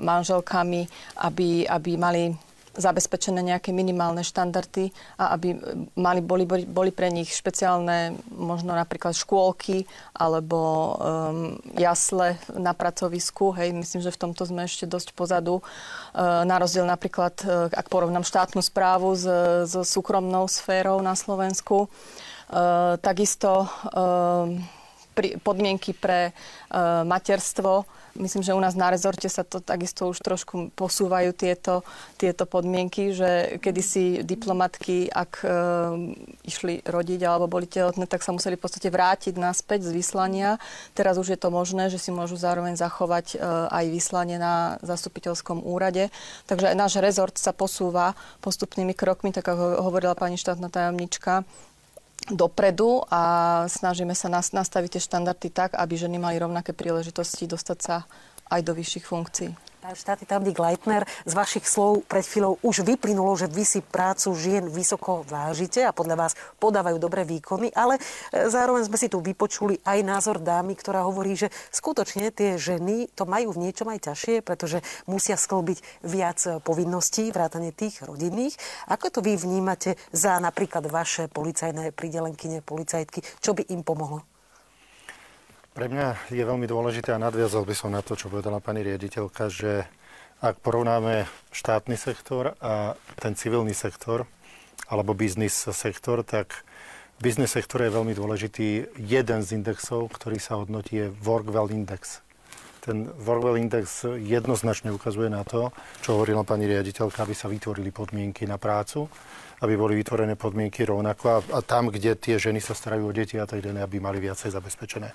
manželkami, 0.00 0.88
aby, 1.20 1.68
aby 1.68 1.90
mali 2.00 2.32
zabezpečené 2.78 3.42
nejaké 3.42 3.74
minimálne 3.74 4.22
štandardy 4.22 4.94
a 5.18 5.34
aby 5.34 5.58
mali, 5.98 6.22
boli, 6.22 6.46
boli 6.46 6.90
pre 6.94 7.10
nich 7.10 7.34
špeciálne 7.34 8.14
možno 8.30 8.72
napríklad 8.78 9.18
škôlky 9.18 9.84
alebo 10.14 10.58
um, 10.58 10.94
jasle 11.74 12.38
na 12.54 12.72
pracovisku. 12.72 13.50
Hej, 13.58 13.74
myslím, 13.74 14.00
že 14.00 14.14
v 14.14 14.20
tomto 14.30 14.46
sme 14.46 14.64
ešte 14.64 14.86
dosť 14.86 15.12
pozadu. 15.12 15.58
Uh, 15.58 16.46
na 16.46 16.56
rozdiel 16.62 16.86
napríklad, 16.86 17.34
uh, 17.42 17.66
ak 17.68 17.90
porovnám 17.90 18.22
štátnu 18.22 18.62
správu 18.62 19.18
s, 19.18 19.26
s 19.66 19.74
súkromnou 19.82 20.46
sférou 20.46 21.02
na 21.02 21.18
Slovensku, 21.18 21.90
uh, 21.90 22.94
takisto 23.02 23.66
uh, 23.66 24.77
podmienky 25.42 25.92
pre 25.94 26.32
uh, 26.32 27.04
materstvo 27.04 27.86
Myslím, 28.18 28.42
že 28.42 28.54
u 28.54 28.60
nás 28.60 28.74
na 28.74 28.90
rezorte 28.90 29.30
sa 29.30 29.46
to 29.46 29.62
takisto 29.62 30.10
už 30.10 30.18
trošku 30.18 30.74
posúvajú 30.74 31.30
tieto, 31.30 31.86
tieto 32.18 32.50
podmienky, 32.50 33.14
že 33.14 33.62
kedysi 33.62 34.26
diplomatky, 34.26 35.06
ak 35.06 35.46
e, 35.46 35.48
išli 36.42 36.82
rodiť 36.82 37.20
alebo 37.22 37.46
boli 37.46 37.70
tehotné, 37.70 38.10
tak 38.10 38.26
sa 38.26 38.34
museli 38.34 38.58
v 38.58 38.64
podstate 38.66 38.90
vrátiť 38.90 39.38
naspäť 39.38 39.86
z 39.86 39.94
vyslania. 39.94 40.58
Teraz 40.98 41.14
už 41.14 41.30
je 41.30 41.38
to 41.38 41.54
možné, 41.54 41.94
že 41.94 42.02
si 42.02 42.10
môžu 42.10 42.34
zároveň 42.34 42.74
zachovať 42.74 43.36
e, 43.36 43.44
aj 43.70 43.84
vyslanie 43.86 44.42
na 44.42 44.82
zastupiteľskom 44.82 45.62
úrade. 45.62 46.10
Takže 46.50 46.74
náš 46.74 46.98
rezort 46.98 47.38
sa 47.38 47.54
posúva 47.54 48.18
postupnými 48.42 48.98
krokmi, 48.98 49.30
tak 49.30 49.46
ako 49.46 49.78
hovorila 49.78 50.18
pani 50.18 50.34
štátna 50.34 50.74
tajomnička 50.74 51.46
dopredu 52.26 53.06
a 53.08 53.22
snažíme 53.70 54.12
sa 54.12 54.26
nastaviť 54.30 54.98
tie 54.98 55.02
štandardy 55.06 55.48
tak, 55.54 55.78
aby 55.78 55.94
ženy 55.94 56.18
mali 56.18 56.36
rovnaké 56.36 56.74
príležitosti 56.74 57.46
dostať 57.46 57.78
sa 57.78 57.96
aj 58.50 58.60
do 58.64 58.72
vyšších 58.74 59.06
funkcií. 59.06 59.67
Štátny 59.88 60.28
tajomník 60.28 60.60
Leitner, 60.60 61.08
z 61.24 61.32
vašich 61.32 61.64
slov 61.64 62.04
pred 62.04 62.20
chvíľou 62.20 62.60
už 62.60 62.84
vyplynulo, 62.84 63.32
že 63.40 63.48
vy 63.48 63.64
si 63.64 63.80
prácu 63.80 64.36
žien 64.36 64.68
vysoko 64.68 65.24
vážite 65.24 65.80
a 65.80 65.96
podľa 65.96 66.28
vás 66.28 66.32
podávajú 66.60 67.00
dobré 67.00 67.24
výkony, 67.24 67.72
ale 67.72 67.96
e, 67.96 68.00
zároveň 68.52 68.84
sme 68.84 69.00
si 69.00 69.08
tu 69.08 69.24
vypočuli 69.24 69.80
aj 69.88 69.98
názor 70.04 70.44
dámy, 70.44 70.76
ktorá 70.76 71.08
hovorí, 71.08 71.32
že 71.40 71.48
skutočne 71.72 72.28
tie 72.36 72.60
ženy 72.60 73.08
to 73.16 73.24
majú 73.24 73.56
v 73.56 73.64
niečom 73.64 73.88
aj 73.88 74.12
ťažšie, 74.12 74.44
pretože 74.44 74.84
musia 75.08 75.40
sklbiť 75.40 76.04
viac 76.04 76.60
povinností, 76.60 77.32
vrátane 77.32 77.72
tých 77.72 78.04
rodinných. 78.04 78.60
Ako 78.92 79.08
to 79.08 79.24
vy 79.24 79.40
vnímate 79.40 79.96
za 80.12 80.36
napríklad 80.36 80.84
vaše 80.92 81.32
policajné 81.32 81.96
pridelenkyne, 81.96 82.60
policajtky? 82.60 83.24
Čo 83.40 83.56
by 83.56 83.72
im 83.72 83.80
pomohlo? 83.80 84.37
Pre 85.78 85.86
mňa 85.86 86.34
je 86.34 86.42
veľmi 86.42 86.66
dôležité 86.66 87.14
a 87.14 87.22
nadviazal 87.22 87.62
by 87.62 87.70
som 87.70 87.94
na 87.94 88.02
to, 88.02 88.18
čo 88.18 88.26
povedala 88.26 88.58
pani 88.58 88.82
riaditeľka, 88.82 89.46
že 89.46 89.86
ak 90.42 90.58
porovnáme 90.58 91.30
štátny 91.54 91.94
sektor 91.94 92.58
a 92.58 92.98
ten 93.14 93.38
civilný 93.38 93.78
sektor 93.78 94.26
alebo 94.90 95.14
biznis 95.14 95.54
sektor, 95.54 96.26
tak 96.26 96.66
v 97.22 97.30
biznis 97.30 97.54
sektore 97.54 97.86
je 97.86 97.94
veľmi 97.94 98.10
dôležitý 98.10 98.90
jeden 98.98 99.40
z 99.46 99.54
indexov, 99.54 100.10
ktorý 100.10 100.42
sa 100.42 100.58
hodnotí 100.58 100.98
je 100.98 101.14
Workwell 101.22 101.70
Index. 101.70 102.26
Ten 102.82 103.14
Workwell 103.14 103.62
Index 103.62 104.02
jednoznačne 104.18 104.90
ukazuje 104.90 105.30
na 105.30 105.46
to, 105.46 105.70
čo 106.02 106.18
hovorila 106.18 106.42
pani 106.42 106.66
riaditeľka, 106.66 107.22
aby 107.22 107.38
sa 107.38 107.46
vytvorili 107.46 107.94
podmienky 107.94 108.50
na 108.50 108.58
prácu, 108.58 109.06
aby 109.62 109.78
boli 109.78 109.94
vytvorené 109.94 110.34
podmienky 110.34 110.82
rovnako 110.82 111.24
a, 111.30 111.38
a 111.54 111.58
tam, 111.62 111.94
kde 111.94 112.18
tie 112.18 112.34
ženy 112.34 112.58
sa 112.58 112.74
starajú 112.74 113.06
o 113.06 113.14
deti 113.14 113.38
a 113.38 113.46
tak 113.46 113.62
ďalej, 113.62 113.78
aby 113.78 114.02
mali 114.02 114.18
viacej 114.18 114.50
zabezpečené. 114.50 115.14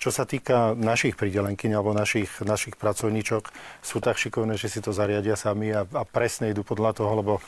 Čo 0.00 0.08
sa 0.08 0.24
týka 0.24 0.72
našich 0.72 1.12
pridelenkyň 1.12 1.76
alebo 1.76 1.92
našich, 1.92 2.40
našich 2.40 2.80
pracovníčok, 2.80 3.52
sú 3.84 4.00
tak 4.00 4.16
šikovné, 4.16 4.56
že 4.56 4.72
si 4.72 4.80
to 4.80 4.96
zariadia 4.96 5.36
sami 5.36 5.76
a, 5.76 5.84
a 5.84 6.02
presne 6.08 6.48
idú 6.48 6.64
podľa 6.64 6.96
toho, 6.96 7.12
lebo 7.20 7.34
e, 7.36 7.42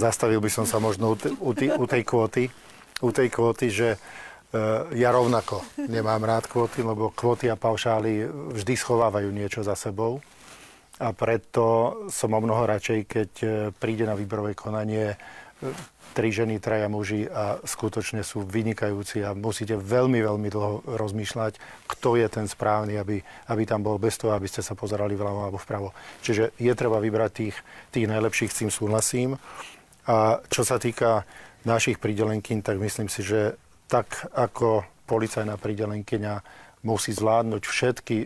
zastavil 0.00 0.40
by 0.40 0.48
som 0.48 0.64
sa 0.64 0.80
možno 0.80 1.12
u, 1.12 1.16
t- 1.20 1.28
u, 1.28 1.52
t- 1.52 1.68
u 1.68 1.84
tej 1.84 2.08
kvóty, 2.08 2.48
u 3.04 3.12
tej 3.12 3.28
kvóty, 3.28 3.68
že 3.68 3.88
e, 3.92 3.98
ja 4.96 5.12
rovnako 5.12 5.60
nemám 5.92 6.24
rád 6.24 6.48
kvóty, 6.48 6.80
lebo 6.80 7.12
kvóty 7.12 7.52
a 7.52 7.60
paušály 7.60 8.24
vždy 8.56 8.72
schovávajú 8.72 9.28
niečo 9.28 9.60
za 9.60 9.76
sebou. 9.76 10.24
A 11.04 11.12
preto 11.12 11.94
som 12.08 12.32
o 12.32 12.40
mnoho 12.40 12.64
radšej, 12.64 13.00
keď 13.04 13.30
e, 13.44 13.48
príde 13.76 14.08
na 14.08 14.16
výberové 14.16 14.56
konanie 14.56 15.20
tri 16.14 16.34
ženy, 16.34 16.58
traja 16.58 16.88
muži 16.90 17.28
a 17.28 17.60
skutočne 17.62 18.24
sú 18.26 18.42
vynikajúci 18.44 19.22
a 19.22 19.36
musíte 19.36 19.78
veľmi, 19.78 20.18
veľmi 20.22 20.48
dlho 20.48 20.84
rozmýšľať, 20.98 21.58
kto 21.86 22.18
je 22.18 22.26
ten 22.26 22.46
správny, 22.48 22.98
aby, 22.98 23.22
aby 23.52 23.62
tam 23.68 23.84
bol 23.84 24.00
bez 24.00 24.18
toho, 24.18 24.34
aby 24.34 24.48
ste 24.50 24.64
sa 24.64 24.74
pozerali 24.74 25.14
vľavo 25.14 25.40
alebo 25.48 25.58
vpravo. 25.60 25.94
Čiže 26.24 26.56
je 26.58 26.72
treba 26.74 26.98
vybrať 26.98 27.30
tých, 27.32 27.56
tých 27.94 28.06
najlepších, 28.08 28.50
s 28.50 28.58
tým 28.64 28.70
súhlasím. 28.72 29.30
A 30.08 30.40
čo 30.48 30.64
sa 30.64 30.80
týka 30.80 31.28
našich 31.68 32.00
pridelenkyň, 32.00 32.64
tak 32.64 32.80
myslím 32.80 33.12
si, 33.12 33.20
že 33.20 33.60
tak 33.88 34.28
ako 34.32 34.84
policajná 35.08 35.56
pridelenkyňa 35.56 36.34
musí 36.84 37.12
zvládnuť 37.12 37.62
všetky 37.64 38.16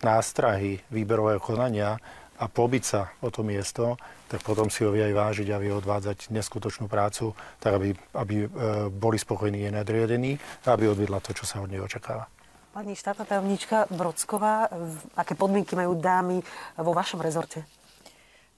nástrahy 0.00 0.80
výberového 0.88 1.40
konania 1.40 2.00
a 2.40 2.48
pobiť 2.48 2.82
sa 2.82 3.12
o 3.20 3.28
to 3.28 3.44
miesto, 3.44 4.00
tak 4.32 4.40
potom 4.40 4.72
si 4.72 4.80
ho 4.82 4.90
vie 4.90 5.04
aj 5.04 5.14
vážiť 5.14 5.48
a 5.52 5.60
vie 5.60 5.68
odvádzať 5.76 6.32
neskutočnú 6.32 6.88
prácu, 6.88 7.36
tak 7.60 7.76
aby, 7.76 7.92
aby 8.16 8.36
e, 8.42 8.46
boli 8.88 9.20
spokojní 9.20 9.68
jej 9.68 9.72
nadriadení 9.72 10.40
a 10.64 10.72
aby 10.72 10.88
odvedla 10.88 11.20
to, 11.20 11.36
čo 11.36 11.44
sa 11.44 11.60
od 11.60 11.68
nej 11.68 11.84
očakáva. 11.84 12.24
Pani 12.70 12.94
štátna 12.94 13.26
tajomníčka 13.26 13.90
Brodsková, 13.90 14.70
aké 15.18 15.34
podmienky 15.34 15.74
majú 15.74 15.98
dámy 15.98 16.38
vo 16.78 16.94
vašom 16.94 17.18
rezorte? 17.18 17.66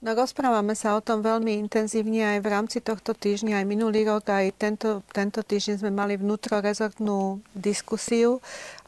No 0.03 0.19
rozprávame 0.19 0.75
sa 0.75 0.99
o 0.99 1.01
tom 1.01 1.23
veľmi 1.23 1.63
intenzívne 1.63 2.35
aj 2.35 2.39
v 2.43 2.51
rámci 2.51 2.79
tohto 2.83 3.15
týždňa, 3.15 3.63
aj 3.63 3.67
minulý 3.71 4.03
rok, 4.03 4.35
aj 4.35 4.51
tento, 4.59 5.07
tento 5.15 5.47
týždeň 5.47 5.79
sme 5.79 5.95
mali 5.95 6.19
vnútrorezortnú 6.19 7.39
diskusiu 7.55 8.43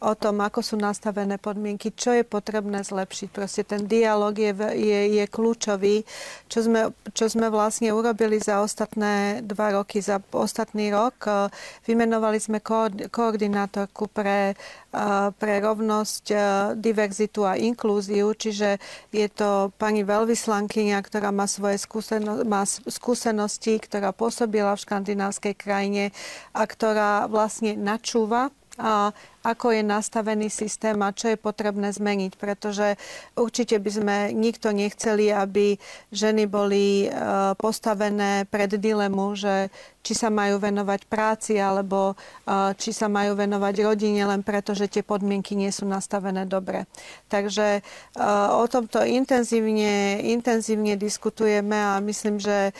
o 0.04 0.12
tom, 0.12 0.44
ako 0.44 0.60
sú 0.60 0.76
nastavené 0.76 1.40
podmienky, 1.40 1.96
čo 1.96 2.12
je 2.12 2.22
potrebné 2.22 2.84
zlepšiť. 2.84 3.28
Proste 3.32 3.62
ten 3.64 3.88
dialog 3.88 4.36
je, 4.36 4.52
je, 4.76 5.00
je 5.16 5.24
kľúčový, 5.24 6.04
čo 6.52 6.58
sme, 6.60 6.92
čo 7.16 7.26
sme 7.32 7.48
vlastne 7.48 7.90
urobili 7.96 8.36
za 8.36 8.60
ostatné 8.60 9.40
dva 9.40 9.80
roky, 9.80 10.04
za 10.04 10.20
ostatný 10.36 10.92
rok. 10.92 11.48
Vymenovali 11.88 12.36
sme 12.36 12.60
koordinátorku 13.08 14.12
pre 14.12 14.52
pre 15.38 15.58
rovnosť, 15.58 16.24
diverzitu 16.78 17.42
a 17.42 17.58
inklúziu, 17.58 18.30
čiže 18.30 18.78
je 19.10 19.26
to 19.26 19.74
pani 19.74 20.06
veľvyslankyňa, 20.06 20.98
ktorá 21.02 21.34
má 21.34 21.50
svoje 21.50 21.82
skúseno- 21.82 22.46
má 22.46 22.62
skúsenosti, 22.66 23.82
ktorá 23.82 24.14
pôsobila 24.14 24.78
v 24.78 24.84
škandinávskej 24.86 25.54
krajine 25.58 26.04
a 26.54 26.62
ktorá 26.62 27.26
vlastne 27.26 27.74
načúva 27.74 28.54
a 28.78 29.14
ako 29.44 29.76
je 29.76 29.84
nastavený 29.84 30.48
systém 30.48 30.96
a 31.04 31.12
čo 31.12 31.28
je 31.28 31.36
potrebné 31.36 31.92
zmeniť, 31.92 32.40
pretože 32.40 32.96
určite 33.36 33.76
by 33.76 33.90
sme 33.92 34.16
nikto 34.32 34.72
nechceli, 34.72 35.28
aby 35.28 35.76
ženy 36.08 36.48
boli 36.48 37.06
e, 37.06 37.08
postavené 37.60 38.48
pred 38.48 38.72
dilemu, 38.72 39.36
že 39.36 39.68
či 40.04 40.12
sa 40.12 40.28
majú 40.28 40.60
venovať 40.60 41.08
práci 41.08 41.60
alebo 41.60 42.16
e, 42.48 42.72
či 42.80 42.96
sa 42.96 43.12
majú 43.12 43.36
venovať 43.36 43.74
rodine 43.84 44.24
len 44.24 44.40
preto, 44.40 44.72
že 44.72 44.88
tie 44.88 45.04
podmienky 45.04 45.52
nie 45.52 45.68
sú 45.68 45.84
nastavené 45.84 46.48
dobre. 46.48 46.88
Takže 47.28 47.78
e, 47.78 47.80
o 48.48 48.64
tomto 48.64 49.04
intenzívne, 49.04 50.24
intenzívne 50.24 50.96
diskutujeme 50.96 51.76
a 51.76 52.00
myslím, 52.00 52.40
že 52.40 52.72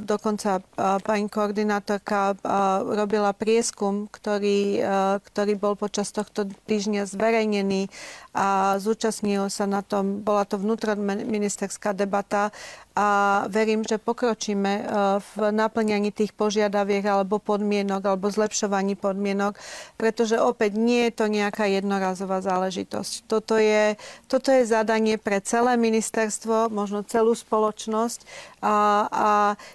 dokonca 0.00 0.62
pani 1.02 1.26
koordinátorka 1.26 2.38
robila 2.86 3.34
prieskum, 3.34 4.06
ktorý, 4.06 4.80
ktorý 5.26 5.52
bol 5.58 5.74
počas 5.74 5.89
počas 5.90 6.14
tohto 6.14 6.46
týždňa 6.70 7.10
zverejnený 7.10 7.90
a 8.30 8.78
zúčastnil 8.78 9.50
sa 9.50 9.66
na 9.66 9.82
tom, 9.82 10.22
bola 10.22 10.46
to 10.46 10.54
vnútroministerská 10.54 11.98
debata 11.98 12.54
a 12.94 13.42
verím, 13.50 13.82
že 13.82 13.98
pokročíme 13.98 14.72
e, 14.78 14.82
v 15.18 15.34
naplňaní 15.50 16.14
tých 16.14 16.30
požiadaviek 16.38 17.02
alebo 17.10 17.42
podmienok 17.42 18.06
alebo 18.06 18.30
zlepšovaní 18.30 18.94
podmienok, 18.94 19.58
pretože 19.98 20.38
opäť 20.38 20.78
nie 20.78 21.10
je 21.10 21.12
to 21.18 21.26
nejaká 21.26 21.66
jednorazová 21.66 22.38
záležitosť. 22.38 23.26
Toto 23.26 23.58
je, 23.58 23.98
toto 24.30 24.54
je 24.54 24.62
zadanie 24.62 25.18
pre 25.18 25.42
celé 25.42 25.74
ministerstvo, 25.74 26.70
možno 26.70 27.02
celú 27.02 27.34
spoločnosť 27.34 28.22
a, 28.62 28.76
a 29.10 29.28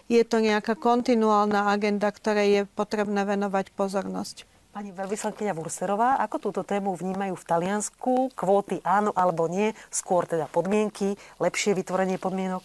je 0.07 0.24
to 0.24 0.39
nejaká 0.39 0.80
kontinuálna 0.80 1.76
agenda, 1.76 2.07
ktorej 2.07 2.47
je 2.47 2.61
potrebné 2.72 3.28
venovať 3.28 3.76
pozornosť. 3.76 4.55
Pani 4.76 4.91
veľvyslankyňa 4.91 5.55
Vurserová, 5.55 6.19
ako 6.19 6.51
túto 6.51 6.67
tému 6.67 6.99
vnímajú 6.99 7.39
v 7.39 7.47
Taliansku? 7.47 8.36
Kvóty 8.36 8.84
áno 8.84 9.15
alebo 9.15 9.47
nie? 9.47 9.71
Skôr 9.88 10.28
teda 10.28 10.51
podmienky, 10.51 11.15
lepšie 11.39 11.71
vytvorenie 11.71 12.19
podmienok? 12.19 12.59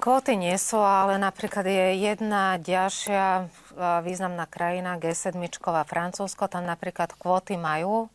Kvóty 0.00 0.40
nie 0.40 0.56
sú, 0.56 0.80
ale 0.80 1.20
napríklad 1.20 1.68
je 1.68 2.08
jedna 2.08 2.56
ďalšia 2.56 3.52
významná 4.00 4.48
krajina, 4.48 4.96
G7, 4.96 5.36
Francúzsko, 5.60 6.48
tam 6.48 6.64
napríklad 6.64 7.12
kvóty 7.12 7.60
majú, 7.60 8.08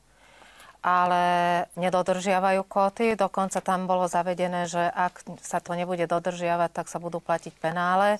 ale 0.81 1.21
nedodržiavajú 1.77 2.65
kvóty. 2.65 3.13
Dokonca 3.13 3.61
tam 3.61 3.85
bolo 3.85 4.09
zavedené, 4.09 4.65
že 4.65 4.81
ak 4.81 5.21
sa 5.45 5.61
to 5.61 5.77
nebude 5.77 6.09
dodržiavať, 6.09 6.73
tak 6.73 6.89
sa 6.89 6.97
budú 6.97 7.21
platiť 7.21 7.53
penále 7.61 8.17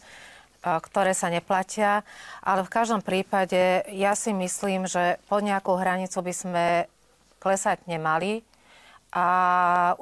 ktoré 0.84 1.16
sa 1.16 1.32
neplatia. 1.32 2.04
Ale 2.44 2.68
v 2.68 2.74
každom 2.74 3.00
prípade 3.00 3.88
ja 3.92 4.14
si 4.14 4.36
myslím, 4.36 4.86
že 4.86 5.22
pod 5.32 5.44
nejakú 5.44 5.76
hranicu 5.80 6.20
by 6.20 6.34
sme 6.34 6.66
klesať 7.40 7.86
nemali 7.88 8.44
a 9.16 9.28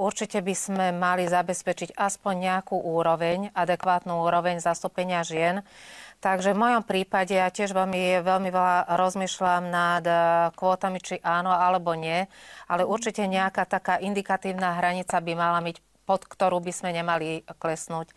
určite 0.02 0.42
by 0.42 0.56
sme 0.58 0.86
mali 0.90 1.30
zabezpečiť 1.30 1.94
aspoň 1.94 2.34
nejakú 2.42 2.74
úroveň, 2.74 3.54
adekvátnu 3.54 4.26
úroveň 4.26 4.58
zastúpenia 4.58 5.22
žien. 5.22 5.62
Takže 6.26 6.58
v 6.58 6.62
mojom 6.66 6.84
prípade 6.84 7.38
ja 7.38 7.54
tiež 7.54 7.70
veľmi, 7.70 8.26
veľmi 8.26 8.50
veľa 8.50 8.98
rozmýšľam 8.98 9.64
nad 9.70 10.02
e, 10.02 10.14
kvótami, 10.58 10.98
či 10.98 11.22
áno 11.22 11.54
alebo 11.54 11.94
nie, 11.94 12.26
ale 12.66 12.82
určite 12.82 13.22
nejaká 13.30 13.70
taká 13.70 14.02
indikatívna 14.02 14.74
hranica 14.74 15.22
by 15.22 15.34
mala 15.38 15.62
byť, 15.62 15.78
pod 16.10 16.26
ktorú 16.26 16.58
by 16.66 16.74
sme 16.74 16.98
nemali 16.98 17.46
klesnúť. 17.62 18.10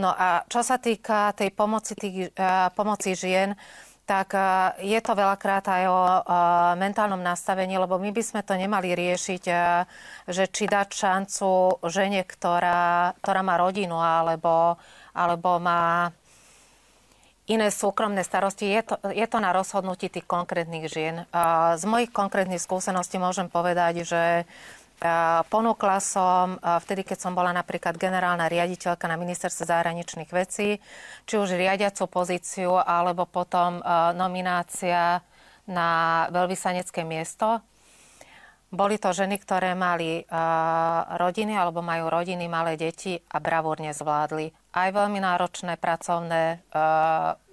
No 0.00 0.08
a 0.16 0.48
čo 0.48 0.64
sa 0.64 0.80
týka 0.80 1.36
tej 1.36 1.52
pomoci, 1.52 1.92
tých, 1.92 2.32
uh, 2.40 2.72
pomoci 2.72 3.12
žien, 3.12 3.52
tak 4.08 4.32
uh, 4.32 4.72
je 4.80 4.96
to 5.04 5.12
veľakrát 5.12 5.68
aj 5.68 5.82
o 5.86 6.00
uh, 6.00 6.16
mentálnom 6.80 7.20
nastavení, 7.20 7.76
lebo 7.76 8.00
my 8.00 8.10
by 8.10 8.22
sme 8.24 8.40
to 8.40 8.56
nemali 8.56 8.96
riešiť, 8.96 9.42
že 10.24 10.44
či 10.48 10.64
dať 10.64 10.88
šancu 10.88 11.84
žene, 11.84 12.24
ktorá, 12.24 13.12
ktorá 13.20 13.40
má 13.44 13.60
rodinu 13.60 14.00
alebo, 14.00 14.80
alebo 15.12 15.60
má 15.60 16.10
iné 17.50 17.66
súkromné 17.66 18.22
starosti. 18.22 18.70
Je 18.70 18.82
to, 18.86 18.94
je 19.10 19.26
to 19.26 19.38
na 19.42 19.50
rozhodnutí 19.50 20.06
tých 20.06 20.22
konkrétnych 20.22 20.86
žien. 20.86 21.26
Z 21.74 21.82
mojich 21.82 22.14
konkrétnych 22.14 22.62
skúseností 22.62 23.18
môžem 23.18 23.50
povedať, 23.50 24.06
že 24.06 24.22
Ponúkla 25.48 25.96
som 25.96 26.60
vtedy, 26.60 27.08
keď 27.08 27.18
som 27.24 27.32
bola 27.32 27.56
napríklad 27.56 27.96
generálna 27.96 28.52
riaditeľka 28.52 29.08
na 29.08 29.16
ministerstve 29.16 29.64
zahraničných 29.64 30.28
vecí, 30.28 30.76
či 31.24 31.34
už 31.40 31.56
riadiacú 31.56 32.04
pozíciu, 32.04 32.76
alebo 32.76 33.24
potom 33.24 33.80
nominácia 34.12 35.24
na 35.64 35.88
veľvysanecké 36.28 37.08
miesto. 37.08 37.64
Boli 38.70 39.00
to 39.00 39.10
ženy, 39.10 39.40
ktoré 39.40 39.72
mali 39.72 40.22
rodiny 41.16 41.56
alebo 41.56 41.80
majú 41.80 42.12
rodiny, 42.12 42.46
malé 42.46 42.76
deti 42.76 43.16
a 43.16 43.40
bravúrne 43.40 43.96
zvládli 43.96 44.52
aj 44.76 44.88
veľmi 44.94 45.16
náročné 45.16 45.80
pracovné 45.80 46.60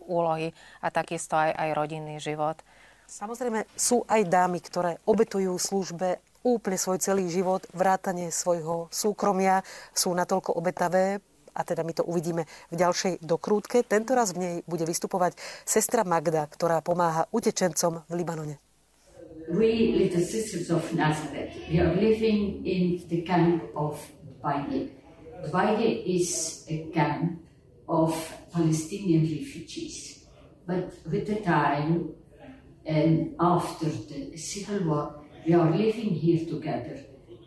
úlohy 0.03 0.51
a 0.83 0.87
takisto 0.91 1.39
aj, 1.39 1.55
aj 1.55 1.69
rodinný 1.73 2.19
život. 2.19 2.59
Samozrejme 3.07 3.63
sú 3.71 4.03
aj 4.03 4.27
dámy, 4.27 4.59
ktoré 4.59 4.99
obetujú 5.07 5.55
službe 5.55 6.19
úplne 6.43 6.77
svoj 6.77 7.01
celý 7.01 7.29
život, 7.29 7.65
vrátanie 7.73 8.29
svojho 8.33 8.89
súkromia 8.91 9.61
sú 9.93 10.13
natoľko 10.13 10.57
obetavé, 10.57 11.21
a 11.57 11.65
teda 11.65 11.81
my 11.81 11.93
to 11.97 12.05
uvidíme 12.05 12.45
v 12.69 12.75
ďalšej 12.77 13.25
dokrútke. 13.25 13.81
Tento 13.81 14.13
v 14.13 14.37
nej 14.37 14.55
bude 14.69 14.85
vystupovať 14.85 15.33
sestra 15.65 16.05
Magda, 16.05 16.45
ktorá 16.45 16.85
pomáha 16.85 17.25
utečencom 17.33 18.05
v 18.05 18.13
Libanone. 18.13 18.55
We, 19.49 19.95
little 19.95 20.21
sisters 20.21 20.69
of 20.69 20.85
Nazareth, 20.93 21.55
we 21.71 21.79
are 21.79 21.95
living 21.95 22.61
in 22.67 23.01
the 23.07 23.23
camp 23.23 23.63
of 23.73 23.97
Baye. 24.43 24.91
Baye 25.49 26.03
is 26.05 26.61
a 26.69 26.91
camp 26.93 27.39
of 27.87 28.13
Palestinian 28.51 29.23
refugees. 29.23 30.27
But 30.67 30.91
with 31.07 31.31
the 31.31 31.39
time 31.41 32.11
and 32.85 33.33
after 33.39 33.87
the 33.87 34.35
civil 34.35 34.83
war, 34.83 35.15
We 35.47 35.53
are 35.53 35.71
living 35.71 36.13
here 36.13 36.45
together 36.45 37.05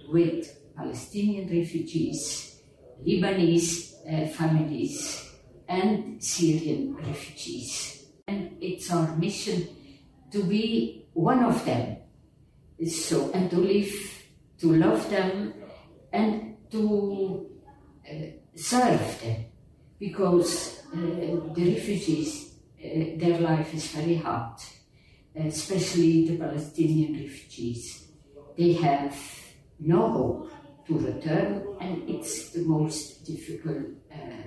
with 0.09 0.74
Palestinian 0.74 1.51
refugees, 1.51 2.59
Lebanese 3.07 3.92
uh, 4.09 4.26
families, 4.28 5.28
and 5.68 6.16
Syrian 6.24 6.96
refugees. 6.96 8.07
And 8.26 8.57
it's 8.59 8.90
our 8.90 9.14
mission 9.16 9.68
to 10.32 10.42
be 10.44 11.09
one 11.12 11.44
of 11.44 11.62
them. 11.66 11.98
So, 12.88 13.32
and 13.32 13.51
to 13.51 13.59
live, 13.59 13.92
to 14.61 14.72
love 14.76 15.11
them, 15.11 15.53
and 16.11 16.57
to 16.70 17.51
uh, 18.11 18.14
serve 18.57 19.20
them. 19.20 19.44
Because 19.98 20.80
uh, 20.94 21.53
the 21.53 21.74
refugees, 21.74 22.55
uh, 22.82 23.18
their 23.18 23.40
life 23.40 23.74
is 23.74 23.88
very 23.88 24.16
hard, 24.16 24.57
especially 25.35 26.28
the 26.28 26.37
Palestinian 26.37 27.14
refugees. 27.14 28.09
They 28.57 28.72
have 28.74 29.16
no 29.78 30.11
hope 30.11 30.51
to 30.87 30.99
return, 30.99 31.76
and 31.81 32.09
it's 32.09 32.51
the 32.51 32.62
most 32.62 33.24
difficult 33.24 33.87
uh, 34.12 34.45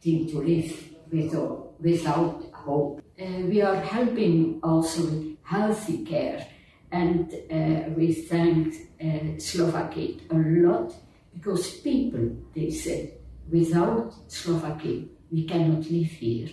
thing 0.00 0.28
to 0.28 0.40
live 0.40 0.72
without, 1.10 1.80
without 1.80 2.44
hope. 2.52 3.02
Uh, 3.20 3.24
we 3.48 3.62
are 3.62 3.80
helping 3.80 4.60
also 4.62 5.02
with 5.02 5.36
healthy 5.42 6.04
care, 6.04 6.46
and 6.92 7.32
uh, 7.50 7.90
we 7.96 8.12
thank 8.12 8.74
uh, 9.02 9.38
Slovakia 9.38 10.16
a 10.30 10.36
lot 10.36 10.94
because 11.32 11.70
people, 11.80 12.36
they 12.54 12.70
said, 12.70 13.12
without 13.50 14.12
Slovakia, 14.28 15.04
we 15.30 15.44
cannot 15.44 15.90
live 15.90 16.10
here. 16.10 16.48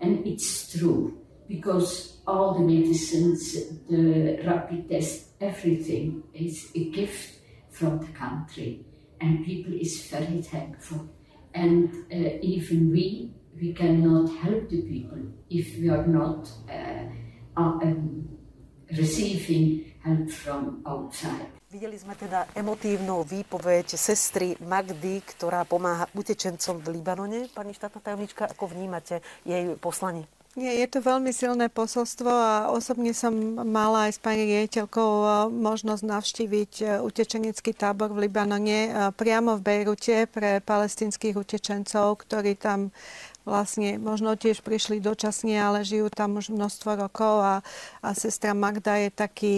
And 0.00 0.26
it's 0.26 0.72
true 0.78 1.18
because 1.48 2.11
all 2.26 2.54
the 2.54 2.60
medicines, 2.60 3.54
the 3.88 4.40
rapid 4.46 4.88
test, 4.88 5.34
everything 5.40 6.22
is 6.34 6.70
a 6.74 6.90
gift 6.90 7.38
from 7.70 7.98
the 7.98 8.12
country, 8.12 8.84
and 9.20 9.44
people 9.44 9.72
is 9.72 10.06
very 10.06 10.42
thankful. 10.42 11.08
And 11.54 12.06
uh, 12.12 12.38
even 12.40 12.90
we, 12.90 13.34
we 13.60 13.72
cannot 13.72 14.30
help 14.38 14.68
the 14.70 14.82
people 14.82 15.18
if 15.50 15.78
we 15.78 15.88
are 15.90 16.06
not 16.06 16.48
uh, 16.70 17.04
uh, 17.56 17.78
um, 17.82 18.28
receiving 18.96 19.92
help 20.04 20.30
from 20.30 20.82
outside. 20.86 21.48
Videli 21.72 21.96
sme 21.96 22.12
teda 22.12 22.52
emotívnu 22.52 23.24
výpoveď 23.24 23.96
sestry 23.96 24.52
Magdy, 24.60 25.24
ktorá 25.24 25.64
pomáha 25.64 26.04
utečencom 26.12 26.84
v 26.84 27.00
Libanone. 27.00 27.48
Pani 27.48 27.72
štátna 27.72 28.04
tajomnička, 28.04 28.44
ako 28.44 28.76
vnímate 28.76 29.24
jej 29.48 29.72
poslanie? 29.80 30.28
Nie, 30.52 30.84
je 30.84 30.88
to 30.92 31.00
veľmi 31.00 31.32
silné 31.32 31.72
posolstvo 31.72 32.28
a 32.28 32.68
osobne 32.76 33.16
som 33.16 33.32
mala 33.64 34.12
aj 34.12 34.12
s 34.12 34.20
pani 34.20 34.44
riaditeľkou 34.44 35.10
e, 35.24 35.26
možnosť 35.48 36.04
navštíviť 36.04 36.72
e, 36.76 36.84
utečenecký 37.00 37.72
tábor 37.72 38.12
v 38.12 38.28
Libanone 38.28 38.80
e, 38.84 38.90
priamo 39.16 39.56
v 39.56 39.64
Bejrute 39.64 40.28
pre 40.28 40.60
palestinských 40.60 41.40
utečencov, 41.40 42.20
ktorí 42.20 42.60
tam 42.60 42.92
vlastne 43.48 43.96
možno 43.96 44.36
tiež 44.36 44.60
prišli 44.60 45.00
dočasne, 45.00 45.56
ale 45.56 45.88
žijú 45.88 46.12
tam 46.12 46.36
už 46.36 46.52
množstvo 46.52 47.00
rokov 47.00 47.40
a, 47.40 47.54
a 48.04 48.08
sestra 48.12 48.52
Magda 48.52 49.00
je 49.00 49.08
taký 49.08 49.54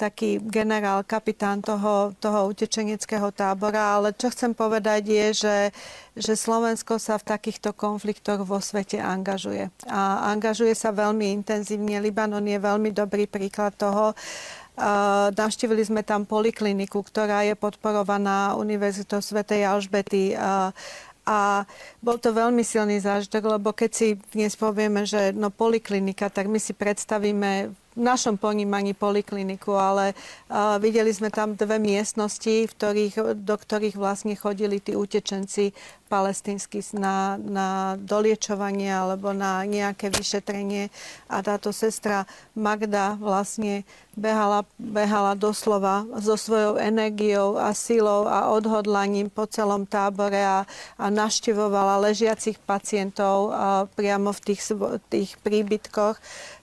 taký 0.00 0.40
generál, 0.40 1.04
kapitán 1.04 1.60
toho, 1.60 2.16
toho 2.16 2.48
utečeneckého 2.48 3.28
tábora, 3.36 4.00
ale 4.00 4.16
čo 4.16 4.32
chcem 4.32 4.56
povedať 4.56 5.02
je, 5.04 5.26
že, 5.44 5.58
že 6.16 6.32
Slovensko 6.32 6.96
sa 6.96 7.20
v 7.20 7.28
takýchto 7.28 7.76
konfliktoch 7.76 8.48
vo 8.48 8.64
svete 8.64 8.96
angažuje. 8.96 9.68
A 9.84 10.32
angažuje 10.32 10.72
sa 10.72 10.88
veľmi 10.88 11.36
intenzívne. 11.44 12.00
Libanon 12.00 12.48
je 12.48 12.56
veľmi 12.56 12.96
dobrý 12.96 13.28
príklad 13.28 13.76
toho. 13.76 14.16
Navštívili 15.36 15.84
sme 15.84 16.00
tam 16.00 16.24
polikliniku, 16.24 17.04
ktorá 17.04 17.44
je 17.44 17.52
podporovaná 17.52 18.56
Univerzitou 18.56 19.20
svätej 19.20 19.68
Alžbety 19.68 20.32
a 21.30 21.68
bol 22.00 22.16
to 22.16 22.32
veľmi 22.32 22.64
silný 22.64 22.96
zážitok, 22.96 23.60
lebo 23.60 23.76
keď 23.76 23.90
si 23.92 24.08
dnes 24.32 24.56
povieme, 24.56 25.04
že 25.04 25.36
no 25.36 25.52
poliklinika, 25.52 26.32
tak 26.32 26.48
my 26.48 26.56
si 26.56 26.72
predstavíme 26.72 27.76
našom 28.00 28.40
ponímaní 28.40 28.96
polikliniku, 28.96 29.76
ale 29.76 30.12
uh, 30.12 30.80
videli 30.80 31.12
sme 31.12 31.28
tam 31.28 31.54
dve 31.54 31.76
miestnosti, 31.76 32.66
v 32.66 32.72
ktorých, 32.72 33.36
do 33.38 33.54
ktorých 33.56 33.96
vlastne 34.00 34.34
chodili 34.34 34.80
tí 34.80 34.96
utečenci 34.96 35.76
palestínsky 36.10 36.82
na, 36.98 37.38
na 37.38 37.94
doliečovanie 37.94 38.90
alebo 38.90 39.30
na 39.30 39.62
nejaké 39.62 40.10
vyšetrenie. 40.10 40.90
A 41.30 41.38
táto 41.38 41.70
sestra 41.70 42.26
Magda 42.58 43.14
vlastne 43.14 43.86
behala, 44.18 44.66
behala 44.74 45.38
doslova 45.38 46.02
so 46.18 46.34
svojou 46.34 46.82
energiou 46.82 47.54
a 47.54 47.70
silou 47.70 48.26
a 48.26 48.50
odhodlaním 48.50 49.30
po 49.30 49.46
celom 49.46 49.86
tábore 49.86 50.42
a, 50.42 50.66
a 50.98 51.06
naštevovala 51.14 52.10
ležiacich 52.10 52.58
pacientov 52.58 53.54
priamo 53.94 54.34
v 54.34 54.40
tých, 54.50 54.60
tých 55.06 55.30
príbytkoch 55.46 56.18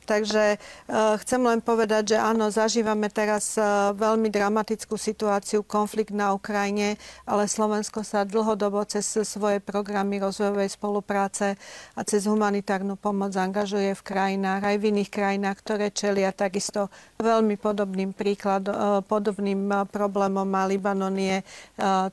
Takže 0.07 0.55
uh, 0.55 1.19
chcem 1.19 1.41
len 1.43 1.59
povedať, 1.59 2.15
že 2.15 2.17
áno, 2.17 2.47
zažívame 2.47 3.11
teraz 3.11 3.59
uh, 3.59 3.91
veľmi 3.91 4.31
dramatickú 4.31 4.95
situáciu, 4.95 5.67
konflikt 5.67 6.15
na 6.15 6.31
Ukrajine, 6.31 6.95
ale 7.27 7.51
Slovensko 7.51 8.07
sa 8.07 8.23
dlhodobo 8.23 8.87
cez 8.87 9.03
svoje 9.27 9.59
programy 9.59 10.23
rozvojovej 10.23 10.71
spolupráce 10.71 11.59
a 11.91 12.01
cez 12.07 12.23
humanitárnu 12.23 12.95
pomoc 12.95 13.35
angažuje 13.35 13.91
v 13.99 14.05
krajinách, 14.07 14.63
aj 14.63 14.75
v 14.79 14.87
iných 14.95 15.11
krajinách, 15.11 15.57
ktoré 15.59 15.91
čelia 15.91 16.31
takisto 16.31 16.87
veľmi 17.19 17.59
podobným 17.59 18.15
príklad, 18.15 18.63
uh, 18.71 19.03
podobným 19.03 19.91
problémom 19.91 20.47
a 20.55 20.63
Libanon 20.71 21.19
je 21.19 21.43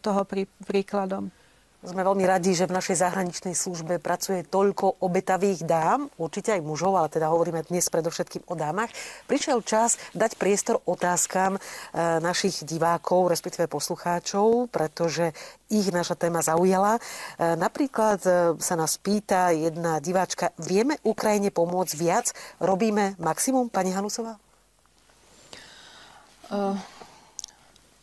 toho 0.02 0.22
prí, 0.26 0.50
príkladom. 0.66 1.43
Sme 1.84 2.00
veľmi 2.00 2.24
radi, 2.24 2.56
že 2.56 2.64
v 2.64 2.80
našej 2.80 2.96
zahraničnej 2.96 3.52
službe 3.52 4.00
pracuje 4.00 4.40
toľko 4.40 5.04
obetavých 5.04 5.68
dám, 5.68 6.08
určite 6.16 6.56
aj 6.56 6.64
mužov, 6.64 6.96
ale 6.96 7.12
teda 7.12 7.28
hovoríme 7.28 7.60
dnes 7.68 7.92
predovšetkým 7.92 8.48
o 8.48 8.56
dámach. 8.56 8.88
Prišiel 9.28 9.60
čas 9.60 10.00
dať 10.16 10.40
priestor 10.40 10.80
otázkam 10.88 11.60
e, 11.60 11.60
našich 12.24 12.64
divákov, 12.64 13.28
respektíve 13.28 13.68
poslucháčov, 13.68 14.72
pretože 14.72 15.36
ich 15.68 15.92
naša 15.92 16.16
téma 16.16 16.40
zaujala. 16.40 16.96
E, 16.96 17.00
napríklad 17.60 18.20
e, 18.24 18.30
sa 18.64 18.80
nás 18.80 18.96
pýta 18.96 19.52
jedna 19.52 20.00
diváčka, 20.00 20.56
vieme 20.56 20.96
Ukrajine 21.04 21.52
pomôcť 21.52 21.94
viac? 22.00 22.32
Robíme 22.64 23.12
maximum, 23.20 23.68
pani 23.68 23.92
Hanusová? 23.92 24.40
Uh, 26.48 26.80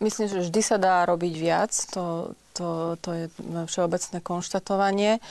myslím, 0.06 0.30
že 0.30 0.46
vždy 0.46 0.62
sa 0.62 0.78
dá 0.78 1.02
robiť 1.10 1.34
viac. 1.34 1.74
To, 1.98 2.38
to, 2.54 2.96
to 3.00 3.10
je 3.16 3.26
všeobecné 3.68 4.18
konštatovanie, 4.22 5.24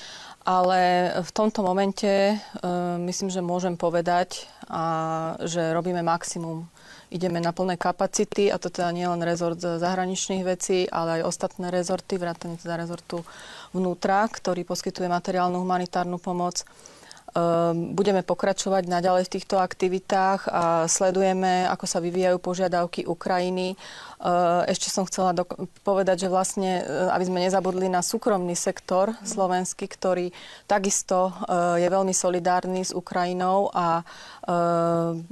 ale 0.45 1.12
v 1.21 1.31
tomto 1.31 1.61
momente 1.61 2.35
uh, 2.35 2.99
myslím, 3.01 3.29
že 3.29 3.45
môžem 3.45 3.77
povedať, 3.77 4.49
a, 4.71 4.85
že 5.43 5.75
robíme 5.75 6.01
maximum. 6.01 6.71
Ideme 7.11 7.43
na 7.43 7.51
plné 7.51 7.75
kapacity 7.75 8.55
a 8.55 8.57
to 8.62 8.71
teda 8.71 8.95
nie 8.95 9.03
len 9.03 9.18
rezort 9.27 9.59
zahraničných 9.59 10.47
vecí, 10.47 10.87
ale 10.87 11.21
aj 11.21 11.27
ostatné 11.27 11.66
rezorty, 11.75 12.14
vrátane 12.14 12.55
teda 12.55 12.79
rezortu 12.79 13.27
vnútra, 13.75 14.31
ktorý 14.31 14.62
poskytuje 14.62 15.11
materiálnu 15.11 15.59
humanitárnu 15.59 16.23
pomoc. 16.23 16.62
Ehm, 17.31 17.95
budeme 17.95 18.27
pokračovať 18.27 18.91
naďalej 18.91 19.31
v 19.31 19.35
týchto 19.39 19.62
aktivitách 19.62 20.51
a 20.51 20.91
sledujeme, 20.91 21.62
ako 21.71 21.87
sa 21.87 22.03
vyvíjajú 22.03 22.43
požiadavky 22.43 23.07
Ukrajiny. 23.07 23.79
Ehm, 24.21 24.68
ešte 24.68 24.93
som 24.93 25.09
chcela 25.09 25.33
do- 25.33 25.49
povedať, 25.81 26.29
že 26.29 26.29
vlastne, 26.29 26.85
e, 26.85 27.09
aby 27.09 27.25
sme 27.25 27.41
nezabudli 27.41 27.89
na 27.89 28.05
súkromný 28.05 28.53
sektor 28.53 29.16
slovenský, 29.25 29.89
ktorý 29.89 30.29
takisto 30.68 31.33
e, 31.33 31.81
je 31.81 31.89
veľmi 31.89 32.12
solidárny 32.12 32.85
s 32.85 32.93
Ukrajinou 32.93 33.73
a 33.73 34.05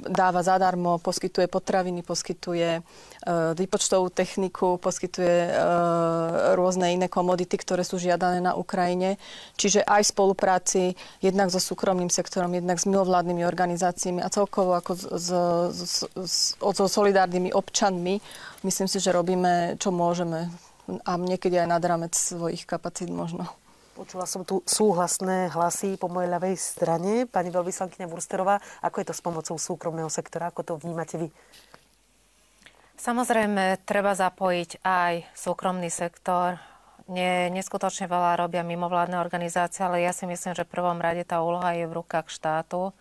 dáva 0.07 0.41
zadarmo, 0.45 1.01
poskytuje 1.01 1.51
potraviny, 1.51 2.05
poskytuje 2.07 2.79
výpočtovú 3.57 4.07
techniku, 4.13 4.79
poskytuje 4.79 5.51
rôzne 6.55 6.95
iné 6.95 7.11
komodity, 7.11 7.59
ktoré 7.59 7.83
sú 7.83 7.99
žiadané 7.99 8.39
na 8.39 8.55
Ukrajine. 8.55 9.19
Čiže 9.59 9.83
aj 9.83 10.07
v 10.07 10.11
spolupráci 10.13 10.81
jednak 11.19 11.51
so 11.51 11.59
súkromným 11.59 12.07
sektorom, 12.07 12.55
jednak 12.55 12.79
s 12.79 12.87
mimovládnymi 12.87 13.43
organizáciami 13.43 14.23
a 14.23 14.31
celkovo 14.31 14.71
ako 14.77 14.91
s, 14.95 15.03
s, 15.03 15.27
s, 15.75 15.93
s, 16.15 16.55
so 16.55 16.87
solidárnymi 16.87 17.51
občanmi. 17.51 18.23
Myslím 18.59 18.91
si, 18.91 18.99
že 18.99 19.15
robíme, 19.15 19.79
čo 19.79 19.89
môžeme 19.91 20.51
a 21.05 21.15
niekedy 21.15 21.55
aj 21.61 21.69
nad 21.69 21.83
rámec 21.85 22.17
svojich 22.17 22.65
kapacít 22.65 23.13
možno. 23.13 23.45
Počula 23.93 24.23
som 24.23 24.47
tu 24.47 24.63
súhlasné 24.63 25.51
hlasy 25.51 25.99
po 25.99 26.07
mojej 26.07 26.31
ľavej 26.31 26.55
strane. 26.55 27.11
Pani 27.27 27.51
veľvyslankyňa 27.51 28.07
Wursterová, 28.07 28.63
ako 28.79 28.95
je 29.03 29.07
to 29.11 29.15
s 29.15 29.21
pomocou 29.21 29.55
súkromného 29.59 30.07
sektora? 30.07 30.51
Ako 30.51 30.63
to 30.63 30.73
vnímate 30.79 31.19
vy? 31.19 31.27
Samozrejme, 32.99 33.83
treba 33.87 34.11
zapojiť 34.15 34.83
aj 34.83 35.13
súkromný 35.35 35.87
sektor, 35.87 36.59
nie, 37.09 37.49
neskutočne 37.49 38.05
veľa 38.05 38.37
robia 38.37 38.61
mimovládne 38.61 39.17
organizácie, 39.17 39.81
ale 39.81 40.05
ja 40.05 40.13
si 40.13 40.29
myslím, 40.29 40.53
že 40.53 40.61
v 40.61 40.73
prvom 40.77 41.01
rade 41.01 41.25
tá 41.25 41.41
úloha 41.41 41.73
je 41.73 41.89
v 41.89 41.97
rukách 41.97 42.29
štátu. 42.29 42.93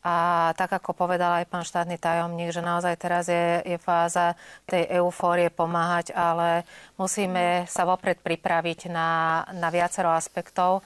A 0.00 0.48
tak 0.56 0.72
ako 0.72 0.96
povedal 0.96 1.44
aj 1.44 1.50
pán 1.52 1.60
štátny 1.60 2.00
tajomník, 2.00 2.56
že 2.56 2.64
naozaj 2.64 2.96
teraz 2.96 3.28
je, 3.28 3.60
je 3.68 3.76
fáza 3.76 4.32
tej 4.64 4.88
eufórie 4.96 5.52
pomáhať, 5.52 6.16
ale 6.16 6.64
musíme 6.96 7.68
sa 7.68 7.84
vopred 7.84 8.16
pripraviť 8.24 8.88
na, 8.88 9.44
na 9.52 9.68
viacero 9.68 10.08
aspektov. 10.08 10.80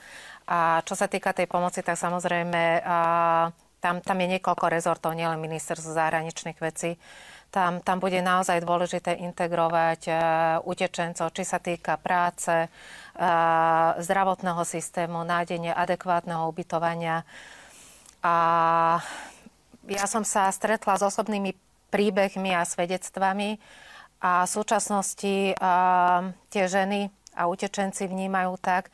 A 0.51 0.83
čo 0.83 0.99
sa 0.99 1.07
týka 1.07 1.31
tej 1.31 1.47
pomoci, 1.47 1.79
tak 1.87 1.95
samozrejme 1.95 2.83
tam, 3.79 4.01
tam 4.01 4.17
je 4.19 4.33
niekoľko 4.35 4.67
rezortov, 4.67 5.15
nielen 5.15 5.39
ministerstvo 5.39 5.95
zahraničných 5.95 6.59
vecí. 6.59 6.99
Tam, 7.55 7.79
tam 7.87 8.03
bude 8.03 8.19
naozaj 8.19 8.67
dôležité 8.67 9.15
integrovať 9.31 10.01
uh, 10.11 10.17
utečencov, 10.67 11.31
či 11.31 11.47
sa 11.47 11.63
týka 11.63 11.95
práce, 12.03 12.51
uh, 12.51 13.95
zdravotného 14.03 14.59
systému, 14.67 15.23
nájdenie 15.23 15.71
adekvátneho 15.71 16.51
ubytovania. 16.51 17.23
A 18.25 18.35
ja 19.85 20.05
som 20.09 20.25
sa 20.25 20.49
stretla 20.49 20.97
s 20.97 21.05
osobnými 21.05 21.53
príbehmi 21.93 22.57
a 22.57 22.65
svedectvami 22.65 23.61
a 24.25 24.49
v 24.49 24.51
súčasnosti 24.51 25.53
uh, 25.53 26.33
tie 26.49 26.65
ženy 26.65 27.13
a 27.37 27.45
utečenci 27.47 28.09
vnímajú 28.09 28.57
tak, 28.57 28.89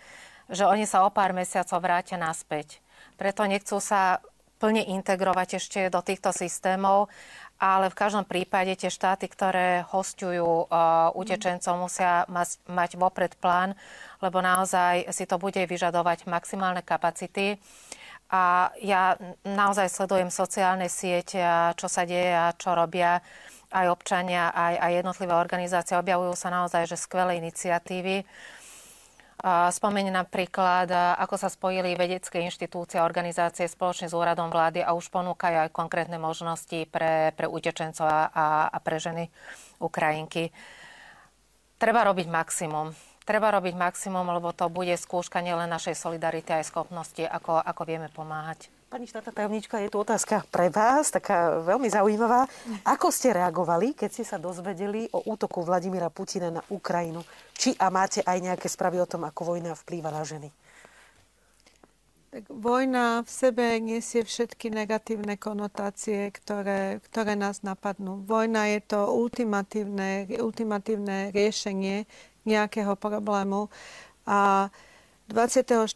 že 0.50 0.66
oni 0.66 0.82
sa 0.82 1.06
o 1.06 1.14
pár 1.14 1.30
mesiacov 1.30 1.78
vrátia 1.78 2.18
naspäť. 2.18 2.82
Preto 3.14 3.46
nechcú 3.46 3.78
sa 3.78 4.18
plne 4.58 4.82
integrovať 4.82 5.62
ešte 5.62 5.80
do 5.88 6.02
týchto 6.02 6.34
systémov 6.34 7.06
ale 7.60 7.92
v 7.92 7.98
každom 8.00 8.24
prípade 8.24 8.72
tie 8.72 8.88
štáty, 8.88 9.28
ktoré 9.28 9.84
hostujú 9.92 10.64
uh, 10.64 11.12
utečencov, 11.12 11.76
musia 11.76 12.24
mať, 12.32 12.56
mať 12.64 12.96
vopred 12.96 13.36
plán, 13.36 13.76
lebo 14.24 14.40
naozaj 14.40 15.12
si 15.12 15.28
to 15.28 15.36
bude 15.36 15.60
vyžadovať 15.60 16.24
maximálne 16.24 16.80
kapacity. 16.80 17.60
A 18.30 18.70
ja 18.78 19.18
naozaj 19.42 19.90
sledujem 19.90 20.30
sociálne 20.30 20.86
siete, 20.86 21.42
čo 21.74 21.90
sa 21.90 22.06
deje 22.06 22.30
a 22.30 22.54
čo 22.54 22.78
robia 22.78 23.18
aj 23.70 23.86
občania, 23.90 24.54
aj, 24.54 24.74
aj 24.78 24.92
jednotlivé 25.02 25.34
organizácie. 25.34 25.98
Objavujú 25.98 26.34
sa 26.38 26.50
naozaj 26.50 26.86
že 26.90 26.98
skvelé 26.98 27.42
iniciatívy. 27.42 28.22
Spomeniem 29.72 30.12
napríklad, 30.12 30.92
ako 31.16 31.34
sa 31.40 31.48
spojili 31.48 31.96
vedecké 31.96 32.44
inštitúcie 32.44 33.00
a 33.00 33.08
organizácie 33.08 33.64
spoločne 33.64 34.12
s 34.12 34.14
úradom 34.14 34.52
vlády 34.52 34.84
a 34.84 34.92
už 34.92 35.08
ponúkajú 35.08 35.64
aj 35.64 35.72
konkrétne 35.72 36.20
možnosti 36.20 36.84
pre, 36.92 37.32
pre 37.32 37.48
utečencov 37.48 38.04
a, 38.04 38.68
a 38.68 38.78
pre 38.84 39.00
ženy 39.00 39.32
Ukrajinky. 39.80 40.52
Treba 41.80 42.04
robiť 42.04 42.28
maximum. 42.28 42.92
Treba 43.30 43.54
robiť 43.54 43.78
maximum, 43.78 44.26
lebo 44.26 44.50
to 44.50 44.66
bude 44.66 44.90
skúška 44.98 45.38
nielen 45.38 45.70
našej 45.70 45.94
solidarity, 45.94 46.50
aj 46.50 46.66
schopnosti, 46.66 47.22
ako, 47.22 47.62
ako 47.62 47.82
vieme 47.86 48.10
pomáhať. 48.10 48.66
Pani 48.90 49.06
štátna 49.06 49.30
tajomnička, 49.30 49.78
je 49.78 49.86
tu 49.86 50.02
otázka 50.02 50.42
pre 50.50 50.66
vás, 50.66 51.14
taká 51.14 51.62
veľmi 51.62 51.86
zaujímavá. 51.86 52.50
Ako 52.82 53.14
ste 53.14 53.30
reagovali, 53.30 53.94
keď 53.94 54.10
ste 54.10 54.24
sa 54.26 54.34
dozvedeli 54.34 55.06
o 55.14 55.22
útoku 55.30 55.62
Vladimíra 55.62 56.10
Putina 56.10 56.50
na 56.50 56.58
Ukrajinu? 56.74 57.22
Či 57.54 57.78
a 57.78 57.86
máte 57.86 58.18
aj 58.26 58.34
nejaké 58.42 58.66
správy 58.66 58.98
o 58.98 59.06
tom, 59.06 59.22
ako 59.22 59.54
vojna 59.54 59.78
vplýva 59.78 60.10
na 60.10 60.26
ženy? 60.26 60.50
Tak 62.34 62.50
vojna 62.50 63.22
v 63.22 63.30
sebe 63.30 63.78
nesie 63.78 64.26
všetky 64.26 64.74
negatívne 64.74 65.38
konotácie, 65.38 66.34
ktoré, 66.34 66.98
ktoré 67.06 67.38
nás 67.38 67.62
napadnú. 67.62 68.26
Vojna 68.26 68.74
je 68.74 68.82
to 68.90 69.06
ultimatívne, 69.06 70.26
ultimatívne 70.38 71.30
riešenie 71.30 72.10
nejakého 72.44 72.94
problému. 72.96 73.68
A 74.28 74.70
24. 75.30 75.86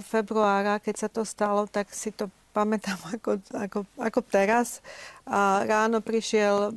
februára, 0.00 0.80
keď 0.80 0.94
sa 0.96 1.08
to 1.12 1.22
stalo, 1.28 1.68
tak 1.68 1.92
si 1.92 2.08
to 2.08 2.32
pamätám 2.52 3.00
ako, 3.16 3.40
ako, 3.56 3.78
ako 3.98 4.20
teraz. 4.28 4.84
A 5.24 5.64
ráno 5.64 6.04
prišiel 6.04 6.70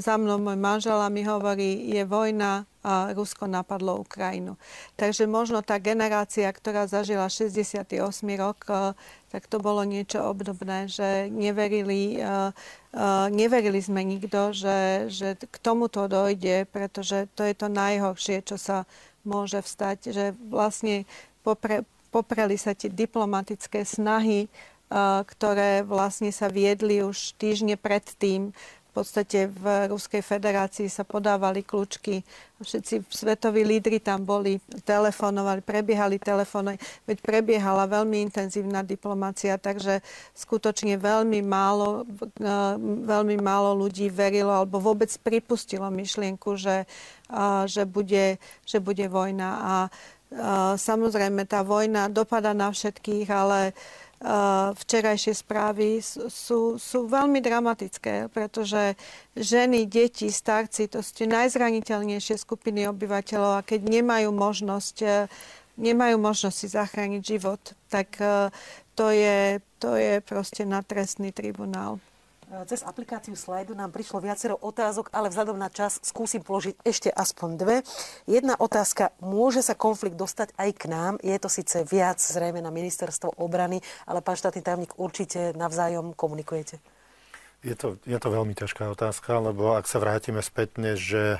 za 0.00 0.18
mnou 0.18 0.42
môj 0.42 0.58
manžel 0.58 0.98
a 0.98 1.12
mi 1.12 1.22
hovorí, 1.22 1.88
je 1.88 2.02
vojna 2.04 2.66
a 2.80 3.12
Rusko 3.12 3.44
napadlo 3.44 4.00
Ukrajinu. 4.00 4.56
Takže 4.96 5.28
možno 5.28 5.60
tá 5.60 5.76
generácia, 5.76 6.48
ktorá 6.48 6.88
zažila 6.88 7.28
68. 7.28 7.92
rok, 8.40 8.64
e, 8.72 8.96
tak 9.28 9.44
to 9.52 9.60
bolo 9.60 9.84
niečo 9.84 10.24
obdobné, 10.24 10.88
že 10.88 11.28
neverili, 11.28 12.16
e, 12.16 12.24
e, 12.24 13.06
neverili 13.36 13.84
sme 13.84 14.00
nikto, 14.00 14.56
že, 14.56 15.12
že 15.12 15.36
k 15.36 15.56
tomuto 15.60 16.08
dojde, 16.08 16.64
pretože 16.72 17.28
to 17.36 17.44
je 17.44 17.52
to 17.52 17.68
najhoršie, 17.68 18.40
čo 18.48 18.56
sa 18.56 18.88
môže 19.28 19.60
vstať, 19.60 19.98
že 20.16 20.24
vlastne 20.48 21.04
popre, 21.44 21.84
popreli 22.08 22.56
sa 22.56 22.72
tie 22.72 22.88
diplomatické 22.88 23.84
snahy, 23.84 24.50
ktoré 25.24 25.86
vlastne 25.86 26.34
sa 26.34 26.50
viedli 26.50 27.00
už 27.06 27.38
týždne 27.38 27.78
predtým. 27.78 28.50
V 28.90 29.06
podstate 29.06 29.46
v 29.46 29.86
Ruskej 29.86 30.18
federácii 30.18 30.90
sa 30.90 31.06
podávali 31.06 31.62
kľúčky. 31.62 32.26
Všetci 32.58 33.06
svetoví 33.06 33.62
lídry 33.62 34.02
tam 34.02 34.26
boli, 34.26 34.58
telefonovali, 34.82 35.62
prebiehali 35.62 36.18
telefóny. 36.18 36.74
Veď 37.06 37.22
prebiehala 37.22 37.86
veľmi 37.86 38.18
intenzívna 38.18 38.82
diplomácia, 38.82 39.62
takže 39.62 40.02
skutočne 40.34 40.98
veľmi 40.98 41.38
málo, 41.38 42.02
veľmi 43.06 43.38
málo 43.38 43.78
ľudí 43.78 44.10
verilo 44.10 44.50
alebo 44.50 44.82
vôbec 44.82 45.14
pripustilo 45.22 45.86
myšlienku, 45.86 46.58
že, 46.58 46.82
že, 47.70 47.86
bude, 47.86 48.42
že 48.66 48.82
bude 48.82 49.06
vojna. 49.06 49.48
A 49.62 49.74
Samozrejme, 50.78 51.42
tá 51.42 51.66
vojna 51.66 52.06
dopada 52.06 52.54
na 52.54 52.70
všetkých, 52.70 53.26
ale 53.34 53.74
včerajšie 54.76 55.32
správy 55.32 56.04
sú, 56.04 56.76
sú 56.76 56.98
veľmi 57.08 57.40
dramatické, 57.40 58.28
pretože 58.28 58.92
ženy, 59.32 59.88
deti, 59.88 60.28
starci, 60.28 60.92
to 60.92 61.00
sú 61.00 61.24
najzraniteľnejšie 61.24 62.36
skupiny 62.36 62.84
obyvateľov 62.92 63.52
a 63.56 63.64
keď 63.64 63.80
nemajú 63.80 64.28
možnosť, 64.28 64.96
e, 65.00 65.08
nemajú 65.80 66.20
možnosť 66.20 66.56
si 66.56 66.68
zachrániť 66.68 67.22
život, 67.24 67.62
tak 67.88 68.20
e, 68.20 68.52
to 68.92 69.08
je, 69.08 69.56
to 69.80 69.96
je 69.96 70.20
proste 70.20 70.68
na 70.68 70.84
trestný 70.84 71.32
tribunál. 71.32 71.96
Cez 72.50 72.82
aplikáciu 72.82 73.38
Slajdu 73.38 73.78
nám 73.78 73.94
prišlo 73.94 74.18
viacero 74.18 74.58
otázok, 74.58 75.14
ale 75.14 75.30
vzhľadom 75.30 75.54
na 75.54 75.70
čas 75.70 76.02
skúsim 76.02 76.42
položiť 76.42 76.82
ešte 76.82 77.06
aspoň 77.06 77.48
dve. 77.54 77.76
Jedna 78.26 78.58
otázka, 78.58 79.14
môže 79.22 79.62
sa 79.62 79.78
konflikt 79.78 80.18
dostať 80.18 80.58
aj 80.58 80.70
k 80.74 80.82
nám? 80.90 81.14
Je 81.22 81.38
to 81.38 81.46
síce 81.46 81.78
viac 81.86 82.18
zrejme 82.18 82.58
na 82.58 82.74
ministerstvo 82.74 83.38
obrany, 83.38 83.78
ale 84.02 84.18
pán 84.18 84.34
štátny 84.34 84.66
tajomník 84.66 84.98
určite 84.98 85.54
navzájom 85.54 86.10
komunikujete. 86.18 86.82
Je 87.62 87.78
to, 87.78 88.02
je 88.02 88.18
to 88.18 88.28
veľmi 88.34 88.58
ťažká 88.58 88.82
otázka, 88.98 89.30
lebo 89.38 89.78
ak 89.78 89.86
sa 89.86 90.02
vrátime 90.02 90.42
spätne, 90.42 90.98
že 90.98 91.38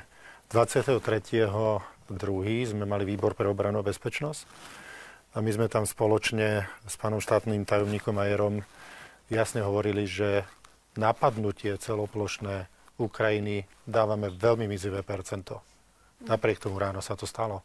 23. 0.54 1.02
2. 1.02 2.70
sme 2.70 2.86
mali 2.86 3.02
výbor 3.02 3.34
pre 3.34 3.50
obranu 3.50 3.82
a 3.82 3.86
bezpečnosť 3.86 4.46
a 5.34 5.42
my 5.42 5.50
sme 5.50 5.66
tam 5.66 5.90
spoločne 5.90 6.70
s 6.86 6.94
pánom 6.94 7.18
štátnym 7.18 7.66
tajomníkom 7.66 8.14
Ajerom 8.14 8.62
jasne 9.26 9.66
hovorili, 9.66 10.06
že 10.06 10.46
napadnutie 10.98 11.76
celoplošné 11.78 12.66
Ukrajiny 13.00 13.64
dávame 13.86 14.28
veľmi 14.28 14.68
mizivé 14.68 15.00
percento. 15.00 15.64
Napriek 16.26 16.60
tomu 16.60 16.76
ráno 16.76 17.00
sa 17.00 17.16
to 17.16 17.24
stalo. 17.24 17.64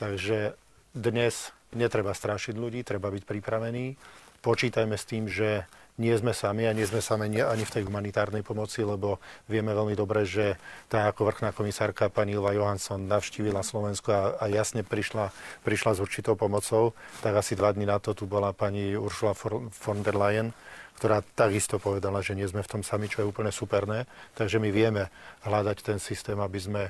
Takže 0.00 0.56
dnes 0.96 1.52
netreba 1.76 2.16
strašiť 2.16 2.54
ľudí, 2.56 2.80
treba 2.86 3.12
byť 3.12 3.22
pripravený. 3.28 3.98
Počítajme 4.40 4.96
s 4.96 5.04
tým, 5.04 5.24
že 5.28 5.68
nie 5.94 6.14
sme 6.18 6.34
sami 6.34 6.66
a 6.66 6.74
nie 6.74 6.82
sme 6.82 6.98
sami 6.98 7.30
ani 7.38 7.62
v 7.62 7.74
tej 7.74 7.86
humanitárnej 7.86 8.42
pomoci, 8.42 8.82
lebo 8.82 9.22
vieme 9.46 9.70
veľmi 9.70 9.94
dobre, 9.94 10.26
že 10.26 10.58
tá 10.90 11.06
ako 11.06 11.30
vrchná 11.30 11.54
komisárka 11.54 12.10
pani 12.10 12.34
Ilva 12.34 12.50
Johansson 12.50 13.06
navštívila 13.06 13.62
Slovensko 13.62 14.10
a, 14.10 14.22
a 14.42 14.44
jasne 14.50 14.82
prišla, 14.82 15.30
prišla 15.62 15.94
s 15.94 16.02
určitou 16.02 16.34
pomocou, 16.34 16.98
tak 17.22 17.38
asi 17.38 17.54
dva 17.54 17.70
dní 17.70 17.86
na 17.86 18.02
to 18.02 18.10
tu 18.10 18.26
bola 18.26 18.50
pani 18.50 18.98
Ursula 18.98 19.38
von 19.70 20.02
der 20.02 20.18
Leyen, 20.18 20.50
ktorá 20.98 21.22
takisto 21.22 21.78
povedala, 21.78 22.22
že 22.26 22.34
nie 22.34 22.46
sme 22.46 22.66
v 22.66 22.70
tom 22.78 22.82
sami, 22.82 23.06
čo 23.06 23.22
je 23.22 23.30
úplne 23.30 23.54
superné. 23.54 24.06
Takže 24.34 24.58
my 24.58 24.70
vieme 24.74 25.10
hľadať 25.46 25.78
ten 25.82 25.98
systém, 26.02 26.38
aby 26.38 26.58
sme 26.58 26.82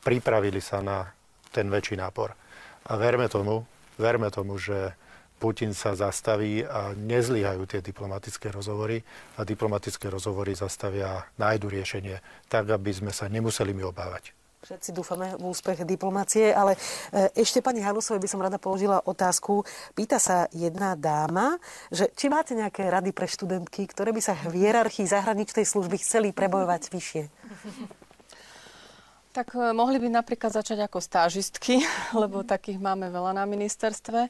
pripravili 0.00 0.60
sa 0.64 0.80
na 0.80 1.08
ten 1.52 1.68
väčší 1.68 1.96
nápor. 1.96 2.32
A 2.88 2.96
verme 2.96 3.28
tomu, 3.28 3.64
verme 4.00 4.32
tomu, 4.32 4.56
že 4.56 4.96
Putin 5.40 5.72
sa 5.72 5.96
zastaví 5.96 6.60
a 6.60 6.92
nezlyhajú 6.92 7.64
tie 7.64 7.80
diplomatické 7.80 8.52
rozhovory 8.52 9.00
a 9.40 9.48
diplomatické 9.48 10.12
rozhovory 10.12 10.52
zastavia, 10.52 11.24
nájdu 11.40 11.72
riešenie, 11.72 12.20
tak 12.52 12.68
aby 12.68 12.92
sme 12.92 13.08
sa 13.08 13.32
nemuseli 13.32 13.72
my 13.72 13.88
obávať. 13.88 14.36
Všetci 14.60 14.92
dúfame 14.92 15.40
v 15.40 15.48
úspech 15.48 15.88
diplomácie, 15.88 16.52
ale 16.52 16.76
e, 16.76 17.32
ešte 17.40 17.64
pani 17.64 17.80
Hanusovej 17.80 18.20
by 18.20 18.28
som 18.28 18.44
rada 18.44 18.60
položila 18.60 19.00
otázku. 19.00 19.64
Pýta 19.96 20.20
sa 20.20 20.52
jedna 20.52 20.92
dáma, 21.00 21.56
že 21.88 22.12
či 22.12 22.28
máte 22.28 22.52
nejaké 22.52 22.84
rady 22.92 23.16
pre 23.16 23.24
študentky, 23.24 23.88
ktoré 23.88 24.12
by 24.12 24.20
sa 24.20 24.36
v 24.36 24.60
hierarchii 24.60 25.08
zahraničnej 25.08 25.64
služby 25.64 25.96
chceli 26.04 26.36
prebojovať 26.36 26.92
vyššie? 26.92 27.22
Tak 29.30 29.54
e, 29.54 29.70
mohli 29.70 30.02
by 30.02 30.10
napríklad 30.10 30.50
začať 30.50 30.90
ako 30.90 30.98
stážistky, 30.98 31.86
lebo 32.20 32.42
takých 32.42 32.82
máme 32.82 33.14
veľa 33.14 33.38
na 33.38 33.46
ministerstve. 33.46 34.26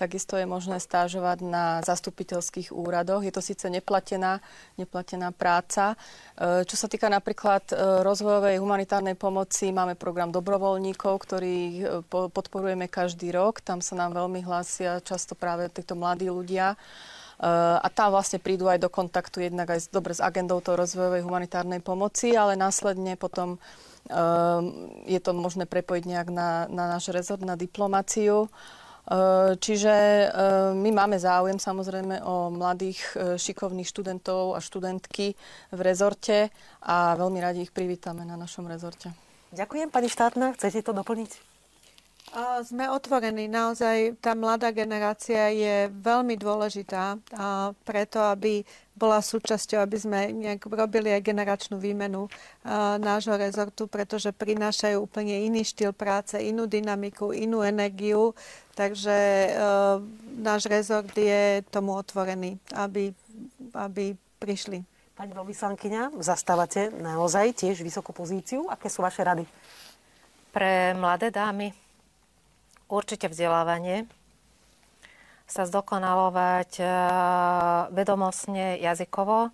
Takisto 0.00 0.40
je 0.40 0.48
možné 0.48 0.80
stážovať 0.80 1.44
na 1.44 1.84
zastupiteľských 1.84 2.72
úradoch. 2.72 3.20
Je 3.20 3.28
to 3.34 3.44
síce 3.44 3.68
neplatená, 3.68 4.40
neplatená 4.80 5.36
práca. 5.36 5.92
E, 6.32 6.64
čo 6.64 6.80
sa 6.80 6.88
týka 6.88 7.12
napríklad 7.12 7.60
e, 7.68 8.00
rozvojovej 8.00 8.56
humanitárnej 8.56 9.20
pomoci, 9.20 9.68
máme 9.68 10.00
program 10.00 10.32
dobrovoľníkov, 10.32 11.12
ktorý 11.28 11.56
podporujeme 12.08 12.88
každý 12.88 13.36
rok. 13.36 13.60
Tam 13.60 13.84
sa 13.84 14.00
nám 14.00 14.16
veľmi 14.16 14.40
hlásia 14.48 15.04
často 15.04 15.36
práve 15.36 15.68
títo 15.68 15.92
mladí 15.92 16.32
ľudia 16.32 16.72
a 17.78 17.86
tam 17.94 18.10
vlastne 18.10 18.42
prídu 18.42 18.66
aj 18.66 18.82
do 18.82 18.90
kontaktu 18.90 19.46
jednak 19.46 19.70
aj 19.70 19.78
s, 19.78 19.86
dobre 19.86 20.10
s 20.10 20.18
agendou 20.18 20.58
toho 20.58 20.74
rozvojovej 20.74 21.22
humanitárnej 21.22 21.78
pomoci, 21.78 22.34
ale 22.34 22.58
následne 22.58 23.14
potom 23.14 23.62
je 25.04 25.20
to 25.20 25.30
možné 25.36 25.68
prepojiť 25.68 26.04
nejak 26.08 26.28
na, 26.32 26.64
na 26.72 26.96
náš 26.96 27.12
rezort, 27.12 27.44
na 27.44 27.56
diplomáciu. 27.56 28.48
Čiže 29.56 29.94
my 30.76 30.90
máme 30.92 31.16
záujem 31.16 31.56
samozrejme 31.56 32.20
o 32.28 32.52
mladých 32.52 33.00
šikovných 33.40 33.88
študentov 33.88 34.52
a 34.52 34.60
študentky 34.60 35.32
v 35.72 35.80
rezorte 35.80 36.52
a 36.84 37.16
veľmi 37.16 37.40
radi 37.40 37.64
ich 37.64 37.72
privítame 37.72 38.28
na 38.28 38.36
našom 38.36 38.68
rezorte. 38.68 39.08
Ďakujem. 39.56 39.88
Pani 39.88 40.12
štátna, 40.12 40.52
chcete 40.60 40.84
to 40.84 40.92
doplniť? 40.92 41.47
Sme 42.58 42.92
otvorení. 42.92 43.48
Naozaj 43.48 44.20
tá 44.20 44.36
mladá 44.36 44.68
generácia 44.68 45.48
je 45.48 45.88
veľmi 45.88 46.36
dôležitá 46.36 47.16
a 47.32 47.72
preto, 47.88 48.20
aby 48.20 48.66
bola 48.92 49.22
súčasťou, 49.22 49.80
aby 49.80 49.96
sme 49.96 50.20
nejak 50.34 50.66
robili 50.68 51.14
aj 51.14 51.24
generačnú 51.24 51.80
výmenu 51.80 52.28
nášho 53.00 53.32
rezortu, 53.38 53.88
pretože 53.88 54.34
prinášajú 54.34 55.00
úplne 55.00 55.46
iný 55.46 55.64
štýl 55.64 55.94
práce, 55.96 56.36
inú 56.36 56.68
dynamiku, 56.68 57.32
inú 57.32 57.62
energiu. 57.62 58.34
Takže 58.74 59.16
e, 59.16 59.50
náš 60.38 60.70
rezort 60.70 61.10
je 61.10 61.66
tomu 61.66 61.98
otvorený, 61.98 62.62
aby, 62.78 63.10
aby 63.74 64.14
prišli. 64.38 64.86
Pani 65.18 65.34
veľvyslankyňa, 65.34 66.22
zastávate 66.22 66.94
naozaj 66.94 67.58
tiež 67.58 67.82
vysokú 67.82 68.14
pozíciu. 68.14 68.70
Aké 68.70 68.86
sú 68.86 69.02
vaše 69.02 69.26
rady? 69.26 69.42
Pre 70.54 70.94
mladé 70.94 71.34
dámy 71.34 71.87
určite 72.88 73.28
vzdelávanie, 73.28 74.08
sa 75.48 75.64
zdokonalovať 75.64 76.70
e, 76.76 76.84
vedomostne, 77.96 78.76
jazykovo. 78.84 79.48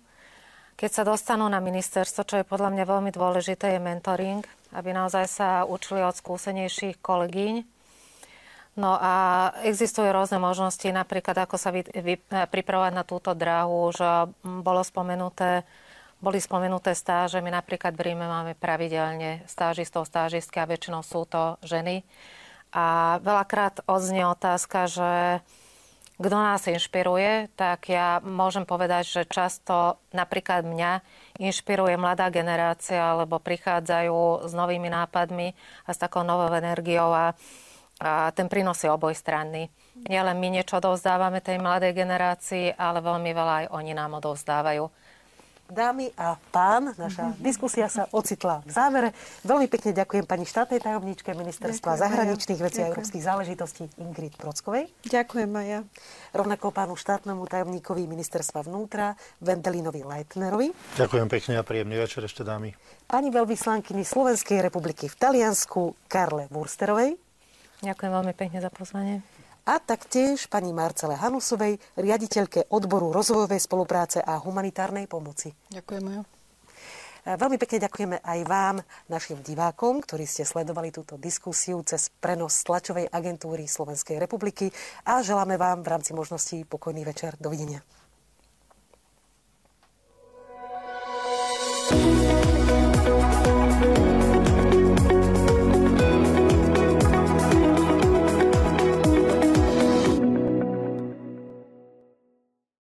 Keď 0.75 0.91
sa 0.91 1.07
dostanú 1.07 1.47
na 1.47 1.63
ministerstvo, 1.63 2.27
čo 2.27 2.35
je 2.43 2.47
podľa 2.47 2.75
mňa 2.75 2.83
veľmi 2.83 3.11
dôležité, 3.15 3.79
je 3.79 3.79
mentoring, 3.79 4.43
aby 4.75 4.91
naozaj 4.91 5.25
sa 5.31 5.49
učili 5.63 6.03
od 6.03 6.19
skúsenejších 6.19 6.99
kolegyň. 6.99 7.63
No 8.75 8.99
a 8.99 9.13
existujú 9.63 10.11
rôzne 10.11 10.35
možnosti, 10.35 10.83
napríklad 10.83 11.47
ako 11.47 11.55
sa 11.55 11.71
vy, 11.71 11.87
vy, 11.95 12.19
pripravovať 12.27 12.91
na 12.91 13.07
túto 13.07 13.31
dráhu, 13.31 13.87
že 13.95 14.27
bolo 14.43 14.83
spomenuté, 14.83 15.63
boli 16.19 16.43
spomenuté 16.43 16.91
stáže. 16.91 17.39
My 17.39 17.55
napríklad 17.55 17.95
v 17.95 18.11
Ríme 18.11 18.27
máme 18.27 18.51
pravidelne 18.59 19.47
stážistov, 19.47 20.11
stážistky 20.11 20.59
a 20.59 20.67
väčšinou 20.67 21.07
sú 21.07 21.23
to 21.23 21.55
ženy. 21.63 22.03
A 22.75 23.17
veľakrát 23.23 23.87
odznie 23.87 24.27
otázka, 24.27 24.91
že 24.91 25.39
kto 26.15 26.35
nás 26.35 26.63
inšpiruje, 26.63 27.51
tak 27.59 27.91
ja 27.91 28.23
môžem 28.23 28.63
povedať, 28.63 29.03
že 29.19 29.21
často 29.27 29.99
napríklad 30.15 30.63
mňa 30.63 31.03
inšpiruje 31.43 31.99
mladá 31.99 32.31
generácia, 32.31 33.19
lebo 33.19 33.39
prichádzajú 33.39 34.47
s 34.47 34.51
novými 34.55 34.87
nápadmi 34.87 35.51
a 35.87 35.89
s 35.91 35.99
takou 35.99 36.23
novou 36.23 36.47
energiou 36.55 37.11
a, 37.11 37.35
a 37.99 38.31
ten 38.31 38.47
prínos 38.47 38.79
je 38.79 38.87
obojstranný. 38.87 39.67
Nielen 40.07 40.39
my 40.39 40.47
niečo 40.55 40.79
odovzdávame 40.79 41.43
tej 41.43 41.59
mladej 41.59 41.91
generácii, 41.91 42.75
ale 42.79 43.03
veľmi 43.03 43.31
veľa 43.35 43.55
aj 43.63 43.65
oni 43.75 43.91
nám 43.91 44.15
odovzdávajú. 44.19 44.87
Dámy 45.65 46.13
a 46.13 46.37
pán, 46.53 46.93
naša 46.93 47.33
diskusia 47.41 47.89
sa 47.89 48.05
ocitla 48.13 48.61
v 48.63 48.71
závere. 48.71 49.09
Veľmi 49.41 49.65
pekne 49.65 49.97
ďakujem 49.97 50.21
pani 50.29 50.45
štátnej 50.45 50.77
tajomníčke 50.77 51.33
Ministerstva 51.33 51.97
ďakujem, 51.97 52.05
zahraničných 52.05 52.61
vecí 52.61 52.79
a 52.85 52.93
európskych 52.93 53.25
záležitostí 53.25 53.89
Ingrid 53.97 54.37
Prockovej. 54.37 54.93
Ďakujem 55.09 55.49
aj 55.49 55.65
ja. 55.65 55.79
Rovnako 56.37 56.69
pánu 56.69 56.93
štátnemu 56.93 57.41
tajomníkovi 57.49 58.05
Ministerstva 58.05 58.61
vnútra 58.61 59.17
Vendelinovi 59.41 60.05
Leitnerovi. 60.05 60.69
Ďakujem 61.01 61.27
pekne 61.33 61.57
a 61.57 61.65
príjemný 61.65 61.97
večer 61.97 62.21
ešte 62.21 62.45
dámy. 62.45 62.77
Pani 63.09 63.33
veľvyslankyni 63.33 64.05
Slovenskej 64.05 64.61
republiky 64.61 65.09
v 65.09 65.17
Taliansku 65.17 65.97
Karle 66.05 66.45
Wursterovej. 66.53 67.17
Ďakujem 67.81 68.11
veľmi 68.13 68.33
pekne 68.37 68.61
za 68.61 68.69
pozvanie 68.69 69.25
a 69.65 69.81
taktiež 69.81 70.45
pani 70.45 70.71
Marcele 70.71 71.17
Hanusovej, 71.17 71.81
riaditeľke 71.97 72.69
odboru 72.69 73.09
rozvojovej 73.09 73.57
spolupráce 73.57 74.21
a 74.21 74.37
humanitárnej 74.37 75.09
pomoci. 75.09 75.49
Ďakujeme. 75.73 76.21
Veľmi 77.25 77.57
pekne 77.57 77.89
ďakujeme 77.89 78.17
aj 78.21 78.39
vám, 78.45 78.75
našim 79.09 79.41
divákom, 79.41 79.97
ktorí 80.05 80.29
ste 80.29 80.45
sledovali 80.45 80.93
túto 80.93 81.17
diskusiu 81.17 81.81
cez 81.81 82.13
prenos 82.21 82.61
tlačovej 82.61 83.09
agentúry 83.09 83.65
Slovenskej 83.65 84.21
republiky 84.21 84.69
a 85.09 85.25
želáme 85.25 85.57
vám 85.57 85.81
v 85.81 85.89
rámci 85.89 86.13
možností 86.13 86.69
pokojný 86.69 87.01
večer. 87.01 87.33
Dovidenia. 87.41 87.81